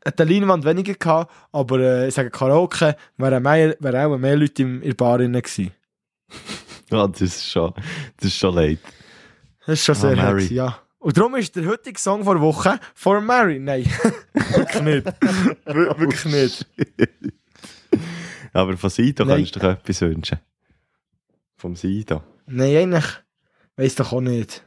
hat 0.05 0.21
eine 0.21 0.33
Leinwand 0.33 0.65
weniger 0.65 0.95
gehabt, 0.95 1.33
aber 1.53 1.79
äh, 1.79 2.09
ich 2.09 2.15
sage 2.15 2.31
Karaoke, 2.31 2.97
wären, 3.17 3.43
mehr, 3.43 3.77
wären 3.79 4.13
auch 4.13 4.19
mehr 4.19 4.37
Leute 4.37 4.63
im, 4.63 4.83
in 4.83 4.89
der 4.91 4.95
Bar 4.97 5.19
drin 5.19 5.33
gewesen. 5.33 5.71
Ja, 6.89 7.05
das 7.09 7.21
ist 7.21 7.51
schon, 7.51 7.73
das 8.17 8.29
ist 8.29 8.37
schon 8.39 8.55
leid. 8.55 8.79
Das 9.67 9.81
ist 9.81 9.85
schon 9.87 9.97
Ah, 9.97 9.99
sehr 9.99 10.23
hart, 10.23 10.51
ja. 10.51 10.79
Und 11.07 11.17
darum 11.17 11.37
ist 11.37 11.55
der 11.55 11.65
heutige 11.67 12.01
Song 12.01 12.25
vor 12.25 12.35
der 12.35 12.43
Woche 12.43 12.81
For 12.93 13.21
Mary. 13.21 13.61
Nein, 13.61 13.85
wirklich 14.35 14.83
nicht. 14.83 15.07
Wir- 15.65 15.99
wirklich 16.01 16.25
nicht. 16.25 16.67
Aber 18.53 18.77
von 18.77 18.91
Sido 18.91 19.25
Nein. 19.25 19.37
kannst 19.37 19.55
du 19.55 19.61
dir 19.61 19.71
etwas 19.71 20.01
wünschen. 20.01 20.41
Vom 21.57 21.77
Sido. 21.77 22.25
Nein, 22.47 22.77
eigentlich 22.93 23.05
weiss 23.77 23.95
doch 23.95 24.13
auch 24.13 24.21
nicht. 24.21 24.65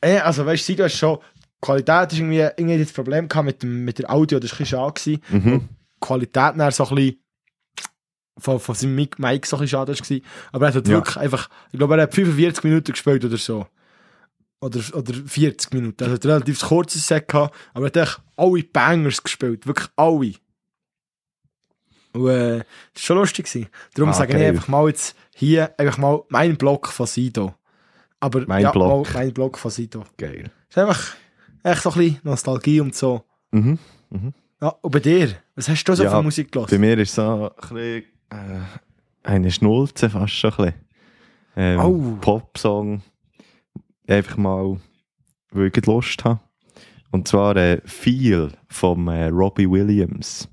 Äh, 0.00 0.20
also 0.20 0.46
weißt 0.46 0.62
du, 0.62 0.72
Sido 0.72 0.84
ist 0.86 0.96
schon, 0.96 1.18
Qualität 1.60 2.12
ist 2.12 2.18
irgendwie, 2.18 2.38
irgendwie 2.56 2.78
das 2.78 2.92
Problem 2.94 3.28
gehabt 3.28 3.44
mit, 3.44 3.62
dem, 3.62 3.84
mit 3.84 3.98
der 3.98 4.10
Audio, 4.10 4.38
das 4.40 4.52
war 4.52 4.56
ein 4.56 4.58
bisschen 4.60 4.78
schade. 4.78 5.20
Gewesen. 5.20 5.44
Mhm. 5.50 5.68
Qualität 6.00 6.54
dann 6.56 6.70
so 6.70 6.88
ein 6.88 6.94
bisschen 6.94 7.20
von, 8.38 8.58
von 8.58 8.74
seinem 8.74 8.94
Mic, 8.94 9.18
Mic 9.18 9.44
so 9.44 9.56
ein 9.56 9.60
bisschen 9.60 9.68
schade 9.86 9.92
war. 9.92 10.20
Aber 10.52 10.68
er 10.68 10.74
hat 10.74 10.88
Ja. 10.88 10.94
wirklich 10.94 11.16
einfach, 11.18 11.50
ich 11.72 11.78
glaube, 11.78 11.94
er 11.96 12.04
hat 12.04 12.14
45 12.14 12.64
Minuten 12.64 12.92
gespielt 12.92 13.22
oder 13.22 13.36
so. 13.36 13.66
Oder, 14.60 14.80
oder 14.94 15.12
40 15.14 15.72
Minuten. 15.74 16.02
Also 16.02 16.12
er 16.12 16.14
hat 16.16 16.24
ein 16.24 16.30
relativ 16.30 16.60
kurzes 16.60 17.06
Set 17.06 17.28
gehabt, 17.28 17.54
aber 17.74 17.86
er 17.86 18.02
hat 18.02 18.08
echt 18.08 18.22
alle 18.36 18.62
Bangers 18.64 19.22
gespielt. 19.22 19.66
Wirklich 19.66 19.88
alle. 19.96 20.32
Und 22.12 22.28
äh, 22.30 22.58
das 22.58 22.64
war 22.64 22.64
schon 22.94 23.16
lustig. 23.18 23.46
Gewesen. 23.46 23.68
Darum 23.94 24.10
Ah, 24.10 24.14
sage 24.14 24.32
ich 24.32 24.38
geil. 24.38 24.48
einfach 24.48 24.68
mal 24.68 24.88
jetzt 24.88 25.14
hier 25.34 25.78
einfach 25.78 25.98
mal 25.98 26.22
mein 26.28 26.56
Block 26.56 26.88
von 26.88 27.06
Sido. 27.06 27.54
Aber 28.20 28.44
Mein 28.46 28.62
ja, 28.62 28.70
Block. 28.70 29.12
Mal 29.12 29.14
mein 29.24 29.34
Block 29.34 29.58
von 29.58 29.70
Sido. 29.70 30.04
Geil. 30.16 30.50
ist 30.68 30.78
einfach 30.78 31.14
echt 31.62 31.82
so 31.82 31.90
ein 31.90 31.98
bisschen 31.98 32.20
Nostalgie 32.22 32.80
und 32.80 32.94
so. 32.94 33.24
Mhm. 33.50 33.78
Ja, 34.62 34.68
und 34.80 34.90
bei 34.90 35.00
dir? 35.00 35.36
Was 35.54 35.68
hast 35.68 35.84
du 35.84 35.94
so 35.94 36.04
Ja, 36.04 36.10
für 36.10 36.22
Musik 36.22 36.50
Bei 36.50 36.60
gelassen? 36.60 36.80
mir 36.80 36.98
ist 36.98 37.14
so 37.14 37.50
ein 37.50 37.74
bisschen, 37.74 38.04
äh, 38.30 38.60
eine 39.22 39.50
Schnulze 39.50 40.08
fast 40.08 40.32
schon 40.32 40.50
ein 40.52 40.56
bisschen. 40.56 40.74
Ähm, 41.56 41.80
Oh. 41.80 42.16
Popsong. 42.22 43.02
Einfach 44.08 44.36
mal, 44.36 44.80
weil 45.50 45.66
ich 45.66 45.72
gerade 45.72 45.90
Lust 45.90 46.24
habe. 46.24 46.40
Und 47.10 47.28
zwar 47.28 47.56
äh, 47.56 47.80
Feel 47.84 48.52
vom 48.68 49.08
äh, 49.08 49.28
Robbie 49.28 49.70
Williams. 49.70 50.48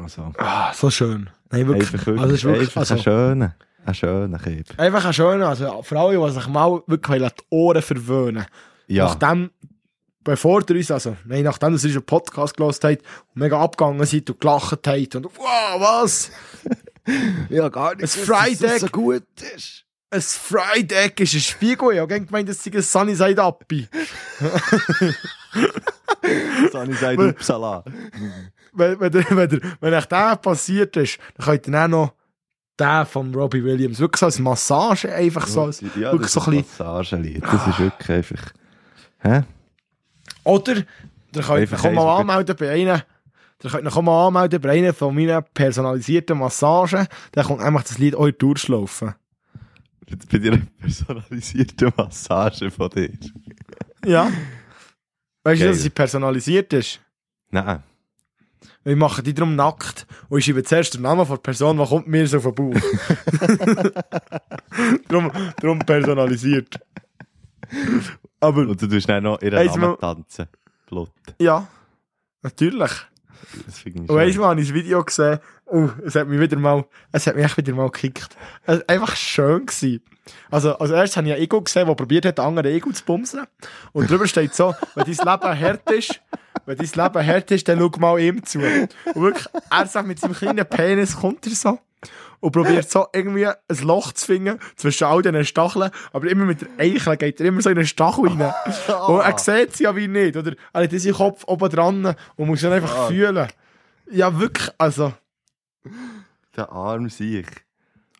Also, 0.00 0.32
Ah, 0.38 0.72
so 0.72 0.90
schön. 0.90 1.30
Nein, 1.50 1.66
wirklich. 1.66 1.92
einfach 1.92 2.06
wirklich, 2.06 2.22
also, 2.22 2.34
ist 2.34 2.44
wirklich 2.44 2.68
einfach 2.68 2.80
also, 2.80 2.94
ein 2.94 3.00
schöner, 3.00 3.56
ein 3.84 3.94
schöner 3.94 4.38
Kipp. 4.38 4.78
einfach 4.78 5.04
ein 5.04 5.12
schöner. 5.12 5.48
Also, 5.48 5.82
für 5.82 5.98
alle, 5.98 6.18
die 6.26 6.32
sich 6.32 6.46
mal 6.48 6.82
wirklich 6.86 7.22
die 7.22 7.44
Ohren 7.50 7.82
verwöhnen 7.82 8.46
Ja, 8.86 9.06
Nachdem, 9.06 9.50
bevor 10.24 10.62
ihr 10.68 10.76
uns, 10.76 10.90
also, 10.90 11.16
nein, 11.24 11.44
nachdem 11.44 11.70
ihr 11.70 11.84
unseren 11.84 12.02
Podcast 12.04 12.56
gehört 12.56 12.82
habt 12.84 13.02
und 13.02 13.36
mega 13.36 13.60
abgegangen 13.60 14.04
seid 14.04 14.28
und 14.30 14.40
gelacht 14.40 14.86
habt 14.86 15.14
und 15.16 15.24
wow, 15.24 15.80
was? 15.80 16.30
ja 17.48 17.68
gar 17.70 17.94
nicht 17.94 18.02
dass 18.02 18.62
es 18.62 18.80
so 18.80 18.88
gut 18.88 19.24
ist. 19.56 19.84
Ein 20.10 20.22
Fried 20.22 20.92
Egg 20.92 21.22
ist 21.22 21.34
ein 21.34 21.40
Spiegel. 21.40 21.92
Ich 21.92 21.98
habe 22.00 22.20
gemeint, 22.20 22.48
das 22.48 22.62
sei 22.64 22.70
ein 22.72 22.82
Sunny 22.82 23.14
Side 23.14 23.42
Appi. 23.42 23.88
Ich 26.22 26.72
gesagt, 26.72 27.18
Upsala. 27.18 27.84
wenn, 28.72 29.00
wenn, 29.00 29.12
der- 29.12 29.24
wenn, 29.30 29.48
der- 29.48 29.60
wenn 29.80 29.94
euch 29.94 30.04
der 30.06 30.36
passiert 30.36 30.96
ist, 30.96 31.18
dann 31.36 31.46
könnt 31.46 31.68
ihr 31.68 31.84
auch 31.84 31.88
noch 31.88 32.12
den 32.78 33.06
von 33.06 33.34
Robbie 33.34 33.64
Williams. 33.64 33.98
Wirklich 33.98 34.20
so 34.20 34.26
als 34.26 34.38
Massage, 34.38 35.12
einfach 35.12 35.46
so. 35.46 35.62
Als, 35.64 35.80
ja, 35.80 36.12
wirklich 36.12 36.32
das 36.32 36.44
so 36.44 36.50
ein. 36.50 36.56
Massagelied. 36.56 37.42
Das 37.42 37.66
ist 37.66 37.78
wirklich 37.78 38.10
einfach... 38.10 38.52
Hä? 39.20 39.42
Oder, 40.44 40.76
ihr 40.76 41.42
könnt 41.42 41.72
euch 41.72 41.92
mal 41.92 42.20
anmelden 42.20 42.56
bei 42.58 42.70
einer. 42.70 43.04
Ihr 43.64 43.70
könnt 43.70 43.86
euch 43.86 44.02
mal 44.02 44.26
anmelden 44.28 44.60
bei 44.60 44.70
einer 44.70 44.92
von 44.94 45.14
meinen 45.14 45.42
personalisierten 45.54 46.38
Massagen. 46.38 47.06
Dann 47.32 47.44
kommt 47.46 47.62
einfach 47.62 47.82
das 47.84 47.98
Lied 47.98 48.14
euch 48.14 48.36
durchlaufen. 48.38 49.14
Bei 50.30 50.38
dir 50.38 50.52
eine 50.52 50.66
personalisierte 50.80 51.92
Massage 51.96 52.70
von 52.70 52.88
dir. 52.90 53.10
Ja. 54.04 54.30
Weißt 55.44 55.60
du, 55.60 55.64
Geil. 55.64 55.72
dass 55.72 55.82
sie 55.82 55.90
personalisiert 55.90 56.72
ist? 56.72 57.00
Nein. 57.50 57.82
Wir 58.84 58.96
machen 58.96 59.22
die 59.24 59.34
darum 59.34 59.54
nackt 59.54 60.06
und 60.28 60.38
ich 60.38 60.44
schreibe 60.46 60.62
zuerst 60.64 60.94
den 60.94 61.02
Namen 61.02 61.26
von 61.26 61.36
der 61.36 61.42
Person, 61.42 61.76
die 61.78 61.84
kommt 61.84 62.06
mir 62.08 62.26
so 62.26 62.38
den 62.38 62.54
Bauch. 62.54 62.74
darum, 65.08 65.30
darum 65.60 65.78
personalisiert. 65.80 66.78
Aber 68.40 68.62
Und 68.62 68.80
du 68.80 68.86
tust 68.86 69.08
dann 69.08 69.24
noch 69.24 69.40
ihren 69.42 69.58
Eins 69.58 69.74
Namen 69.76 69.90
mal- 69.90 69.96
tanzen. 69.96 70.46
Blut. 70.86 71.10
ja, 71.38 71.68
natürlich. 72.42 72.90
Das 73.66 73.78
finde 73.78 74.04
ich 74.04 74.08
Und 74.10 74.16
weißt 74.16 74.28
du, 74.28 74.32
schön. 74.32 74.40
mal, 74.42 74.48
habe 74.50 74.60
ich 74.62 74.68
das 74.68 74.74
Video 74.74 75.04
gesehen. 75.04 75.38
Oh, 75.70 75.88
es 76.04 76.14
hat 76.14 76.28
mich 76.28 76.40
wieder 76.40 76.56
mal, 76.56 76.84
es 77.12 77.26
hat 77.26 77.36
mich 77.36 77.44
echt 77.44 77.56
wieder 77.58 77.74
mal 77.74 77.90
gekickt. 77.90 78.36
Es 78.64 78.78
war 78.78 78.84
einfach 78.88 79.16
schön 79.16 79.66
gewesen. 79.66 80.02
Also, 80.50 80.78
als 80.78 80.90
erstes 80.90 81.16
habe 81.16 81.26
ich 81.28 81.32
einen 81.34 81.42
Ego 81.42 81.60
gesehen, 81.62 81.86
der 81.86 81.94
probiert 81.94 82.24
hat, 82.26 82.38
den 82.38 82.44
anderen 82.44 82.70
Ego 82.72 82.90
zu 82.90 83.04
bumsen. 83.04 83.46
Und 83.92 84.10
drüber 84.10 84.26
steht 84.26 84.54
so, 84.54 84.74
wenn 84.94 85.04
dein 85.04 85.14
Leben 85.14 85.60
hart 85.60 85.90
ist, 85.90 86.20
wenn 86.66 86.76
dein 86.76 86.86
Leben 86.86 87.26
hart 87.26 87.50
ist, 87.50 87.68
dann 87.68 87.78
schau 87.78 87.90
mal 87.98 88.18
ihm 88.20 88.44
zu. 88.44 88.58
Und 88.60 89.22
wirklich, 89.22 89.46
er 89.70 89.86
sagt 89.86 90.06
mit 90.06 90.20
seinem 90.20 90.34
kleinen 90.34 90.66
Penis 90.66 91.16
kommt 91.16 91.46
er 91.46 91.52
so. 91.54 91.78
Und 92.40 92.52
probiert 92.52 92.88
so 92.88 93.06
irgendwie 93.12 93.46
ein 93.46 93.54
Loch 93.82 94.12
zu 94.12 94.24
finden 94.26 94.60
zwischen 94.76 95.04
all 95.04 95.22
diesen 95.22 95.44
Stacheln. 95.44 95.90
Aber 96.12 96.28
immer 96.30 96.44
mit 96.44 96.60
der 96.60 96.68
Eichel 96.78 97.16
geht 97.16 97.40
er 97.40 97.46
immer 97.46 97.60
so 97.62 97.70
in 97.70 97.78
einen 97.78 97.86
Stachel 97.86 98.28
rein. 98.28 98.54
Und 99.08 99.20
er 99.20 99.38
sieht 99.38 99.76
sie 99.76 99.84
ja 99.84 99.96
wie 99.96 100.06
nicht, 100.08 100.36
oder? 100.36 100.52
Er 100.72 100.84
hat 100.84 100.90
seinen 100.92 101.14
Kopf 101.14 101.42
oben 101.48 101.68
dran 101.68 102.14
und 102.36 102.46
muss 102.46 102.62
ihn 102.62 102.70
einfach 102.72 102.94
Ah. 102.96 103.06
fühlen. 103.08 103.48
Ja, 104.10 104.38
wirklich, 104.38 104.70
also. 104.78 105.12
Der 106.56 106.70
arme 106.72 107.08
Sieg. 107.10 107.64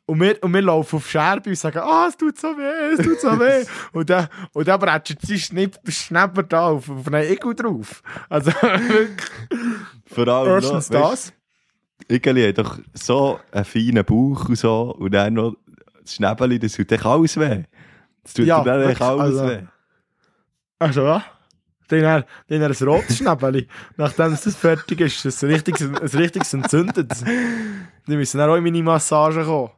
Und 0.06 0.20
wir, 0.20 0.42
und 0.42 0.54
wir 0.54 0.62
laufen 0.62 0.96
auf 0.96 1.10
Scherbe 1.10 1.50
und 1.50 1.56
sagen, 1.56 1.80
ah, 1.80 2.06
es 2.08 2.16
tut 2.16 2.38
so 2.38 2.48
weh, 2.56 2.94
es 2.94 3.04
tut 3.04 3.20
so 3.20 3.28
weh. 3.38 3.66
und 3.92 4.08
dann, 4.08 4.28
und 4.54 4.66
dann 4.66 4.80
bretschert 4.80 5.20
sie 5.20 5.38
Schnipp, 5.38 5.76
Schnäpper 5.86 6.44
da 6.44 6.68
auf, 6.68 6.88
auf 6.88 7.06
einen 7.08 7.26
Ego 7.30 7.52
drauf. 7.52 8.02
Also. 8.30 8.50
Vor 10.06 10.28
allem 10.28 10.52
Erstens 10.54 10.88
noch, 10.90 11.10
das. 11.10 11.32
Igeli 12.10 12.46
hat 12.48 12.58
doch 12.58 12.78
so 12.94 13.38
einen 13.52 13.64
feinen 13.66 14.04
Bauch 14.04 14.48
und 14.48 14.56
so. 14.56 14.94
Und 14.94 15.12
dann 15.12 15.34
noch 15.34 15.56
das 16.00 16.14
Schnäbeli, 16.14 16.58
das 16.58 16.72
tut 16.72 16.90
echt 16.90 17.04
alles 17.04 17.36
weh. 17.38 17.64
Das 18.22 18.32
tut 18.32 18.46
Ja, 18.46 18.62
dann 18.64 18.80
echt 18.80 19.00
wirklich, 19.00 19.08
alles 19.08 19.38
also- 19.38 19.48
weh. 19.48 19.62
Also, 20.78 21.02
ja. 21.04 21.24
Dann 21.88 22.06
hat 22.06 22.26
dann 22.48 22.60
er 22.60 22.68
ein 22.68 22.88
rotes 22.88 23.16
Schnäppeli. 23.16 23.66
Nachdem 23.96 24.32
es 24.32 24.42
das 24.42 24.56
fertig 24.56 25.00
ist, 25.00 25.24
ist 25.24 25.36
es 25.36 25.44
ein 25.44 25.50
richtiges, 25.50 25.82
ein 25.82 26.20
richtiges 26.20 26.52
entzündet. 26.52 27.12
Die 28.06 28.16
müssen 28.16 28.38
dann 28.38 28.50
auch 28.50 28.56
in 28.56 28.64
meine 28.64 28.82
Massage 28.82 29.42
kommen. 29.44 29.70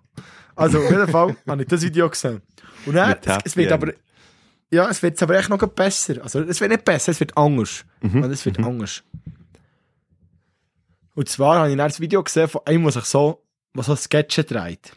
Also, 0.57 0.79
auf 0.79 0.91
jeden 0.91 1.09
Fall 1.09 1.37
habe 1.49 1.63
ich 1.63 1.69
das 1.69 1.83
Video 1.83 2.11
gesehen. 2.11 2.43
Und 2.85 2.95
dann, 2.95 3.17
es, 3.25 3.39
es 3.45 3.57
wird 3.57 3.73
aber, 3.73 3.93
ja, 4.71 4.89
es 4.89 5.03
wird 5.03 5.23
aber 5.23 5.39
echt 5.39 5.49
noch 5.49 5.59
besser. 5.59 6.23
Also, 6.23 6.41
es 6.41 6.61
wird 6.61 6.73
nicht 6.73 6.85
besser, 6.85 7.13
es 7.13 7.21
wird 7.21 7.37
anders. 7.37 7.85
Mhm. 8.03 8.25
Und 8.25 8.31
es 8.31 8.45
wird 8.45 8.59
anders. 8.59 9.03
Und 11.15 11.29
zwar 11.29 11.59
habe 11.59 11.71
ich 11.71 11.77
dann 11.77 11.89
das 11.89 12.01
Video 12.01 12.23
gesehen 12.23 12.49
von 12.49 12.63
einem, 12.65 12.83
der 12.83 12.93
sich 12.93 13.05
so, 13.05 13.45
was 13.75 13.87
so 13.87 13.97
Sketche 13.97 14.45
dreht. 14.45 14.93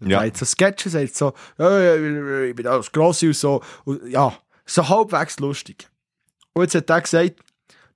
Ja. 0.00 0.24
Ja. 0.24 0.34
so 0.34 0.44
Sketche, 0.44 0.90
sagt 0.90 1.14
so, 1.14 1.34
ich 1.58 2.56
bin 2.56 2.66
alles 2.66 2.92
Grosse 2.92 3.26
und 3.26 3.36
so. 3.36 3.62
Und 3.84 4.06
ja, 4.08 4.36
so 4.66 4.88
halbwegs 4.88 5.38
lustig. 5.38 5.88
Und 6.54 6.62
jetzt 6.62 6.74
hat 6.76 6.90
er 6.90 7.00
gesagt, 7.00 7.40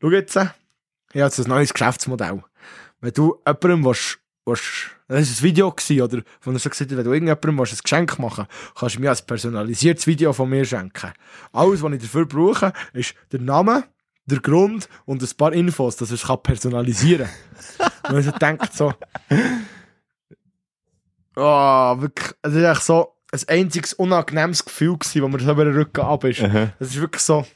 schau 0.02 0.10
jetzt, 0.10 0.36
ich 0.36 0.42
habe 0.42 0.54
jetzt 1.12 1.38
ein 1.38 1.48
neues 1.48 1.72
Geschäftsmodell. 1.72 2.42
Wenn 3.00 3.12
du 3.12 3.40
jemandem 3.46 3.84
willst, 3.84 4.18
willst, 4.44 4.90
das 5.06 5.16
war 5.16 5.18
ein 5.18 5.42
Video, 5.42 5.70
gewesen, 5.70 6.02
oder, 6.02 6.22
wo 6.42 6.50
er 6.50 6.58
so 6.58 6.68
gesagt 6.68 6.90
hat, 6.90 6.98
wenn 6.98 7.04
du 7.04 7.12
irgendjemandem 7.12 7.58
willst, 7.58 7.74
ein 7.74 7.80
Geschenk 7.82 8.18
machen 8.18 8.46
kannst 8.76 8.96
du 8.96 9.00
mir 9.00 9.12
ein 9.12 9.18
personalisiertes 9.26 10.06
Video 10.08 10.32
von 10.32 10.50
mir 10.50 10.64
schenken. 10.64 11.12
Alles, 11.52 11.82
was 11.82 11.92
ich 11.92 12.02
dafür 12.02 12.26
brauche, 12.26 12.72
ist 12.92 13.14
der 13.30 13.40
Name, 13.40 13.84
der 14.26 14.40
Grund 14.40 14.88
und 15.06 15.22
ein 15.22 15.36
paar 15.36 15.52
Infos, 15.52 15.96
dass 15.96 16.10
er 16.10 16.14
es 16.16 16.42
personalisieren 16.42 17.28
kann. 17.78 18.16
Und 18.16 18.26
er 18.26 18.32
denkt 18.32 18.74
so, 18.74 18.92
oh, 21.36 22.00
wirklich, 22.00 22.34
es 22.42 22.54
ist 22.54 22.62
echt 22.62 22.82
so 22.82 23.14
ein 23.32 23.40
einziges 23.48 23.94
unangenehmes 23.94 24.64
Gefühl 24.64 24.98
gewesen, 24.98 25.22
wo 25.22 25.28
mir 25.28 25.40
so 25.40 25.50
über 25.50 25.64
den 25.64 25.74
Rücken 25.74 26.00
ab 26.00 26.24
ist. 26.24 26.40
Es 26.78 26.88
ist 26.88 27.00
wirklich 27.00 27.22
so, 27.22 27.46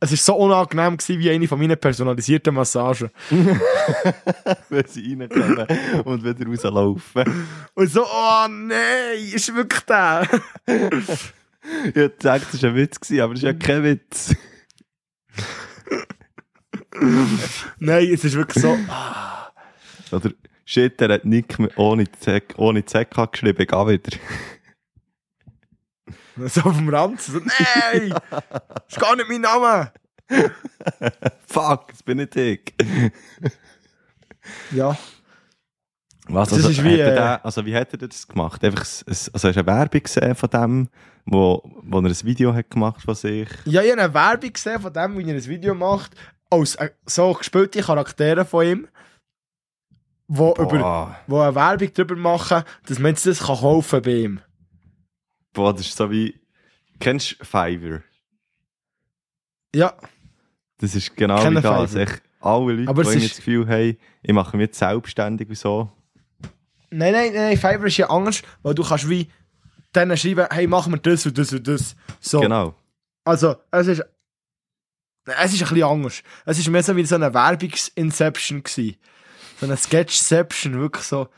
es 0.00 0.12
ist 0.12 0.24
so 0.24 0.34
unangenehm 0.36 0.96
gewesen, 0.96 1.18
wie 1.18 1.30
eine 1.30 1.48
von 1.48 1.58
meinen 1.58 1.76
personalisierten 1.76 2.54
Massagen. 2.54 3.10
Wenn 4.68 4.86
sie 4.86 5.14
reinkommen 5.14 5.66
und 6.04 6.24
wieder 6.24 6.46
rauslaufen. 6.46 7.46
Und 7.74 7.90
so, 7.90 8.04
oh 8.04 8.46
nein, 8.48 9.18
ist 9.34 9.54
wirklich 9.54 9.82
der. 9.82 10.28
Ich 10.66 11.94
hätte 11.96 12.16
gesagt, 12.16 12.46
das 12.52 12.62
war 12.62 12.70
ein 12.70 12.76
Witz, 12.76 13.00
gewesen, 13.00 13.20
aber 13.20 13.34
das 13.34 13.42
ist 13.42 13.46
ja 13.46 13.52
kein 13.52 13.82
Witz. 13.82 14.34
nein, 17.78 18.08
es 18.12 18.24
ist 18.24 18.36
wirklich 18.36 18.62
so, 18.62 18.78
Oder 20.12 20.30
shit, 20.64 21.00
der 21.00 21.14
hat 21.14 21.24
Nick 21.24 21.58
ohne 21.76 22.10
ZK, 22.10 22.54
ohne 22.56 22.84
ZK 22.84 23.32
geschrieben, 23.32 23.66
geh 23.66 23.86
wieder. 23.86 24.16
so 26.46 26.60
auf 26.62 26.76
dem 26.76 26.88
Rand. 26.88 27.20
So, 27.20 27.38
nein, 27.38 28.14
das 28.30 28.42
ist 28.88 29.00
gar 29.00 29.16
nicht 29.16 29.28
mein 29.28 29.40
Name. 29.40 29.92
Fuck, 31.46 31.88
jetzt 31.88 32.04
bin 32.04 32.18
ich 32.20 32.30
dick. 32.30 32.74
Ja, 34.72 34.96
Was, 36.28 36.50
Das 36.50 36.58
also, 36.58 36.70
ist 36.70 36.84
wie, 36.84 37.02
hat 37.02 37.16
er 37.16 37.34
äh, 37.34 37.38
also 37.42 37.64
wie 37.64 37.74
hat 37.74 37.92
er 37.92 38.08
das 38.08 38.26
gemacht? 38.28 38.62
Einfach, 38.62 38.84
also 39.06 39.30
hast 39.32 39.44
du 39.44 39.48
eine 39.48 39.66
Werbung 39.66 40.02
gesehen 40.02 40.34
von 40.34 40.50
dem, 40.50 40.88
wo, 41.24 41.62
wo 41.82 41.98
er 42.00 42.04
ein 42.06 42.24
Video 42.24 42.54
hat 42.54 42.70
gemacht 42.70 43.02
von 43.02 43.14
sich? 43.14 43.48
ja 43.64 43.82
ich 43.82 43.90
habe 43.90 44.02
eine 44.02 44.14
Werbung 44.14 44.52
gesehen 44.52 44.80
von 44.80 44.92
dem, 44.92 45.18
wie 45.18 45.22
er 45.30 45.36
ein 45.36 45.46
Video 45.46 45.74
macht, 45.74 46.12
als 46.50 46.74
äh, 46.76 46.90
so 47.06 47.32
gespielte 47.32 47.80
Charaktere 47.82 48.44
von 48.44 48.66
ihm. 48.66 48.88
wo, 50.28 50.54
über, 50.58 51.16
wo 51.26 51.40
eine 51.40 51.54
Werbung 51.54 51.92
drüber 51.94 52.16
machen, 52.16 52.62
dass 52.86 52.98
man 52.98 53.14
das 53.14 53.38
kann 53.38 53.56
kaufen 53.56 54.02
bei 54.02 54.10
ihm. 54.10 54.40
Boah, 55.58 55.72
das 55.74 55.86
ist 55.88 55.96
so 55.96 56.08
wie. 56.08 56.38
Kennst 57.00 57.32
du 57.40 57.44
Fiverr? 57.44 58.02
Ja, 59.74 59.92
Das 60.78 60.94
ist 60.94 61.16
genau 61.16 61.42
Kenne 61.42 61.58
wie 61.58 61.62
das. 61.62 61.94
Echt, 61.96 62.22
alle 62.40 62.72
Leute, 62.74 62.88
Aber 62.90 63.02
die 63.02 63.18
ist- 63.18 63.30
das 63.30 63.36
Gefühl 63.38 63.66
haben, 63.68 63.96
ich 64.22 64.32
mache 64.32 64.56
mich 64.56 64.66
jetzt 64.66 64.78
selbstständig 64.78 65.48
und 65.48 65.58
so. 65.58 65.90
nein, 66.90 67.12
nein, 67.12 67.32
nein, 67.34 67.56
Fiverr 67.56 67.86
ist 67.86 67.96
ja 67.96 68.08
anders, 68.08 68.42
weil 68.62 68.74
du 68.74 68.84
kannst 68.84 69.08
wie 69.08 69.28
denen 69.94 70.16
schreiben, 70.16 70.46
hey, 70.50 70.68
machen 70.68 70.92
wir 70.92 70.98
das 71.00 71.26
und 71.26 71.36
das 71.36 71.52
und 71.52 71.66
das. 71.66 71.96
So. 72.20 72.38
Genau. 72.40 72.74
Also, 73.24 73.56
es 73.72 73.86
ist. 73.88 74.04
Es 75.26 75.52
ist 75.52 75.62
ein 75.62 75.68
bisschen 75.68 75.82
anders. 75.82 76.22
Es 76.46 76.58
ist 76.60 76.68
mehr 76.68 76.82
so 76.84 76.94
wie 76.96 77.04
so 77.04 77.16
eine 77.16 77.34
Werbungs-Inception 77.34 78.62
gewesen. 78.62 78.96
So 79.60 79.66
eine 79.66 79.76
Sketchception, 79.76 80.78
wirklich 80.78 81.04
so. 81.04 81.28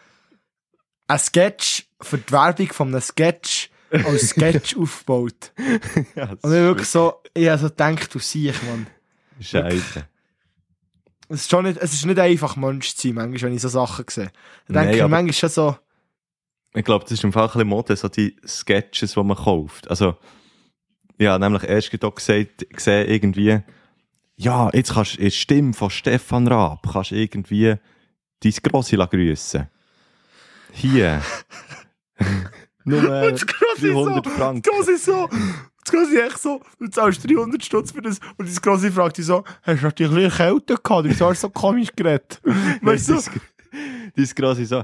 Ein 1.09 1.19
Sketch 1.19 1.89
für 2.03 2.19
die 2.19 2.31
Werbung 2.31 2.69
von 2.69 2.89
einem 2.89 3.01
Sketch 3.01 3.70
als 3.91 4.29
Sketch 4.31 4.77
aufgebaut. 4.77 5.53
ja, 6.15 6.31
Und 6.31 6.39
ich 6.45 6.51
wirklich 6.51 6.89
so, 6.89 7.15
ich 7.35 7.49
habe 7.49 7.61
so 7.61 7.69
gedacht, 7.69 8.15
du 8.15 8.19
siehst, 8.19 8.63
man. 8.65 8.87
Scheiße. 9.41 10.07
Es 11.29 11.43
ist, 11.43 11.51
schon 11.51 11.65
nicht, 11.65 11.79
es 11.79 11.93
ist 11.93 12.07
nicht 12.07 12.19
einfach, 12.19 12.57
Mensch 12.57 12.95
zu 12.95 13.09
sein, 13.09 13.15
manchmal, 13.15 13.51
wenn 13.51 13.57
ich 13.57 13.63
so 13.63 13.69
Sachen 13.69 14.05
sehe. 14.09 14.33
Dann 14.67 14.87
denke 14.87 15.05
ich 15.05 15.09
manchmal 15.09 15.33
schon 15.33 15.49
so, 15.49 15.77
Ich 16.75 16.85
glaube, 16.85 17.05
das 17.05 17.13
ist 17.13 17.25
im 17.25 17.33
Fall 17.33 17.45
ein 17.45 17.53
bisschen 17.53 17.69
Mode, 17.69 17.97
so 17.97 18.09
die 18.09 18.37
Sketches, 18.47 19.15
die 19.15 19.23
man 19.23 19.37
kauft. 19.37 19.89
Also, 19.89 20.17
ja, 21.19 21.39
nämlich 21.39 21.63
erst 21.65 22.05
auch 22.05 22.15
gesagt, 22.15 22.69
gesehen, 22.71 23.09
irgendwie, 23.09 23.61
ja, 24.37 24.71
jetzt 24.73 24.95
kannst 24.95 25.15
du 25.15 25.19
in 25.19 25.25
die 25.27 25.31
Stimme 25.31 25.73
von 25.73 25.91
Stefan 25.91 26.49
Raab, 26.49 26.89
kannst 26.93 27.13
irgendwie 27.13 27.77
dein 28.43 28.53
Grossi 28.63 28.97
grüßen. 28.97 29.69
Hier. 30.73 31.23
Nur 32.85 33.03
äh, 33.05 33.33
das 33.33 33.47
Grosse 33.47 33.93
300 33.93 34.25
so, 34.25 34.31
Franken. 34.31 34.63
Das 34.63 34.73
Grosse 34.75 34.99
so, 34.99 35.29
das 35.85 35.93
Grosse 35.93 36.23
echt 36.27 36.39
so, 36.39 36.61
du 36.79 36.89
zahlst 36.89 37.29
300 37.29 37.65
Stutz 37.65 37.93
für 37.93 38.03
das. 38.03 38.19
Und 38.37 38.49
das 38.49 38.61
Grosse 38.61 38.91
fragt 38.91 39.19
dich 39.19 39.27
so, 39.27 39.45
hast 39.63 39.81
du 39.83 39.87
natürlich 39.87 40.13
ein 40.13 40.17
bisschen 40.25 40.37
Kälte 40.37 40.77
gehabt? 40.83 41.21
Du 41.21 41.27
hast 41.27 41.41
so 41.41 41.51
komisch 41.51 41.89
geredet. 41.95 42.41
Weißt 42.83 43.09
du? 43.11 43.15
Dein- 43.15 44.13
Dein 44.17 44.27
Grossi 44.35 44.65
so, 44.65 44.83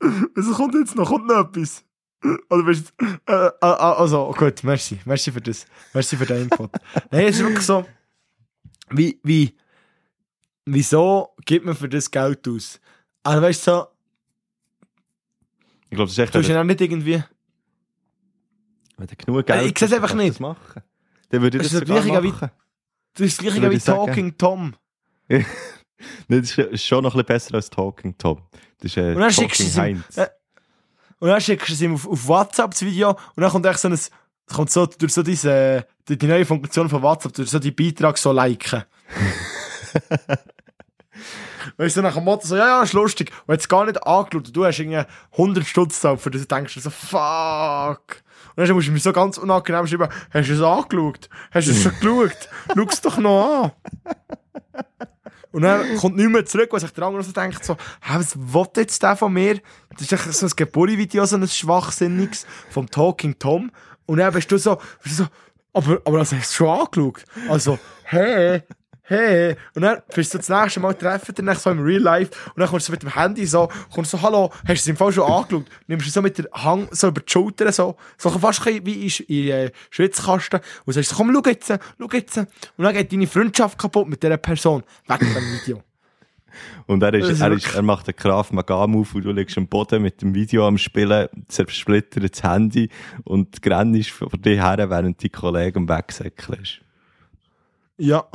Was 0.00 0.56
kommt 0.56 0.74
jetzt 0.74 0.94
noch? 0.96 1.08
Kommt 1.08 1.26
noch 1.26 1.40
etwas? 1.48 1.84
Oder 2.50 2.66
weißt 2.66 2.92
du, 2.98 3.04
äh, 3.32 3.46
äh, 3.46 3.50
äh, 3.60 3.64
also, 3.64 4.34
gut, 4.36 4.64
merci. 4.64 4.98
Merci 5.04 5.30
für 5.30 5.40
das. 5.40 5.66
Merci 5.94 6.16
für 6.16 6.26
den 6.26 6.42
Input. 6.42 6.70
Nein, 7.12 7.26
es 7.26 7.36
ist 7.36 7.42
wirklich 7.44 7.64
so, 7.64 7.86
wie, 8.90 9.20
wie, 9.22 9.54
wieso 10.66 11.28
gibt 11.44 11.64
man 11.64 11.76
für 11.76 11.88
das 11.88 12.10
Geld 12.10 12.46
aus? 12.48 12.80
Also, 13.22 13.42
weißt 13.42 13.66
du, 13.66 13.70
so, 13.70 13.86
ich 15.90 15.96
glaube, 15.96 16.04
das 16.04 16.12
ist 16.12 16.18
echt, 16.18 16.34
du 16.34 16.38
hast 16.40 16.48
ja 16.48 16.60
auch 16.60 16.64
nicht 16.64 16.80
irgendwie, 16.80 17.22
wenn 18.96 19.06
du 19.06 19.16
genug 19.16 19.46
Geld 19.46 19.66
ich 19.72 19.78
seh's 19.78 19.90
hast, 19.90 19.94
einfach 19.96 20.14
nicht. 20.14 20.30
das 20.30 20.40
machen. 20.40 20.82
Dann 21.30 21.42
würde 21.42 21.58
ich 21.58 21.62
Das 21.64 21.72
das, 21.72 21.80
sogar 21.88 22.00
Gleiche 22.02 22.22
wie- 22.22 22.28
machen. 22.32 22.50
das 23.14 23.26
ist 23.26 23.38
das 23.38 23.44
gleiche 23.54 23.70
wie. 23.70 23.78
Talking 23.78 24.36
Tom. 24.38 24.74
Das 26.28 26.56
ist- 26.56 26.84
schon 26.84 27.02
noch 27.02 27.14
ein 27.14 27.24
bisschen 27.24 27.26
besser 27.26 27.54
als 27.56 27.70
Talking 27.70 28.16
Tom. 28.16 28.40
Das 28.78 28.92
ist 28.92 28.96
äh, 28.98 29.14
Und 29.14 29.20
dann 29.20 29.32
Talking 29.32 29.50
es 29.66 29.76
ihm- 29.76 29.82
Heinz. 29.82 30.16
äh, 30.16 30.28
Und 31.18 31.28
dann 31.28 31.40
schickst 31.40 31.68
du 31.68 31.72
es 31.72 31.80
ihm 31.82 31.94
auf, 31.94 32.06
auf 32.06 32.28
WhatsApp 32.28 32.70
das 32.70 32.82
Video 32.82 33.10
und 33.10 33.18
dann 33.42 33.50
kommt 33.50 33.66
echt 33.66 33.80
so 33.80 33.88
ein, 33.88 33.94
es 33.94 34.10
kommt 34.46 34.70
so 34.70 34.86
durch 34.86 35.12
so 35.12 35.24
diese, 35.24 35.86
die, 36.08 36.16
die 36.16 36.26
neue 36.28 36.46
Funktion 36.46 36.88
von 36.88 37.02
WhatsApp, 37.02 37.32
durch 37.34 37.50
so 37.50 37.58
die 37.58 37.72
Beitrag 37.72 38.16
so 38.16 38.30
liken. 38.32 38.84
weißt 41.76 41.96
du, 41.96 42.02
nach 42.02 42.14
dem 42.14 42.24
Motto 42.24 42.46
so, 42.46 42.56
ja, 42.56 42.66
ja, 42.66 42.82
ist 42.82 42.92
lustig. 42.92 43.30
Und 43.46 43.54
jetzt 43.54 43.68
gar 43.68 43.84
nicht 43.84 44.04
angeschaut 44.06 44.46
und 44.46 44.56
du 44.56 44.64
hast 44.64 44.78
irgendwie 44.78 45.02
100 45.32 45.66
Stutz 45.66 45.94
gezahlt, 45.94 46.20
für 46.20 46.30
das 46.30 46.42
du 46.42 46.48
denkst 46.48 46.74
du 46.74 46.80
so, 46.80 46.90
fuck. 46.90 48.22
Und 48.56 48.66
dann 48.66 48.74
musst 48.74 48.88
du 48.88 48.92
mir 48.92 48.98
so 48.98 49.12
ganz 49.12 49.38
unangenehm 49.38 49.86
schreiben, 49.86 50.08
hast 50.30 50.48
du 50.48 50.54
es 50.54 50.62
angeschaut? 50.62 51.28
Hast 51.50 51.68
du 51.68 51.72
es 51.72 51.82
schon 51.82 51.92
geschaut? 52.00 52.48
Schau 52.74 52.86
es 52.88 53.00
doch 53.00 53.18
noch 53.18 53.62
an. 53.62 53.72
Und 55.50 55.62
dann 55.62 55.96
kommt 55.96 56.16
nichts 56.16 56.32
mehr 56.32 56.44
zurück, 56.44 56.68
was 56.72 56.82
sich 56.82 56.92
der 56.92 57.04
andere 57.04 57.22
so 57.22 57.32
denkt, 57.32 57.64
so, 57.64 57.74
hä, 58.02 58.14
was 58.14 58.36
will 58.36 58.66
jetzt 58.76 59.02
der 59.02 59.16
von 59.16 59.32
mir? 59.32 59.60
Das 59.90 60.02
ist 60.02 60.12
echt 60.12 60.32
so 60.32 60.46
ein 60.46 60.52
Geburi-Video, 60.54 61.24
so 61.24 61.36
ein 61.36 61.48
schwachsinniges, 61.48 62.46
vom 62.70 62.88
Talking 62.88 63.38
Tom. 63.38 63.70
Und 64.06 64.18
dann 64.18 64.32
bist 64.32 64.50
du 64.50 64.58
so, 64.58 64.76
bist 65.02 65.18
du 65.18 65.24
so 65.24 65.28
aber, 65.72 66.00
aber 66.04 66.18
das 66.18 66.32
hast 66.32 66.50
du 66.50 66.54
schon 66.56 66.80
angeschaut. 66.80 67.24
Also, 67.48 67.78
hä? 68.04 68.16
Hey, 68.16 68.62
und 69.10 69.82
dann 69.82 70.02
bist 70.14 70.34
du 70.34 70.38
das 70.38 70.48
nächste 70.48 70.80
Mal 70.80 70.94
treffen, 70.94 71.34
dann 71.34 71.56
so 71.56 71.70
im 71.70 71.80
Real 71.80 72.02
Life, 72.02 72.32
und 72.54 72.60
dann 72.60 72.68
kommst 72.68 72.88
du 72.88 72.92
mit 72.92 73.02
dem 73.02 73.14
Handy 73.14 73.46
so, 73.46 73.68
kommst 73.92 74.10
so, 74.10 74.20
hallo, 74.20 74.50
hast 74.52 74.68
du 74.68 74.72
es 74.72 74.86
im 74.86 74.96
Fall 74.96 75.12
schon 75.12 75.30
angeschaut? 75.30 75.64
Nimmst 75.86 76.06
du 76.06 76.10
so 76.10 76.22
mit 76.22 76.36
der 76.36 76.46
Hang, 76.52 76.88
so 76.90 77.08
über 77.08 77.20
die 77.20 77.30
Schulter, 77.30 77.72
so, 77.72 77.96
so 78.18 78.30
fast 78.30 78.64
wie 78.66 79.06
in, 79.06 79.24
in 79.28 79.48
äh, 79.48 79.70
Schwitzkasten, 79.90 80.60
und 80.84 80.92
sagst 80.92 81.10
so, 81.10 81.16
komm, 81.16 81.32
schau 81.32 81.50
jetzt, 81.50 81.68
schau 81.68 82.08
jetzt. 82.12 82.36
Und 82.36 82.48
dann 82.76 82.94
geht 82.94 83.12
deine 83.12 83.26
Freundschaft 83.26 83.78
kaputt 83.78 84.08
mit 84.08 84.22
dieser 84.22 84.36
Person, 84.36 84.82
wegen 85.06 85.34
dem 85.34 85.52
Video. 85.52 85.82
Und 86.86 87.02
er, 87.02 87.14
ist, 87.14 87.28
ist 87.28 87.40
er, 87.40 87.52
ist, 87.52 87.74
er 87.74 87.82
macht 87.82 88.08
einen 88.08 88.16
Kraft 88.16 88.52
Maga-Move 88.52 89.08
und 89.14 89.24
du 89.24 89.32
liegst 89.32 89.56
am 89.58 89.68
Boden 89.68 90.02
mit 90.02 90.22
dem 90.22 90.34
Video 90.34 90.66
am 90.66 90.78
Spielen, 90.78 91.28
zersplittert 91.46 92.30
das 92.30 92.42
Handy 92.42 92.88
und 93.24 93.62
grennst 93.62 94.10
vor 94.10 94.30
dir 94.30 94.62
her, 94.62 94.90
während 94.90 95.22
die 95.22 95.28
Kollegen 95.28 95.88
Wegsäckeln. 95.88 96.66
Ja. 97.98 98.26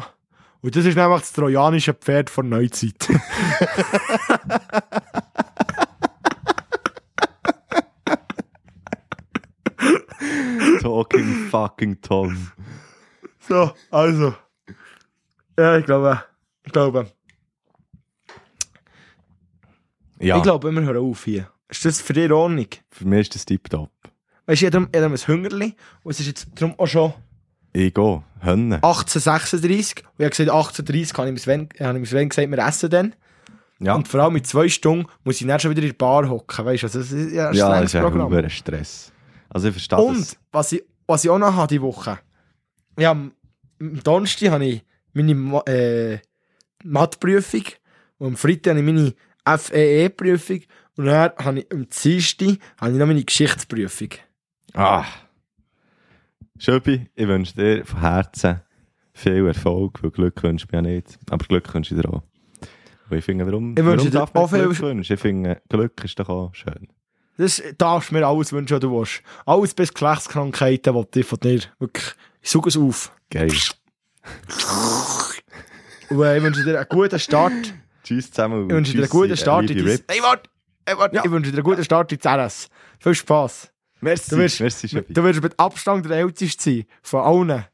Und 0.64 0.76
das 0.78 0.86
ist 0.86 0.96
nämlich 0.96 1.20
das 1.20 1.34
trojanische 1.34 1.94
Pferd 1.94 2.30
von 2.30 2.48
Neuzeit. 2.48 2.96
Talking 10.82 11.50
fucking 11.50 12.00
Tom. 12.02 12.52
so, 13.40 13.74
also. 13.92 14.34
Ja, 15.60 15.78
ich 15.78 15.86
glaube, 15.86 16.24
ich 16.64 16.72
glaube, 16.72 17.12
Ja, 20.20 20.38
ich 20.38 20.44
glaube, 20.44 20.72
wir 20.72 20.82
hören 20.82 20.98
auf 20.98 21.26
hier. 21.26 21.50
Ist 21.68 21.84
das 21.84 22.00
für 22.02 22.14
dich 22.14 22.24
in 22.26 22.32
Ordnung? 22.32 22.68
für 22.90 23.06
mich 23.06 23.22
ist 23.22 23.36
das 23.36 23.46
tiptop. 23.46 23.92
Weißt 24.46 24.62
du, 24.62 24.68
ich 24.68 24.74
habe 24.74 24.88
ein 24.94 25.18
Hungerli 25.28 25.76
und 26.04 26.12
es 26.12 26.22
ist 26.22 26.28
jetzt 26.28 26.48
darum 26.56 26.80
auch 26.80 26.88
schon 26.88 27.14
Ich 27.74 27.94
gehe, 27.94 28.24
Hönne. 28.42 28.76
1836 28.76 30.04
und 30.06 30.12
ich 30.20 30.26
habe 30.26 30.30
gesagt, 30.30 30.50
1830 30.50 31.18
habe 31.18 31.30
ich 31.32 31.42
Sven, 31.42 31.70
habe 31.80 31.94
ich 31.98 32.02
mir 32.02 32.06
Sven 32.06 32.30
gesagt, 32.30 32.50
wir 32.52 32.58
essen 32.60 32.90
dann. 32.90 33.16
Ja, 33.80 33.96
Und 33.96 34.08
vor 34.08 34.22
allem 34.22 34.34
mit 34.34 34.46
zwei 34.48 34.70
Stunden 34.70 35.08
muss 35.24 35.42
ich 35.42 35.48
dann 35.48 35.60
schon 35.60 35.72
wieder 35.72 35.82
in 35.82 35.90
die 35.90 35.94
Bar 35.94 36.30
hocken, 36.30 36.66
weißt 36.66 36.84
du, 36.84 36.88
also 36.88 37.00
das 37.00 37.12
ist 37.12 37.34
ja 37.34 37.50
ein 37.50 37.56
ja 37.56 37.82
das 37.82 37.94
ist 37.94 37.96
ein 37.96 38.14
hoher 38.14 38.50
Stress. 38.50 39.12
Also 39.50 39.68
ich 39.68 39.74
verstehe 39.74 39.98
Und 40.00 40.20
das. 40.20 40.38
was 40.52 40.72
ich, 40.72 40.84
was 41.08 41.24
ich 41.24 41.30
auch 41.30 41.40
noch 41.40 41.54
habe 41.54 41.68
diese 41.68 41.82
Woche, 41.82 42.20
ja, 42.98 43.12
am 43.12 43.34
Donnerstag 43.80 44.52
habe 44.52 44.66
ich 44.66 44.84
meine 45.14 45.32
äh, 45.66 46.20
Matheprüfung 46.84 47.64
und 48.20 48.28
am 48.28 48.38
Freitag 48.38 48.72
habe 48.76 48.80
ich 48.80 48.86
meine 48.86 49.14
FEE-Prüfung 49.58 50.62
und 50.98 51.06
dann 51.06 51.32
habe 51.40 51.60
ich 51.60 51.72
am 51.72 51.88
Dienstag 51.90 52.58
habe 52.78 52.92
ich 52.92 52.98
noch 52.98 53.08
meine 53.08 53.24
Geschichtsprüfung. 53.24 54.10
Ah. 54.74 55.04
Schöppi, 56.64 57.08
ich 57.14 57.28
wünsche 57.28 57.54
dir 57.56 57.86
von 57.86 58.00
Herzen 58.00 58.62
viel 59.14 59.46
Erfolg, 59.48 60.02
weil 60.02 60.12
Glück 60.12 60.42
wünsche 60.44 60.66
ich 60.66 60.72
mir 60.72 60.78
ja 60.78 60.82
nicht. 60.82 61.20
Aber 61.30 61.46
Glück 61.46 61.74
wünsche 61.74 61.94
ich 61.94 62.02
dir 62.02 62.08
auch. 62.08 62.24
Weil 63.10 63.20
ich 63.20 63.26
finde, 63.26 63.46
warum, 63.46 63.72
Ich 63.72 63.78
wünsche 63.84 63.98
warum 63.98 64.12
dir 64.12 64.18
darf 64.18 64.34
man 64.34 64.44
auch 64.44 64.50
viel- 64.50 64.60
Glück 64.64 64.80
wünschen? 64.80 65.14
Ich 65.14 65.20
finde, 65.20 65.62
Glück 65.68 66.02
ist 66.06 66.18
doch 66.18 66.30
auch 66.30 66.56
schön. 66.56 66.88
Das 67.36 67.62
darfst 67.78 68.12
du 68.12 68.16
mir 68.16 68.26
alles 68.26 68.54
wünschen, 68.54 68.76
was 68.76 68.80
du 68.80 68.98
willst. 68.98 69.24
Alles 69.46 69.74
bis 69.74 69.94
Geschlechtskrankheiten, 69.94 71.06
die 71.14 71.20
ich 71.20 71.26
von 71.26 71.40
dir 71.42 71.60
wirklich, 71.80 72.16
ich 72.42 72.50
suche 72.50 72.70
es 72.70 72.78
auf. 72.78 73.12
Geil. 73.30 73.52
Und 76.10 76.22
äh, 76.22 76.38
ich 76.38 76.44
wünsche 76.44 76.64
dir 76.64 76.78
einen 76.78 76.88
guten 76.88 77.20
Start. 77.20 77.52
Tschüss 78.06 78.32
zusammen. 78.32 78.70
Ich 78.70 78.74
wünsche 78.74 78.94
dir 78.94 79.00
einen 79.02 79.10
guten 79.10 79.36
Start 79.36 79.70
in 79.70 79.86
dein... 79.86 80.00
Hey, 80.08 80.20
warte! 80.22 80.50
Hey, 80.86 80.98
warte! 80.98 81.22
Ich 81.26 81.30
wünsche 81.30 81.52
dir 81.52 81.58
einen 81.58 81.64
guten 81.66 81.84
Start 81.84 82.10
in 82.14 82.20
RS. 82.26 82.70
Viel 83.00 83.16
Spass. 83.16 83.73
Merci, 84.04 84.30
Du 84.32 84.38
wirst, 84.38 84.60
merci 84.60 84.88
du 84.88 85.24
wirst 85.24 85.42
mit 85.42 85.58
Abstand 85.60 86.06
der 86.06 86.18
Älteste 86.18 86.62
sein. 86.64 86.86
Von 87.02 87.22
allen. 87.22 87.66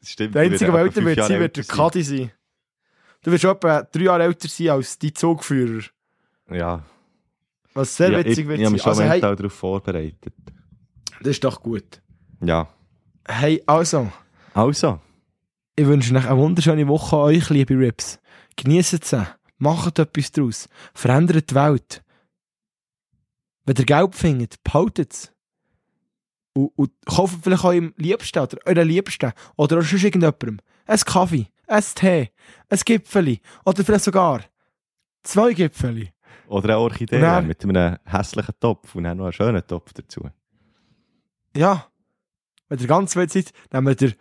Das 0.00 0.08
stimmt. 0.10 0.34
Der 0.34 0.42
Einzige, 0.42 0.70
der 0.72 0.80
älter 0.80 1.04
wird 1.04 1.24
sein, 1.24 1.40
wird 1.40 1.56
der 1.56 1.64
Kadi 1.64 2.02
sein. 2.02 2.30
Du 3.22 3.32
wirst 3.32 3.44
etwa 3.44 3.82
drei 3.82 4.02
Jahre 4.02 4.22
älter 4.24 4.48
sein 4.48 4.68
als 4.70 4.98
dein 4.98 5.14
Zugführer. 5.14 5.82
Ja. 6.50 6.84
Was 7.72 7.96
sehr 7.96 8.10
ja, 8.12 8.18
witzig 8.18 8.40
ich, 8.40 8.46
wird 8.48 8.60
ich 8.60 8.66
habe 8.66 8.70
sein. 8.70 8.72
mich 8.72 8.82
schon 8.82 8.90
Also, 8.90 9.02
hey, 9.02 9.10
mental 9.10 9.36
darauf 9.36 9.52
vorbereitet. 9.54 10.34
das 11.20 11.28
ist 11.30 11.44
doch 11.44 11.60
gut. 11.60 12.00
Ja. 12.40 12.68
Hey, 13.26 13.62
also, 13.66 14.12
Also, 14.52 15.00
ich 15.74 15.86
wünsche 15.86 16.14
euch 16.14 16.26
eine 16.26 16.38
wunderschöne 16.38 16.86
Woche 16.86 17.16
an 17.16 17.22
euch, 17.22 17.50
liebe 17.50 17.76
Rips. 17.76 18.20
Genießt 18.56 19.04
sie. 19.04 19.26
Macht 19.58 19.98
etwas 19.98 20.30
daraus. 20.30 20.68
Verändert 20.94 21.50
die 21.50 21.54
Welt. 21.54 22.04
Wenn 23.64 23.76
ihr 23.76 23.86
Geld 23.86 24.14
findet, 24.14 24.62
behaltet 24.62 25.12
es. 25.12 25.33
Und, 26.56 26.70
und 26.76 26.90
kauft 27.04 27.38
vielleicht 27.42 27.64
eurem 27.64 27.92
Liebsten 27.96 28.38
oder 28.38 28.56
eurer 28.64 28.84
Liebsten 28.84 29.32
oder 29.56 29.78
auch 29.78 29.82
sonst 29.82 30.04
irgendjemandem 30.04 30.58
einen 30.86 31.00
Kaffee, 31.00 31.46
ein 31.66 31.82
Tee, 31.94 32.30
ein 32.68 32.78
Gipfeli 32.84 33.40
oder 33.64 33.84
vielleicht 33.84 34.04
sogar 34.04 34.42
zwei 35.24 35.52
Gipfeli. 35.52 36.10
Oder 36.46 36.70
eine 36.74 36.78
Orchidee 36.78 37.20
dann- 37.20 37.46
mit 37.48 37.64
einem 37.64 37.96
hässlichen 38.04 38.54
Topf 38.60 38.94
und 38.94 39.04
dann 39.04 39.16
noch 39.18 39.24
einen 39.24 39.32
schönen 39.32 39.66
Topf 39.66 39.92
dazu. 39.94 40.28
Ja, 41.56 41.86
wenn 42.68 42.78
ihr 42.78 42.86
ganz 42.86 43.16
weit 43.16 43.30
seid, 43.32 43.52
nehmt 43.72 44.02
ihr 44.02 44.12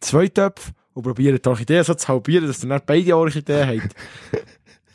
zwei 0.00 0.28
Töpfe 0.28 0.72
und 0.94 1.02
probiert 1.02 1.44
die 1.44 1.48
Orchidee 1.48 1.82
so 1.82 1.94
zu 1.94 2.08
halbieren, 2.08 2.46
dass 2.46 2.62
ihr 2.64 2.68
nicht 2.72 2.86
beide 2.86 3.16
Orchideen 3.16 3.68
habt. 3.82 3.94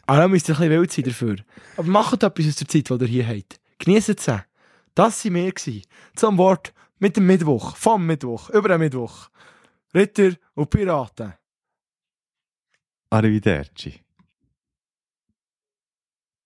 Aber 0.06 0.18
dann 0.22 0.32
müsst 0.32 0.50
ihr 0.50 0.56
ein 0.56 0.60
bisschen 0.68 0.80
wild 0.82 0.92
sein 0.92 1.06
dafür. 1.06 1.36
Aber 1.78 1.88
macht 1.88 2.24
etwas 2.24 2.48
aus 2.48 2.56
der 2.58 2.68
Zeit, 2.68 2.90
die 2.90 2.94
ihr 2.94 3.08
hier 3.08 3.28
habt. 3.28 3.60
Genießt 3.80 4.10
es. 4.10 4.28
Das 4.96 5.26
waren 5.26 5.36
wir. 5.36 5.82
Zum 6.16 6.38
Wort 6.38 6.74
mit 7.00 7.18
dem 7.18 7.26
Mittwoch, 7.26 7.76
vom 7.76 8.06
Mittwoch, 8.06 8.50
über 8.50 8.70
den 8.70 8.80
Mittwoch. 8.80 9.30
Ritter 9.94 10.34
und 10.56 10.70
Piraten. 10.70 11.34
Arrivederci. 13.10 14.03